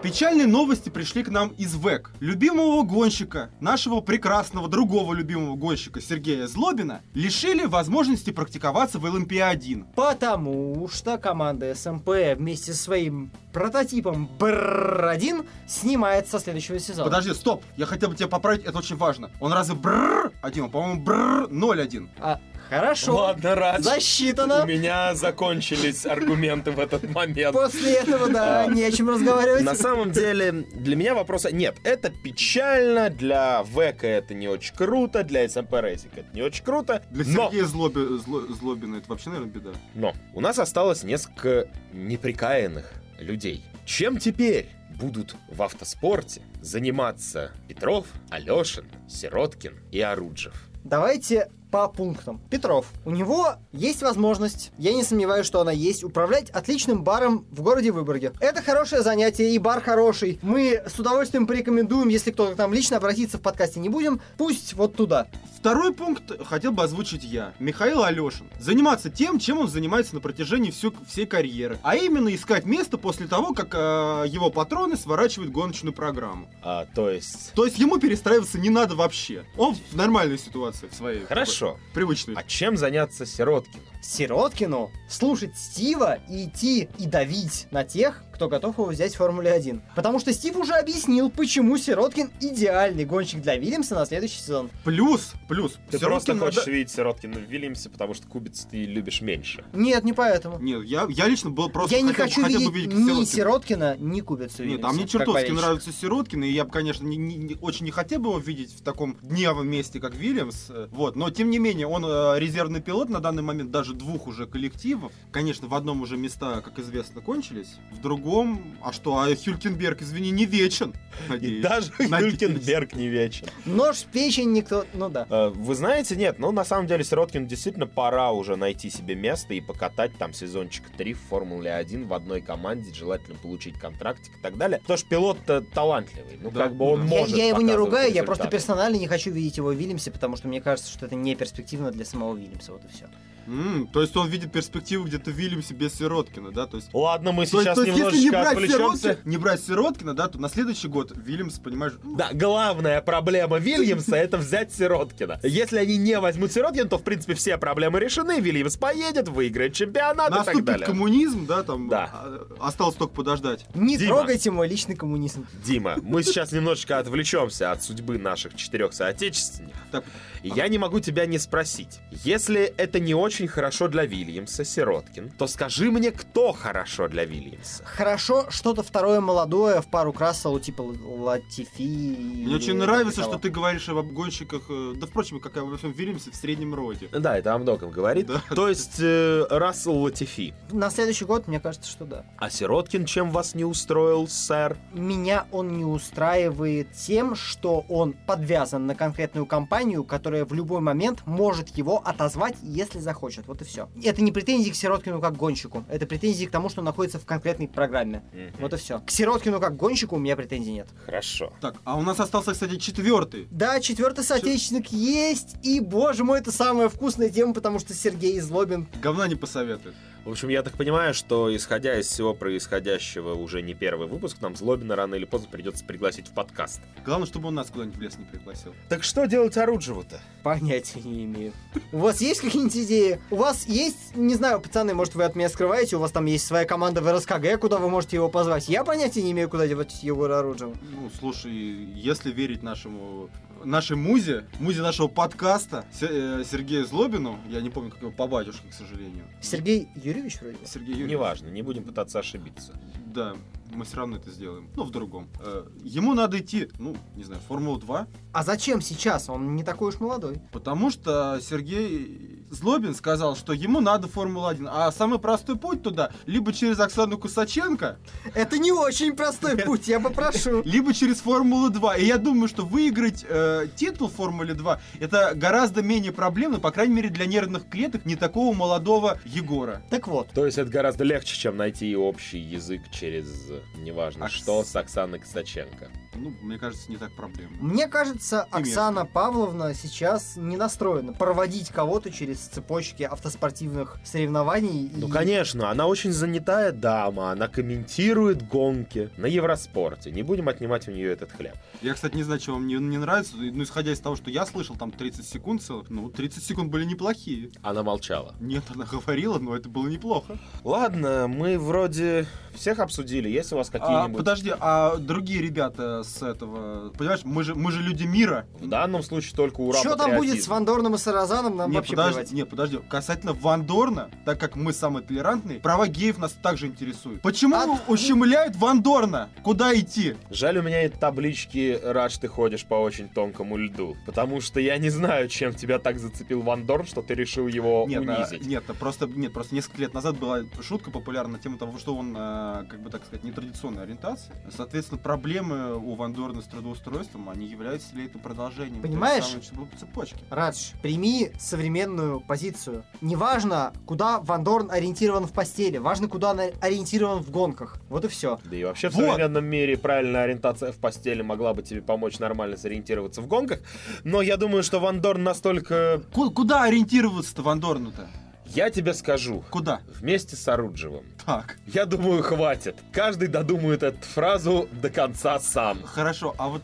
Печальные 0.02 0.46
новости 0.46 0.88
пришли 0.88 1.22
к 1.22 1.28
нам 1.28 1.50
из 1.50 1.74
ВЭК. 1.74 2.12
Любимого 2.20 2.82
гонщика, 2.84 3.50
нашего 3.60 4.00
прекрасного 4.00 4.66
другого 4.66 5.12
любимого 5.12 5.56
гонщика 5.56 6.00
Сергея 6.00 6.46
Злобина, 6.46 7.02
лишили 7.12 7.66
возможности 7.66 8.30
практиковаться 8.30 8.98
в 8.98 9.04
ЛМП-1. 9.04 9.92
Потому 9.94 10.88
что 10.88 11.18
команда 11.18 11.74
СМП 11.74 12.08
вместе 12.34 12.72
со 12.72 12.82
своим 12.82 13.30
прототипом 13.52 14.26
Бр-1 14.38 15.46
снимается 15.68 16.38
со 16.38 16.44
следующего 16.44 16.78
сезона. 16.78 17.04
Подожди, 17.04 17.34
стоп, 17.34 17.62
я 17.76 17.84
хотел 17.84 18.08
бы 18.08 18.16
тебя 18.16 18.28
поправить, 18.28 18.64
это 18.64 18.78
очень 18.78 18.96
важно. 18.96 19.30
Он 19.38 19.52
разве 19.52 19.74
Бр 19.74 20.32
один, 20.40 20.64
он, 20.64 20.70
по-моему, 20.70 21.02
Бр 21.02 21.48
01. 21.50 22.08
А, 22.20 22.40
хорошо. 22.70 23.14
Ладно, 23.16 23.54
Радж. 23.54 23.82
Засчитано. 23.82 24.62
У 24.62 24.66
меня 24.66 25.14
закончились 25.14 26.06
аргументы 26.06 26.70
в 26.70 26.78
этот 26.78 27.08
момент. 27.12 27.52
После 27.54 27.94
этого, 27.94 28.28
да, 28.28 28.66
не 28.66 28.82
о 28.84 28.90
чем 28.92 29.10
разговаривать. 29.10 29.62
На 29.62 29.74
самом 29.74 30.12
деле, 30.12 30.52
для 30.52 30.96
меня 30.96 31.14
вопроса 31.14 31.52
нет. 31.54 31.76
Это 31.84 32.10
печально, 32.10 33.10
для 33.10 33.62
ВК 33.64 34.04
это 34.04 34.34
не 34.34 34.48
очень 34.48 34.74
круто, 34.74 35.24
для 35.24 35.48
СМП 35.48 35.72
Racing 35.74 36.10
это 36.16 36.26
не 36.34 36.42
очень 36.42 36.64
круто. 36.64 37.02
Для 37.10 37.24
но, 37.26 37.50
Сергея 37.50 37.64
Злоби- 37.64 38.18
Зло- 38.24 38.52
Злобина 38.52 38.96
это 38.96 39.08
вообще, 39.10 39.30
наверное, 39.30 39.52
беда. 39.52 39.70
но 39.94 40.14
у 40.34 40.40
нас 40.40 40.58
осталось 40.58 41.02
несколько 41.02 41.68
неприкаянных 41.92 42.92
людей. 43.18 43.64
Чем 43.86 44.18
теперь 44.18 44.68
будут 45.00 45.34
в 45.48 45.62
автоспорте 45.62 46.42
заниматься 46.60 47.52
Петров, 47.68 48.06
Алешин, 48.30 48.84
Сироткин 49.08 49.78
и 49.90 50.00
Оруджев? 50.00 50.54
Давайте 50.84 51.50
по 51.70 51.88
пунктам. 51.88 52.40
Петров. 52.50 52.86
У 53.04 53.10
него 53.10 53.54
есть 53.72 54.02
возможность, 54.02 54.72
я 54.78 54.92
не 54.92 55.04
сомневаюсь, 55.04 55.46
что 55.46 55.60
она 55.60 55.72
есть, 55.72 56.04
управлять 56.04 56.50
отличным 56.50 57.02
баром 57.02 57.46
в 57.50 57.62
городе 57.62 57.92
Выборге. 57.92 58.32
Это 58.40 58.62
хорошее 58.62 59.02
занятие, 59.02 59.54
и 59.54 59.58
бар 59.58 59.80
хороший. 59.80 60.38
Мы 60.42 60.82
с 60.86 60.98
удовольствием 60.98 61.46
порекомендуем, 61.46 62.08
если 62.08 62.30
кто-то 62.30 62.54
к 62.54 62.58
нам 62.58 62.74
лично 62.74 62.96
обратиться 62.96 63.38
в 63.38 63.42
подкасте 63.42 63.80
не 63.80 63.88
будем, 63.88 64.20
пусть 64.36 64.74
вот 64.74 64.96
туда. 64.96 65.26
Второй 65.56 65.92
пункт 65.92 66.32
хотел 66.46 66.72
бы 66.72 66.82
озвучить 66.82 67.22
я, 67.22 67.52
Михаил 67.58 68.02
Алешин. 68.02 68.48
Заниматься 68.58 69.10
тем, 69.10 69.38
чем 69.38 69.58
он 69.58 69.68
занимается 69.68 70.14
на 70.14 70.20
протяжении 70.20 70.70
всю, 70.70 70.94
всей 71.06 71.26
карьеры. 71.26 71.78
А 71.82 71.96
именно 71.96 72.34
искать 72.34 72.64
место 72.64 72.96
после 72.96 73.26
того, 73.26 73.52
как 73.52 73.74
э, 73.74 74.24
его 74.28 74.50
патроны 74.50 74.96
сворачивают 74.96 75.52
гоночную 75.52 75.92
программу. 75.92 76.48
А, 76.62 76.86
то 76.94 77.10
есть... 77.10 77.52
То 77.54 77.66
есть 77.66 77.78
ему 77.78 77.98
перестраиваться 77.98 78.58
не 78.58 78.70
надо 78.70 78.94
вообще. 78.94 79.44
Он 79.56 79.74
в 79.74 79.94
нормальной 79.94 80.38
ситуации, 80.38 80.88
в 80.88 80.94
своей. 80.94 81.26
Хорошо. 81.26 81.59
Такой, 81.68 81.80
Привычной. 81.94 82.34
А 82.36 82.42
чем 82.42 82.76
заняться 82.76 83.26
Сироткину? 83.26 83.82
Сироткину 84.02 84.90
слушать 85.08 85.56
Стива 85.56 86.18
и 86.28 86.46
идти 86.46 86.88
и 86.98 87.06
давить 87.06 87.66
на 87.70 87.84
тех, 87.84 88.22
кто 88.32 88.48
готов 88.48 88.78
его 88.78 88.86
взять 88.86 89.12
в 89.14 89.18
Формуле 89.18 89.52
1. 89.52 89.82
Потому 89.94 90.18
что 90.18 90.32
Стив 90.32 90.56
уже 90.56 90.72
объяснил, 90.74 91.30
почему 91.30 91.76
Сироткин 91.76 92.30
идеальный 92.40 93.04
гонщик 93.04 93.42
для 93.42 93.56
Вильямса 93.56 93.94
на 93.94 94.06
следующий 94.06 94.38
сезон. 94.40 94.70
Плюс, 94.84 95.32
плюс. 95.48 95.72
Ты 95.90 95.98
Сироткин 95.98 96.08
просто 96.08 96.34
надо- 96.34 96.46
хочешь 96.46 96.66
видеть 96.66 96.90
Сироткина 96.90 97.34
в 97.38 97.42
Вильямсе, 97.50 97.90
потому 97.90 98.14
что 98.14 98.26
кубец 98.28 98.66
ты 98.70 98.84
любишь 98.84 99.20
меньше. 99.20 99.64
Нет, 99.74 100.04
не 100.04 100.12
поэтому. 100.14 100.58
Нет, 100.58 100.84
я, 100.84 101.06
я 101.10 101.28
лично 101.28 101.50
был 101.50 101.68
просто... 101.68 101.94
я 101.94 102.00
не 102.00 102.12
хотел- 102.14 102.26
хочу 102.26 102.42
хотел 102.42 102.70
бы 102.70 102.74
видеть 102.74 102.92
видеть 102.94 102.98
ни 102.98 103.24
Сироткина. 103.24 103.26
Сироткина, 103.26 103.96
ни 103.98 104.20
Кубицу 104.20 104.64
Нет, 104.64 104.80
а 104.84 104.92
мне 104.92 105.06
чертовски 105.06 105.50
нравится 105.50 105.92
Сироткин, 105.92 106.44
и 106.44 106.48
я 106.50 106.64
бы, 106.64 106.70
конечно, 106.70 107.04
не- 107.06 107.16
не- 107.18 107.36
не- 107.36 107.56
очень 107.60 107.84
не 107.84 107.90
хотел 107.90 108.20
бы 108.20 108.30
его 108.30 108.38
видеть 108.38 108.72
в 108.72 108.82
таком 108.82 109.18
гневом 109.22 109.68
месте, 109.68 110.00
как 110.00 110.14
Вильямс. 110.14 110.70
Вот, 110.90 111.14
но 111.16 111.28
тем 111.30 111.50
не 111.50 111.58
менее, 111.58 111.86
он 111.86 112.04
э, 112.06 112.38
резервный 112.38 112.80
пилот 112.80 113.10
на 113.10 113.20
данный 113.20 113.42
момент 113.42 113.70
даже 113.70 113.89
двух 113.94 114.26
уже 114.26 114.46
коллективов. 114.46 115.12
Конечно, 115.32 115.68
в 115.68 115.74
одном 115.74 116.02
уже 116.02 116.16
места, 116.16 116.60
как 116.60 116.78
известно, 116.78 117.20
кончились, 117.20 117.76
в 117.92 118.00
другом, 118.00 118.76
а 118.82 118.92
что, 118.92 119.16
а 119.18 119.26
Хюлькенберг, 119.34 120.02
извини, 120.02 120.30
не 120.30 120.46
вечен. 120.46 120.94
И 121.26 121.30
Надеюсь. 121.30 121.62
даже 121.62 121.92
Надеюсь. 121.98 122.34
Гюлькенберг 122.34 122.94
не 122.94 123.08
вечен. 123.08 123.46
Нож 123.64 123.98
в 123.98 124.06
печень 124.06 124.52
никто... 124.52 124.84
Ну 124.94 125.08
да. 125.08 125.26
Э, 125.30 125.48
Вы 125.48 125.74
знаете, 125.74 126.16
нет, 126.16 126.38
ну 126.38 126.52
на 126.52 126.64
самом 126.64 126.86
деле 126.86 127.04
Сироткин 127.04 127.46
действительно 127.46 127.86
пора 127.86 128.32
уже 128.32 128.56
найти 128.56 128.90
себе 128.90 129.14
место 129.14 129.54
и 129.54 129.60
покатать 129.60 130.12
там 130.18 130.32
сезончик 130.32 130.84
3 130.96 131.12
в 131.14 131.20
Формуле 131.28 131.72
1 131.72 132.06
в 132.06 132.14
одной 132.14 132.40
команде, 132.40 132.92
желательно 132.94 133.36
получить 133.38 133.78
контрактик 133.78 134.32
и 134.38 134.42
так 134.42 134.56
далее. 134.56 134.78
Потому 134.80 134.98
что 134.98 135.08
пилот-то 135.08 135.60
талантливый, 135.74 136.38
ну 136.40 136.50
Да, 136.50 136.64
как 136.64 136.76
бы 136.76 136.84
он 136.86 137.06
да. 137.08 137.14
Я, 137.14 137.20
может 137.20 137.36
я 137.36 137.48
его 137.48 137.60
не 137.60 137.74
ругаю, 137.74 138.12
я 138.12 138.22
просто 138.24 138.44
результаты. 138.44 138.56
персонально 138.56 138.96
не 138.96 139.06
хочу 139.06 139.30
видеть 139.30 139.56
его 139.56 139.68
в 139.68 139.74
Вильямсе, 139.74 140.10
потому 140.10 140.36
что 140.36 140.48
мне 140.48 140.60
кажется, 140.60 140.90
что 140.90 141.06
это 141.06 141.14
не 141.14 141.34
перспективно 141.34 141.90
для 141.90 142.04
самого 142.04 142.36
Вильямса, 142.36 142.72
вот 142.72 142.84
и 142.84 142.88
все. 142.88 143.06
М, 143.50 143.88
то 143.92 144.00
есть 144.00 144.16
он 144.16 144.28
видит 144.28 144.52
перспективу 144.52 145.04
где-то 145.06 145.30
в 145.30 145.34
Вильямсе 145.34 145.74
без 145.74 145.94
Сироткина, 145.94 146.52
да? 146.52 146.66
То 146.66 146.76
есть 146.76 146.88
Ладно, 146.92 147.32
мы 147.32 147.46
сейчас 147.46 147.74
то 147.76 147.82
есть, 147.82 147.98
если 147.98 148.16
не 148.18 148.24
немножечко 148.26 148.30
брать, 148.30 148.52
отвлечемся. 148.52 149.02
Сироткина, 149.02 149.30
не 149.30 149.36
брать 149.38 149.60
Сироткина, 149.64 150.14
да, 150.14 150.28
то 150.28 150.38
на 150.38 150.48
следующий 150.48 150.86
год 150.88 151.12
Вильямс, 151.16 151.58
понимаешь, 151.58 151.94
ну, 152.02 152.16
Да, 152.16 152.30
главная 152.32 153.00
проблема 153.00 153.58
Вильямса 153.58 154.14
это 154.16 154.36
взять 154.38 154.72
Сироткина. 154.72 155.40
Если 155.42 155.78
они 155.78 155.96
не 155.96 156.18
возьмут 156.20 156.52
Сироткина, 156.52 156.88
то 156.88 156.98
в 156.98 157.02
принципе 157.02 157.34
все 157.34 157.58
проблемы 157.58 157.98
решены. 157.98 158.38
Вильямс 158.40 158.76
поедет, 158.76 159.28
выиграет 159.28 159.74
чемпионат 159.74 160.28
и 160.28 160.30
так 160.34 160.46
наступит 160.46 160.64
далее. 160.64 160.86
коммунизм, 160.86 161.46
да, 161.46 161.62
там 161.64 161.88
Да. 161.88 162.10
а, 162.12 162.46
осталось 162.60 162.94
только 162.94 163.14
подождать. 163.14 163.66
Не 163.74 163.96
Дима. 163.98 164.16
трогайте 164.16 164.50
мой 164.52 164.68
личный 164.68 164.94
коммунизм. 164.94 165.46
Дима, 165.64 165.96
мы 166.02 166.22
сейчас 166.22 166.52
немножечко 166.52 166.98
отвлечемся 166.98 167.72
от 167.72 167.82
судьбы 167.82 168.18
наших 168.18 168.54
четырех 168.54 168.92
соотечественников. 168.92 169.80
Так, 169.90 170.04
Я 170.42 170.68
не 170.68 170.78
могу 170.78 171.00
тебя 171.00 171.26
не 171.26 171.38
спросить. 171.38 171.98
Если 172.24 172.62
это 172.62 172.98
не 173.00 173.14
очень 173.14 173.39
хорошо 173.48 173.88
для 173.88 174.06
Вильямса, 174.06 174.64
Сироткин, 174.64 175.30
то 175.30 175.46
скажи 175.46 175.90
мне, 175.90 176.10
кто 176.10 176.52
хорошо 176.52 177.08
для 177.08 177.24
Вильямса? 177.24 177.84
Хорошо, 177.84 178.46
что-то 178.50 178.82
второе 178.82 179.20
молодое 179.20 179.80
в 179.80 179.90
пару 179.90 180.12
Красселу, 180.12 180.60
типа 180.60 180.82
Латифи. 180.82 182.44
Мне 182.44 182.56
очень 182.56 182.76
нравится, 182.76 183.22
что 183.22 183.38
ты 183.38 183.50
говоришь 183.50 183.88
об 183.88 183.98
обгонщиках, 183.98 184.62
э, 184.68 184.94
да, 184.96 185.06
впрочем, 185.06 185.40
как 185.40 185.56
и 185.56 185.60
обо 185.60 185.76
всем 185.76 185.92
Вильямсе 185.92 186.30
в 186.30 186.36
среднем 186.36 186.74
роде. 186.74 187.08
Да, 187.12 187.38
это 187.38 187.54
о 187.54 187.58
многом 187.58 187.90
говорит. 187.90 188.26
Да. 188.26 188.42
То 188.54 188.68
есть 188.68 188.98
э, 189.00 189.46
Рассел 189.50 189.96
Латифи. 189.96 190.54
На 190.70 190.90
следующий 190.90 191.24
год, 191.24 191.46
мне 191.48 191.60
кажется, 191.60 191.90
что 191.90 192.04
да. 192.04 192.24
А 192.38 192.50
Сироткин 192.50 193.04
чем 193.04 193.30
вас 193.30 193.54
не 193.54 193.64
устроил, 193.64 194.28
сэр? 194.28 194.76
Меня 194.92 195.46
он 195.50 195.76
не 195.76 195.84
устраивает 195.84 196.92
тем, 196.92 197.34
что 197.34 197.84
он 197.88 198.14
подвязан 198.26 198.86
на 198.86 198.94
конкретную 198.94 199.46
компанию, 199.46 200.04
которая 200.04 200.44
в 200.44 200.52
любой 200.52 200.80
момент 200.80 201.26
может 201.26 201.68
его 201.76 202.02
отозвать, 202.04 202.56
если 202.62 202.98
захочет. 202.98 203.29
Вот 203.46 203.62
и 203.62 203.64
все. 203.64 203.88
Это 204.02 204.22
не 204.22 204.32
претензии 204.32 204.70
к 204.70 204.74
Сироткину 204.74 205.20
как 205.20 205.36
гонщику. 205.36 205.84
Это 205.88 206.06
претензии 206.06 206.46
к 206.46 206.50
тому, 206.50 206.68
что 206.68 206.80
он 206.80 206.84
находится 206.84 207.18
в 207.18 207.24
конкретной 207.24 207.68
программе. 207.68 208.22
Вот 208.58 208.72
и 208.72 208.76
все. 208.76 209.00
К 209.00 209.10
Сироткину 209.10 209.60
как 209.60 209.76
гонщику 209.76 210.16
у 210.16 210.18
меня 210.18 210.36
претензий 210.36 210.72
нет. 210.72 210.88
Хорошо. 211.04 211.52
Так, 211.60 211.76
а 211.84 211.96
у 211.96 212.02
нас 212.02 212.18
остался, 212.20 212.52
кстати, 212.52 212.76
четвертый. 212.76 213.48
Да, 213.50 213.80
четвертый 213.80 214.24
соотечественник 214.24 214.88
есть, 214.92 215.56
и, 215.62 215.80
боже 215.80 216.24
мой, 216.24 216.40
это 216.40 216.52
самая 216.52 216.88
вкусная 216.88 217.30
тема, 217.30 217.54
потому 217.54 217.78
что 217.78 217.94
Сергей 217.94 218.38
Злобин. 218.40 218.88
Говна 219.02 219.28
не 219.28 219.34
посоветует. 219.34 219.94
В 220.24 220.30
общем, 220.30 220.50
я 220.50 220.62
так 220.62 220.74
понимаю, 220.74 221.14
что 221.14 221.54
исходя 221.54 221.98
из 221.98 222.06
всего 222.06 222.34
происходящего 222.34 223.32
уже 223.32 223.62
не 223.62 223.72
первый 223.72 224.06
выпуск, 224.06 224.36
нам 224.42 224.54
Злобина 224.54 224.94
рано 224.94 225.14
или 225.14 225.24
поздно 225.24 225.48
придется 225.50 225.82
пригласить 225.82 226.28
в 226.28 226.32
подкаст. 226.32 226.82
Главное, 227.06 227.26
чтобы 227.26 227.48
он 227.48 227.54
нас 227.54 227.70
куда-нибудь 227.70 227.96
в 227.96 228.00
лес 228.02 228.18
не 228.18 228.26
пригласил. 228.26 228.74
Так 228.90 229.02
что 229.02 229.24
делать 229.26 229.56
Оруджеву-то? 229.56 230.20
Понятия 230.42 231.00
не 231.00 231.24
имею. 231.24 231.52
У 231.90 231.98
вас 231.98 232.20
есть 232.20 232.42
какие-нибудь 232.42 232.76
идеи? 232.76 233.18
У 233.30 233.36
вас 233.36 233.66
есть, 233.66 234.14
не 234.14 234.34
знаю, 234.34 234.60
пацаны, 234.60 234.92
может, 234.92 235.14
вы 235.14 235.24
от 235.24 235.36
меня 235.36 235.48
скрываете, 235.48 235.96
у 235.96 236.00
вас 236.00 236.12
там 236.12 236.26
есть 236.26 236.46
своя 236.46 236.66
команда 236.66 237.00
в 237.00 237.10
РСКГ, 237.10 237.58
куда 237.58 237.78
вы 237.78 237.88
можете 237.88 238.16
его 238.16 238.28
позвать. 238.28 238.68
Я 238.68 238.84
понятия 238.84 239.22
не 239.22 239.32
имею, 239.32 239.48
куда 239.48 239.66
девать 239.66 240.02
Егора 240.02 240.40
Оружева. 240.40 240.76
Ну, 240.82 241.10
слушай, 241.18 241.50
если 241.50 242.30
верить 242.30 242.62
нашему 242.62 243.30
нашей 243.64 243.96
музе, 243.96 244.44
музе 244.58 244.82
нашего 244.82 245.08
подкаста, 245.08 245.84
э, 246.00 246.42
Сергею 246.50 246.86
Злобину, 246.86 247.38
я 247.48 247.60
не 247.60 247.70
помню, 247.70 247.90
как 247.90 248.00
его 248.00 248.10
по 248.10 248.26
батюшке, 248.26 248.68
к 248.68 248.72
сожалению. 248.72 249.24
Сергей 249.40 249.88
Юрьевич 250.10 250.40
вроде. 250.40 250.58
Сергей 250.64 250.92
Юрьевич. 250.92 251.12
Неважно, 251.12 251.48
не 251.48 251.62
будем 251.62 251.84
пытаться 251.84 252.18
ошибиться. 252.18 252.78
Да, 253.06 253.36
мы 253.72 253.84
все 253.84 253.96
равно 253.98 254.16
это 254.16 254.30
сделаем. 254.30 254.68
Ну, 254.76 254.84
в 254.84 254.90
другом. 254.90 255.28
Э, 255.40 255.66
Ему 255.82 256.14
надо 256.14 256.38
идти, 256.38 256.68
ну, 256.78 256.96
не 257.16 257.24
знаю, 257.24 257.40
в 257.40 257.46
Формулу-2, 257.48 258.06
А 258.32 258.42
зачем 258.44 258.80
сейчас? 258.80 259.28
Он 259.28 259.54
не 259.56 259.62
такой 259.64 259.88
уж 259.90 260.00
молодой. 260.00 260.40
потому 260.52 260.90
что 260.90 261.38
Сергей 261.40 262.38
Злобин 262.50 262.94
сказал, 262.96 263.36
что 263.36 263.52
ему 263.52 263.80
надо 263.80 264.08
Формула-1. 264.08 264.68
А 264.70 264.90
самый 264.90 265.18
простой 265.20 265.56
путь 265.56 265.82
туда, 265.82 266.10
либо 266.26 266.52
через 266.52 266.80
Оксану 266.80 267.16
Кусаченко, 267.16 267.98
Это 268.34 268.58
не 268.58 268.72
очень 268.72 269.14
простой 269.14 269.56
путь, 269.64 269.86
я 269.88 270.00
попрошу. 270.00 270.62
либо 270.64 270.92
через 270.92 271.20
Формулу-2. 271.20 272.00
И 272.00 272.04
я 272.06 272.18
думаю, 272.18 272.48
что 272.48 272.64
выиграть 272.64 273.24
э, 273.28 273.68
титул 273.76 274.08
в 274.08 274.14
Формуле 274.14 274.54
2 274.54 274.80
это 274.98 275.32
гораздо 275.36 275.82
менее 275.82 276.12
проблемно, 276.12 276.58
по 276.58 276.70
крайней 276.72 276.94
мере, 276.94 277.08
для 277.10 277.26
нервных 277.26 277.68
клеток 277.68 278.04
не 278.04 278.16
такого 278.16 278.52
молодого 278.54 279.20
Егора. 279.24 279.82
Так 279.90 280.08
вот, 280.08 280.28
То 280.30 280.44
есть 280.46 280.58
это 280.58 280.70
гораздо 280.70 281.04
легче, 281.04 281.36
чем 281.36 281.56
найти 281.56 281.94
общий 281.96 282.38
язык 282.40 282.82
через, 282.90 283.28
э, 283.48 283.59
неважно 283.76 284.24
Окс- 284.24 284.30
что, 284.30 284.64
с 284.64 284.74
Оксаной 284.76 285.18
Ксаченко. 285.20 285.90
Ну, 286.14 286.32
мне 286.42 286.58
кажется, 286.58 286.90
не 286.90 286.96
так 286.96 287.12
проблемно. 287.12 287.56
Мне 287.60 287.86
кажется, 287.88 288.46
И 288.52 288.56
Оксана 288.56 289.06
Павловна 289.06 289.74
сейчас 289.74 290.36
не 290.36 290.56
настроена 290.56 291.12
проводить 291.12 291.68
кого-то 291.70 292.10
через 292.10 292.38
цепочки 292.38 293.02
автоспортивных 293.04 293.98
соревнований. 294.04 294.90
Ну, 294.94 295.08
и- 295.08 295.10
конечно, 295.10 295.70
она 295.70 295.86
очень 295.86 296.12
занятая 296.12 296.72
дама, 296.72 297.30
она 297.32 297.48
комментирует 297.48 298.46
гонки 298.48 299.10
на 299.16 299.26
Евроспорте. 299.26 300.10
Не 300.10 300.22
будем 300.22 300.48
отнимать 300.48 300.88
у 300.88 300.90
нее 300.92 301.12
этот 301.12 301.32
хлеб. 301.32 301.54
Я, 301.82 301.94
кстати, 301.94 302.16
не 302.16 302.22
знаю, 302.22 302.40
что 302.40 302.52
вам 302.52 302.66
не, 302.66 302.74
не 302.74 302.98
нравится, 302.98 303.36
ну, 303.36 303.62
исходя 303.62 303.92
из 303.92 304.00
того, 304.00 304.16
что 304.16 304.30
я 304.30 304.46
слышал, 304.46 304.76
там 304.76 304.90
30 304.90 305.26
секунд 305.26 305.62
целых, 305.62 305.90
ну, 305.90 306.10
30 306.10 306.42
секунд 306.44 306.70
были 306.70 306.84
неплохие. 306.84 307.50
Она 307.62 307.82
молчала. 307.82 308.34
Нет, 308.40 308.64
она 308.74 308.84
говорила, 308.84 309.38
но 309.38 309.56
это 309.56 309.68
было 309.68 309.88
неплохо. 309.88 310.38
Ладно, 310.64 311.26
мы 311.28 311.58
вроде 311.58 312.26
всех 312.54 312.78
обсудили. 312.80 313.28
Есть 313.28 313.52
у 313.52 313.56
вас 313.56 313.68
А, 313.68 313.72
какие-нибудь... 313.78 314.18
подожди, 314.18 314.52
а 314.58 314.96
другие 314.96 315.40
ребята 315.40 315.99
с 316.02 316.22
этого, 316.22 316.90
понимаешь, 316.90 317.20
мы 317.24 317.42
же, 317.44 317.54
мы 317.54 317.72
же 317.72 317.80
люди 317.82 318.04
мира. 318.04 318.46
В 318.58 318.68
данном 318.68 319.02
случае 319.02 319.34
только 319.36 319.60
ура 319.60 319.78
Что 319.78 319.96
там 319.96 320.16
будет 320.16 320.42
с. 320.42 320.48
Вандорном 320.48 320.94
и 320.94 320.98
Саразаном, 320.98 321.56
нам 321.56 321.70
Не, 321.70 321.76
вообще 321.76 321.92
подожди, 321.92 322.12
плевать. 322.14 322.32
не, 322.32 322.44
подожди. 322.46 322.78
Касательно 322.88 323.32
Вандорна, 323.32 324.10
так 324.24 324.38
как 324.40 324.56
мы 324.56 324.72
самые 324.72 325.04
толерантные, 325.04 325.60
права 325.60 325.86
геев 325.88 326.18
нас 326.18 326.32
также 326.32 326.66
интересуют. 326.66 327.22
Почему 327.22 327.56
А- 327.56 327.78
ущемляют 327.90 328.56
Вандорна? 328.56 329.28
Куда 329.42 329.74
идти? 329.78 330.16
Жаль, 330.30 330.58
у 330.58 330.62
меня 330.62 330.82
нет 330.82 330.98
таблички 330.98 331.78
«Рад, 331.82 332.10
что 332.12 332.22
ты 332.22 332.28
ходишь 332.28 332.64
по 332.64 332.74
очень 332.74 333.08
тонкому 333.08 333.56
льду». 333.56 333.96
Потому 334.06 334.40
что 334.40 334.60
я 334.60 334.76
не 334.78 334.90
знаю, 334.90 335.28
чем 335.28 335.54
тебя 335.54 335.78
так 335.78 335.98
зацепил 335.98 336.42
Ван 336.42 336.66
Дорн, 336.66 336.86
что 336.86 337.02
ты 337.02 337.14
решил 337.14 337.46
его 337.46 337.84
Нет, 337.88 338.02
а, 338.08 338.16
унизить. 338.16 338.46
нет, 338.46 338.64
а 338.68 338.74
просто, 338.74 339.06
нет, 339.06 339.32
просто 339.32 339.54
несколько 339.54 339.80
лет 339.82 339.94
назад 339.94 340.18
была 340.18 340.40
шутка 340.62 340.90
популярна 340.90 341.34
на 341.34 341.38
тему 341.38 341.58
того, 341.58 341.78
что 341.78 341.94
он, 341.94 342.14
а, 342.18 342.64
как 342.68 342.82
бы 342.82 342.90
так 342.90 343.04
сказать, 343.04 343.24
нетрадиционной 343.24 343.82
ориентации. 343.82 344.32
Соответственно, 344.54 344.98
проблемы 345.00 345.76
у 345.76 345.89
Вандорна 345.94 346.42
с 346.42 346.46
трудоустройством, 346.46 347.28
они 347.30 347.46
являются 347.46 347.94
ли 347.96 348.06
это 348.06 348.18
продолжением 348.18 348.82
Понимаешь? 348.82 349.24
самой 349.24 349.40
цеп- 349.68 349.78
цепочки. 349.78 350.18
Радж, 350.30 350.70
прими 350.82 351.30
современную 351.38 352.20
позицию. 352.20 352.84
Неважно, 353.00 353.72
куда 353.86 354.20
Вандорн 354.20 354.70
ориентирован 354.70 355.26
в 355.26 355.32
постели, 355.32 355.78
важно, 355.78 356.08
куда 356.08 356.30
он 356.32 356.40
ориентирован 356.60 357.22
в 357.22 357.30
гонках. 357.30 357.76
Вот 357.88 358.04
и 358.04 358.08
все. 358.08 358.38
Да 358.44 358.56
и 358.56 358.64
вообще 358.64 358.88
в 358.90 358.94
Вот. 358.94 359.06
современном 359.06 359.44
мире 359.44 359.76
правильная 359.76 360.22
ориентация 360.24 360.72
в 360.72 360.76
постели 360.76 361.22
могла 361.22 361.54
бы 361.54 361.62
тебе 361.62 361.82
помочь 361.82 362.18
нормально 362.18 362.56
сориентироваться 362.56 363.20
в 363.22 363.26
гонках. 363.26 363.60
Но 364.04 364.22
я 364.22 364.36
думаю, 364.36 364.62
что 364.62 364.80
Ван 364.80 365.00
Дорн 365.00 365.22
настолько... 365.24 366.02
Ку- 366.12 366.30
куда 366.30 366.64
ориентироваться-то 366.64 367.42
Вандорну-то? 367.42 368.08
Я 368.50 368.70
тебе 368.70 368.94
скажу. 368.94 369.44
Куда? 369.50 369.80
Вместе 370.00 370.34
с 370.36 370.48
Оруджевым. 370.48 371.04
Так, 371.24 371.56
Я 371.66 371.86
думаю, 371.86 372.22
хватит. 372.22 372.76
Каждый 372.92 373.28
додумает 373.28 373.82
эту 373.84 374.02
фразу 374.02 374.68
до 374.72 374.90
конца 374.90 375.38
сам. 375.38 375.82
хорошо, 375.84 376.34
а 376.36 376.48
вот 376.48 376.62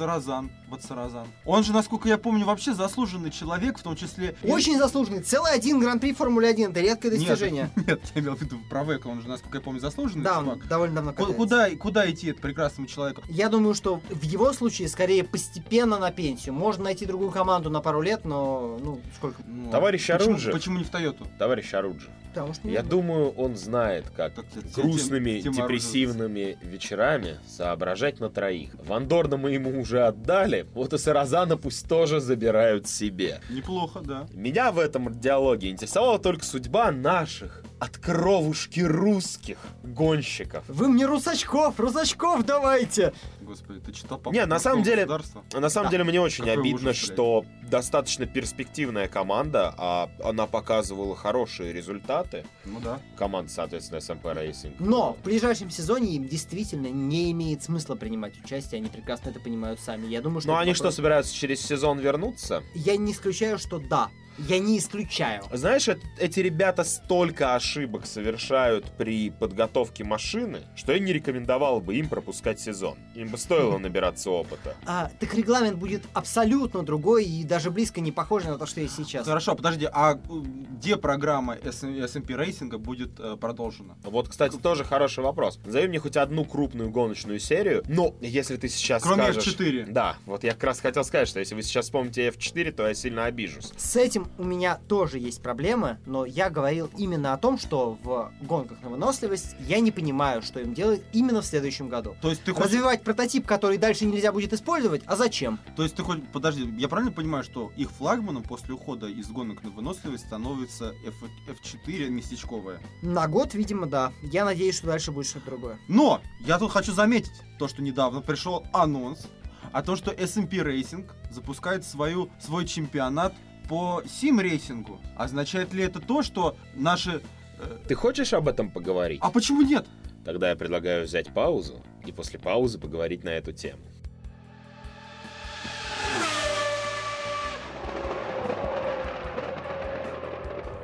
Саразан, 0.00 0.50
вот 0.70 0.82
Саразан. 0.82 1.26
Он 1.44 1.62
же, 1.62 1.74
насколько 1.74 2.08
я 2.08 2.16
помню, 2.16 2.46
вообще 2.46 2.72
заслуженный 2.72 3.30
человек, 3.30 3.78
в 3.78 3.82
том 3.82 3.96
числе... 3.96 4.34
Очень 4.42 4.78
заслуженный. 4.78 5.22
Целый 5.22 5.52
один 5.52 5.78
гран-при 5.78 6.14
Формулы 6.14 6.46
1. 6.46 6.70
Это 6.70 6.80
редкое 6.80 7.10
Нет, 7.10 7.18
достижение. 7.18 7.70
Нет, 7.86 8.00
я 8.14 8.20
имел 8.22 8.34
в 8.34 8.40
виду 8.40 8.58
про 8.70 8.82
Века, 8.82 9.08
он 9.08 9.20
же, 9.20 9.28
насколько 9.28 9.58
я 9.58 9.60
помню, 9.62 9.78
заслуженный 9.78 10.24
Да, 10.24 10.40
чувак. 10.40 10.56
он 10.62 10.68
довольно 10.68 10.94
давно 10.94 11.10
катается. 11.10 11.36
Куда, 11.36 11.70
куда 11.76 12.10
идти 12.10 12.28
это 12.28 12.40
прекрасному 12.40 12.88
человеку? 12.88 13.22
Я 13.28 13.50
думаю, 13.50 13.74
что 13.74 14.00
в 14.08 14.22
его 14.22 14.54
случае 14.54 14.88
скорее 14.88 15.22
постепенно 15.22 15.98
на 15.98 16.10
пенсию. 16.10 16.54
Можно 16.54 16.84
найти 16.84 17.04
другую 17.04 17.30
команду 17.30 17.68
на 17.68 17.82
пару 17.82 18.00
лет, 18.00 18.24
но 18.24 18.78
ну 18.82 19.02
сколько? 19.16 19.42
Ну, 19.46 19.70
Товарищ 19.70 20.06
почему, 20.06 20.30
Оруджев. 20.30 20.52
Почему 20.54 20.78
не 20.78 20.84
в 20.84 20.88
Тойоту? 20.88 21.26
Товарищ 21.38 21.74
Оруджев. 21.74 22.08
Потому 22.32 22.54
что 22.54 22.68
Я 22.68 22.82
думаю, 22.82 23.30
он 23.30 23.56
знает, 23.56 24.06
как 24.16 24.34
Как 24.34 24.44
грустными, 24.74 25.40
тема- 25.40 25.54
тема 25.54 25.68
депрессивными 25.68 26.58
вечерами 26.62 27.38
соображать 27.46 28.20
на 28.20 28.30
троих. 28.30 28.70
Вандорна 28.86 29.36
мы 29.36 29.50
ему 29.52 29.80
уже 29.80 30.02
отдали, 30.06 30.66
вот 30.74 30.92
и 30.92 30.98
Саразана 30.98 31.56
пусть 31.56 31.88
тоже 31.88 32.20
забирают 32.20 32.86
себе. 32.88 33.40
Неплохо, 33.50 34.00
да. 34.00 34.26
Меня 34.32 34.70
в 34.72 34.78
этом 34.78 35.12
диалоге 35.20 35.70
интересовала 35.70 36.18
только 36.18 36.44
судьба 36.44 36.90
наших 36.92 37.64
от 37.80 37.96
кровушки 37.96 38.80
русских 38.80 39.56
гонщиков. 39.82 40.64
Вы 40.68 40.88
мне 40.88 41.06
русачков, 41.06 41.80
русачков 41.80 42.44
давайте! 42.44 43.12
Господи, 43.50 43.80
ты 43.80 43.92
читал 43.92 44.16
по 44.18 44.30
Не, 44.30 44.46
на 44.46 44.60
самом 44.60 44.84
деле-? 44.84 45.06
На 45.54 45.68
самом 45.70 45.86
Да. 45.86 45.90
деле 45.90 46.04
мне 46.04 46.20
очень 46.20 46.44
Какой 46.44 46.60
обидно, 46.60 46.90
ужас, 46.90 47.04
блядь. 47.04 47.12
что 47.14 47.44
достаточно 47.68 48.24
перспективная 48.26 49.08
команда, 49.08 49.74
а 49.76 50.08
она 50.22 50.46
показывала 50.46 51.16
хорошие 51.16 51.72
результаты. 51.72 52.44
Ну 52.64 52.78
да. 52.80 53.00
Команда, 53.16 53.50
соответственно, 53.50 53.98
SMP 53.98 54.22
Racing. 54.22 54.76
Но 54.78 55.14
в 55.20 55.24
ближайшем 55.24 55.68
сезоне 55.68 56.14
им 56.14 56.28
действительно 56.28 56.86
не 56.86 57.32
имеет 57.32 57.64
смысла 57.64 57.96
принимать 57.96 58.38
участие, 58.42 58.78
они 58.78 58.88
прекрасно 58.88 59.30
это 59.30 59.40
понимают 59.40 59.80
сами. 59.80 60.06
Я 60.06 60.20
думаю, 60.22 60.42
что... 60.42 60.50
Ну 60.50 60.54
это 60.54 60.62
они 60.62 60.74
что, 60.74 60.84
вопрос- 60.84 60.94
собираются 60.94 61.34
через 61.34 61.60
сезон 61.60 61.98
вернуться? 61.98 62.62
Я 62.76 62.96
не 62.96 63.10
исключаю, 63.12 63.58
что 63.58 63.78
да. 63.80 64.10
Я 64.38 64.58
не 64.58 64.78
исключаю. 64.78 65.42
Знаешь, 65.52 65.88
эт- 65.88 66.02
эти 66.18 66.40
ребята 66.40 66.84
столько 66.84 67.54
ошибок 67.54 68.06
совершают 68.06 68.90
при 68.96 69.30
подготовке 69.30 70.04
машины, 70.04 70.60
что 70.74 70.92
я 70.92 70.98
не 70.98 71.12
рекомендовал 71.12 71.80
бы 71.80 71.96
им 71.96 72.08
пропускать 72.08 72.60
сезон. 72.60 72.96
Им 73.14 73.28
бы 73.28 73.38
стоило 73.38 73.78
набираться 73.78 74.30
опыта. 74.30 74.76
А, 74.86 75.10
так 75.20 75.34
регламент 75.34 75.78
будет 75.78 76.02
абсолютно 76.14 76.82
другой 76.82 77.24
и 77.24 77.44
даже 77.44 77.70
близко 77.70 78.00
не 78.00 78.12
похож 78.12 78.44
на 78.44 78.58
то, 78.58 78.66
что 78.66 78.80
есть 78.80 78.96
сейчас. 78.96 79.26
Хорошо, 79.26 79.54
подожди, 79.54 79.88
а 79.92 80.14
э, 80.14 80.18
где 80.26 80.96
программа 80.96 81.56
SMP 81.56 82.36
рейсинга 82.36 82.78
будет 82.78 83.18
э, 83.18 83.36
продолжена? 83.36 83.96
Вот, 84.04 84.28
кстати, 84.28 84.56
тоже 84.56 84.84
хороший 84.84 85.22
вопрос. 85.22 85.58
Назови 85.64 85.88
мне 85.88 85.98
хоть 85.98 86.16
одну 86.16 86.44
крупную 86.44 86.90
гоночную 86.90 87.38
серию. 87.40 87.82
Ну, 87.88 88.14
если 88.20 88.56
ты 88.56 88.68
сейчас 88.68 89.02
Кроме 89.02 89.24
скажешь... 89.32 89.54
F4. 89.54 89.90
Да, 89.90 90.16
вот 90.26 90.44
я 90.44 90.52
как 90.52 90.64
раз 90.64 90.80
хотел 90.80 91.04
сказать, 91.04 91.28
что 91.28 91.40
если 91.40 91.54
вы 91.54 91.62
сейчас 91.62 91.86
вспомните 91.86 92.28
F4, 92.28 92.72
то 92.72 92.86
я 92.86 92.94
сильно 92.94 93.24
обижусь. 93.24 93.72
С 93.76 93.96
этим 93.96 94.19
у 94.38 94.44
меня 94.44 94.78
тоже 94.88 95.18
есть 95.18 95.42
проблемы, 95.42 95.98
но 96.06 96.24
я 96.24 96.50
говорил 96.50 96.90
именно 96.96 97.32
о 97.32 97.38
том, 97.38 97.58
что 97.58 97.98
в 98.02 98.32
гонках 98.42 98.82
на 98.82 98.88
выносливость 98.88 99.56
я 99.60 99.80
не 99.80 99.90
понимаю, 99.90 100.42
что 100.42 100.60
им 100.60 100.74
делать 100.74 101.02
именно 101.12 101.42
в 101.42 101.46
следующем 101.46 101.88
году. 101.88 102.16
То 102.22 102.30
есть 102.30 102.42
ты 102.44 102.52
хочешь... 102.52 102.70
Развивать 102.70 103.02
прототип, 103.02 103.46
который 103.46 103.78
дальше 103.78 104.06
нельзя 104.06 104.32
будет 104.32 104.52
использовать, 104.52 105.02
а 105.06 105.16
зачем? 105.16 105.58
То 105.76 105.82
есть 105.82 105.94
ты 105.94 106.02
хоть... 106.02 106.26
Подожди, 106.32 106.72
я 106.78 106.88
правильно 106.88 107.12
понимаю, 107.12 107.44
что 107.44 107.72
их 107.76 107.90
флагманом 107.90 108.42
после 108.42 108.74
ухода 108.74 109.06
из 109.06 109.28
гонок 109.28 109.62
на 109.62 109.70
выносливость 109.70 110.26
становится 110.26 110.94
F... 111.04 111.14
F4 111.48 112.08
местечковая? 112.08 112.80
На 113.02 113.28
год, 113.28 113.54
видимо, 113.54 113.86
да. 113.86 114.12
Я 114.22 114.44
надеюсь, 114.44 114.76
что 114.76 114.86
дальше 114.86 115.12
будет 115.12 115.26
что-то 115.26 115.46
другое. 115.46 115.78
Но 115.88 116.20
я 116.40 116.58
тут 116.58 116.70
хочу 116.70 116.92
заметить 116.92 117.32
то, 117.58 117.68
что 117.68 117.82
недавно 117.82 118.20
пришел 118.20 118.64
анонс 118.72 119.26
о 119.72 119.82
том, 119.82 119.96
что 119.96 120.10
SMP 120.10 120.64
Racing 120.64 121.08
запускает 121.30 121.84
свою, 121.84 122.30
свой 122.40 122.66
чемпионат 122.66 123.34
по 123.70 124.02
сим-рейсингу. 124.04 125.00
Означает 125.16 125.72
ли 125.72 125.84
это 125.84 126.00
то, 126.00 126.24
что 126.24 126.56
наши... 126.74 127.22
э, 127.60 127.78
Ты 127.86 127.94
хочешь 127.94 128.32
об 128.32 128.48
этом 128.48 128.68
поговорить? 128.68 129.20
А 129.22 129.30
почему 129.30 129.62
нет? 129.62 129.86
Тогда 130.24 130.50
я 130.50 130.56
предлагаю 130.56 131.04
взять 131.04 131.32
паузу 131.32 131.80
и 132.04 132.10
после 132.10 132.40
паузы 132.40 132.80
поговорить 132.80 133.22
на 133.22 133.28
эту 133.28 133.52
тему. 133.52 133.78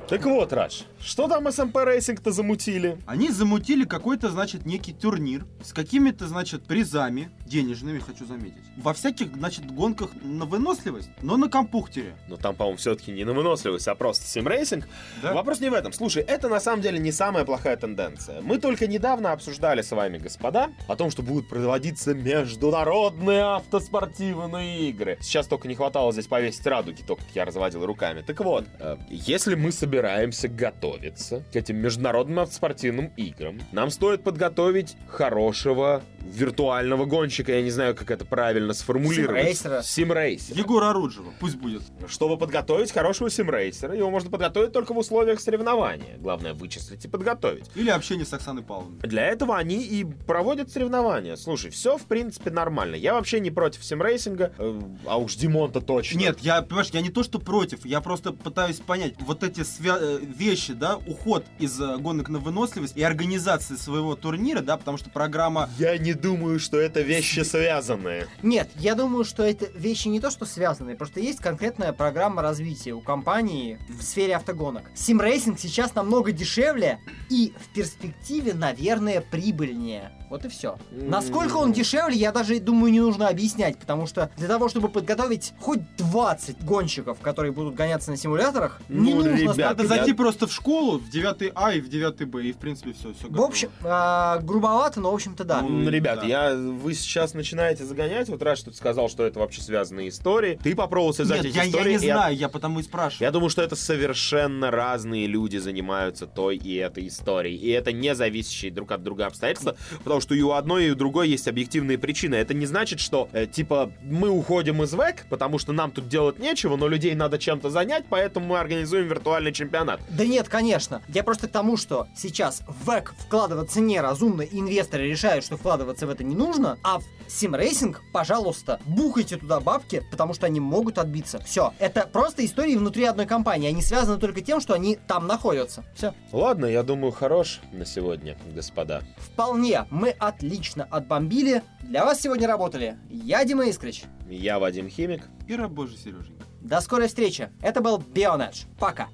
Так 0.08 0.24
вот, 0.24 0.52
Раш, 0.52 0.84
что 1.00 1.26
там 1.26 1.48
SMP 1.48 1.72
Racing-то 1.72 2.30
замутили? 2.30 2.98
Они 3.06 3.30
замутили 3.30 3.84
какой-то, 3.84 4.30
значит, 4.30 4.64
некий 4.64 4.92
турнир 4.92 5.44
с 5.60 5.72
какими-то, 5.72 6.28
значит, 6.28 6.62
призами, 6.62 7.30
денежными, 7.46 7.98
хочу 7.98 8.26
заметить. 8.26 8.62
Во 8.76 8.92
всяких, 8.92 9.34
значит, 9.36 9.70
гонках 9.70 10.10
на 10.22 10.44
выносливость, 10.44 11.10
но 11.22 11.36
на 11.36 11.48
компухтере. 11.48 12.14
Ну 12.28 12.36
там, 12.36 12.54
по-моему, 12.54 12.78
все-таки 12.78 13.12
не 13.12 13.24
на 13.24 13.32
выносливость, 13.32 13.88
а 13.88 13.94
просто 13.94 14.26
симрейсинг. 14.26 14.88
Да? 15.22 15.32
Вопрос 15.32 15.60
не 15.60 15.70
в 15.70 15.74
этом. 15.74 15.92
Слушай, 15.92 16.22
это 16.22 16.48
на 16.48 16.60
самом 16.60 16.82
деле 16.82 16.98
не 16.98 17.12
самая 17.12 17.44
плохая 17.44 17.76
тенденция. 17.76 18.40
Мы 18.40 18.58
только 18.58 18.86
недавно 18.86 19.32
обсуждали 19.32 19.82
с 19.82 19.90
вами, 19.90 20.18
господа, 20.18 20.70
о 20.88 20.96
том, 20.96 21.10
что 21.10 21.22
будут 21.22 21.48
проводиться 21.48 22.14
международные 22.14 23.42
автоспортивные 23.42 24.88
игры. 24.88 25.18
Сейчас 25.20 25.46
только 25.46 25.68
не 25.68 25.74
хватало 25.74 26.12
здесь 26.12 26.26
повесить 26.26 26.66
радуги, 26.66 27.02
только 27.02 27.22
я 27.34 27.44
разводил 27.44 27.84
руками. 27.86 28.22
Так 28.22 28.40
вот, 28.40 28.64
э, 28.78 28.96
если 29.08 29.54
мы 29.54 29.72
собираемся 29.72 30.48
готовиться 30.48 31.44
к 31.52 31.56
этим 31.56 31.76
международным 31.76 32.40
автоспортивным 32.40 33.12
играм, 33.16 33.60
нам 33.72 33.90
стоит 33.90 34.22
подготовить 34.22 34.96
хорошего 35.08 36.02
виртуального 36.26 37.04
гонщика, 37.04 37.35
я 37.44 37.62
не 37.62 37.70
знаю, 37.70 37.94
как 37.94 38.10
это 38.10 38.24
правильно 38.24 38.72
сформулировать. 38.74 39.40
Симрейсера. 39.40 39.82
Симрейсера. 39.82 40.58
Егора 40.58 40.90
Оруджева, 40.90 41.32
пусть 41.40 41.56
будет. 41.56 41.82
Чтобы 42.08 42.36
подготовить 42.38 42.92
хорошего 42.92 43.30
симрейсера, 43.30 43.94
его 43.94 44.10
можно 44.10 44.30
подготовить 44.30 44.72
только 44.72 44.92
в 44.92 44.98
условиях 44.98 45.40
соревнования. 45.40 46.16
Главное 46.18 46.54
вычислить 46.54 47.04
и 47.04 47.08
подготовить. 47.08 47.64
Или 47.74 47.90
общение 47.90 48.26
с 48.26 48.32
Оксаной 48.32 48.62
Павловной. 48.62 49.00
Для 49.00 49.26
этого 49.26 49.56
они 49.56 49.82
и 49.84 50.04
проводят 50.04 50.70
соревнования. 50.70 51.36
Слушай, 51.36 51.70
все 51.70 51.96
в 51.98 52.04
принципе 52.04 52.50
нормально. 52.50 52.94
Я 52.94 53.14
вообще 53.14 53.40
не 53.40 53.50
против 53.50 53.84
симрейсинга, 53.84 54.52
э, 54.58 54.80
а 55.06 55.18
уж 55.18 55.36
Димон-то 55.36 55.80
точно. 55.80 56.18
Нет, 56.18 56.40
я, 56.40 56.62
понимаешь, 56.62 56.88
я 56.92 57.00
не 57.00 57.10
то, 57.10 57.22
что 57.22 57.38
против, 57.38 57.84
я 57.84 58.00
просто 58.00 58.32
пытаюсь 58.32 58.76
понять, 58.76 59.14
вот 59.20 59.42
эти 59.42 59.60
свя- 59.60 59.98
э, 60.00 60.18
вещи, 60.20 60.72
да, 60.72 60.96
уход 61.06 61.44
из 61.58 61.80
э, 61.80 61.96
гонок 61.98 62.28
на 62.28 62.38
выносливость 62.38 62.96
и 62.96 63.02
организации 63.02 63.76
своего 63.76 64.14
турнира, 64.16 64.60
да, 64.60 64.76
потому 64.76 64.98
что 64.98 65.10
программа... 65.10 65.68
Я 65.78 65.96
не 65.98 66.14
думаю, 66.14 66.58
что 66.58 66.78
это 66.78 67.00
вещи 67.26 67.40
связанные. 67.40 68.28
Нет, 68.42 68.70
я 68.76 68.94
думаю, 68.94 69.24
что 69.24 69.42
это 69.42 69.66
вещи 69.74 70.08
не 70.08 70.20
то, 70.20 70.30
что 70.30 70.44
связаны, 70.44 70.96
просто 70.96 71.20
есть 71.20 71.40
конкретная 71.40 71.92
программа 71.92 72.42
развития 72.42 72.92
у 72.92 73.00
компании 73.00 73.78
в 73.88 74.02
сфере 74.02 74.36
автогонок. 74.36 74.84
Симрейсинг 74.94 75.58
сейчас 75.58 75.94
намного 75.94 76.32
дешевле 76.32 77.00
и 77.28 77.52
в 77.58 77.68
перспективе, 77.74 78.54
наверное, 78.54 79.20
прибыльнее. 79.20 80.12
Вот 80.28 80.44
и 80.44 80.48
все. 80.48 80.76
Насколько 80.90 81.56
он 81.56 81.72
дешевле, 81.72 82.16
я 82.16 82.32
даже 82.32 82.58
думаю, 82.58 82.92
не 82.92 83.00
нужно 83.00 83.28
объяснять, 83.28 83.78
потому 83.78 84.06
что 84.06 84.30
для 84.36 84.48
того, 84.48 84.68
чтобы 84.68 84.88
подготовить 84.88 85.52
хоть 85.60 85.80
20 85.98 86.64
гонщиков, 86.64 87.20
которые 87.20 87.52
будут 87.52 87.74
гоняться 87.74 88.10
на 88.10 88.16
симуляторах, 88.16 88.80
не 88.88 89.12
Ну, 89.14 89.16
нужно 89.22 89.30
ребят, 89.36 89.54
столько 89.54 89.68
Надо 89.68 89.82
я- 89.84 89.88
зайти 89.88 90.12
просто 90.14 90.46
в 90.46 90.52
школу, 90.52 90.98
в 90.98 91.08
9 91.10 91.52
А 91.54 91.72
и 91.72 91.80
в 91.80 91.88
9 91.88 92.24
Б, 92.28 92.42
и 92.44 92.52
в 92.52 92.56
принципе 92.56 92.92
все, 92.92 93.12
все 93.14 93.28
В 93.28 93.40
общем, 93.40 93.70
а, 93.84 94.38
грубовато, 94.40 95.00
но 95.00 95.10
в 95.12 95.14
общем-то 95.14 95.44
да. 95.44 95.62
Ну, 95.62 95.88
Ребят, 95.88 96.20
да. 96.20 96.26
я, 96.26 96.54
вы 96.56 96.94
сейчас 96.94 97.34
начинаете 97.34 97.84
загонять, 97.84 98.28
вот 98.28 98.42
раз 98.42 98.58
что 98.58 98.70
ты 98.70 98.76
сказал, 98.76 99.08
что 99.08 99.24
это 99.24 99.38
вообще 99.38 99.60
связанные 99.62 100.08
истории. 100.08 100.58
Ты 100.62 100.74
попробовал 100.74 101.14
связать 101.14 101.38
Нет, 101.44 101.46
эти 101.46 101.56
я, 101.56 101.62
я 101.62 101.68
истории. 101.68 101.90
не 101.96 102.04
и 102.04 102.06
я- 102.06 102.14
знаю, 102.16 102.36
я 102.36 102.48
потому 102.48 102.80
и 102.80 102.82
спрашиваю. 102.82 103.26
Я 103.26 103.30
думаю, 103.30 103.50
что 103.50 103.62
это 103.62 103.76
совершенно 103.76 104.70
разные 104.70 105.26
люди 105.26 105.56
занимаются 105.58 106.26
той 106.26 106.56
и 106.56 106.74
этой 106.74 107.06
историей. 107.08 107.56
И 107.56 107.68
это 107.70 107.92
не 107.92 108.14
зависящие 108.14 108.70
друг 108.72 108.90
от 108.92 109.02
друга 109.02 109.26
обстоятельства, 109.26 109.76
потому 110.04 110.15
что 110.20 110.34
и 110.34 110.42
у 110.42 110.52
одной, 110.52 110.86
и 110.86 110.90
у 110.90 110.94
другой 110.94 111.28
есть 111.28 111.48
объективные 111.48 111.98
причины. 111.98 112.34
Это 112.34 112.54
не 112.54 112.66
значит, 112.66 113.00
что, 113.00 113.28
э, 113.32 113.46
типа, 113.46 113.90
мы 114.02 114.28
уходим 114.28 114.82
из 114.82 114.92
ВЭК, 114.92 115.26
потому 115.28 115.58
что 115.58 115.72
нам 115.72 115.90
тут 115.90 116.08
делать 116.08 116.38
нечего, 116.38 116.76
но 116.76 116.88
людей 116.88 117.14
надо 117.14 117.38
чем-то 117.38 117.70
занять, 117.70 118.04
поэтому 118.08 118.46
мы 118.46 118.58
организуем 118.58 119.08
виртуальный 119.08 119.52
чемпионат. 119.52 120.00
Да 120.08 120.24
нет, 120.24 120.48
конечно. 120.48 121.02
Я 121.08 121.24
просто 121.24 121.48
к 121.48 121.52
тому, 121.52 121.76
что 121.76 122.06
сейчас 122.16 122.62
в 122.66 122.86
WEC 122.86 123.14
вкладываться 123.18 123.80
неразумно, 123.80 124.42
инвесторы 124.42 125.08
решают, 125.08 125.44
что 125.44 125.56
вкладываться 125.56 126.06
в 126.06 126.10
это 126.10 126.24
не 126.24 126.34
нужно, 126.34 126.78
а 126.82 126.98
в 126.98 127.04
симрейсинг, 127.28 128.02
пожалуйста, 128.12 128.80
бухайте 128.86 129.36
туда 129.36 129.60
бабки, 129.60 130.02
потому 130.10 130.34
что 130.34 130.46
они 130.46 130.60
могут 130.60 130.98
отбиться. 130.98 131.40
Все. 131.40 131.72
Это 131.78 132.08
просто 132.12 132.44
истории 132.44 132.76
внутри 132.76 133.04
одной 133.04 133.26
компании. 133.26 133.68
Они 133.68 133.82
связаны 133.82 134.18
только 134.18 134.40
тем, 134.40 134.60
что 134.60 134.74
они 134.74 134.98
там 135.06 135.26
находятся. 135.26 135.84
Все. 135.94 136.14
Ладно, 136.32 136.66
я 136.66 136.82
думаю, 136.82 137.12
хорош 137.12 137.60
на 137.72 137.84
сегодня, 137.84 138.36
господа. 138.54 139.02
Вполне. 139.18 139.86
Мы 140.06 140.12
отлично 140.12 140.84
отбомбили. 140.84 141.64
Для 141.82 142.04
вас 142.04 142.20
сегодня 142.20 142.46
работали 142.46 142.96
я, 143.10 143.44
Дима 143.44 143.64
Искрич. 143.66 144.04
Я 144.30 144.60
Вадим 144.60 144.88
Химик. 144.88 145.24
И 145.48 145.56
раб 145.56 145.72
божий, 145.72 145.98
Сереженька. 145.98 146.44
До 146.60 146.80
скорой 146.80 147.08
встречи. 147.08 147.50
Это 147.60 147.80
был 147.80 147.98
Бионедж. 147.98 148.66
Пока. 148.78 149.08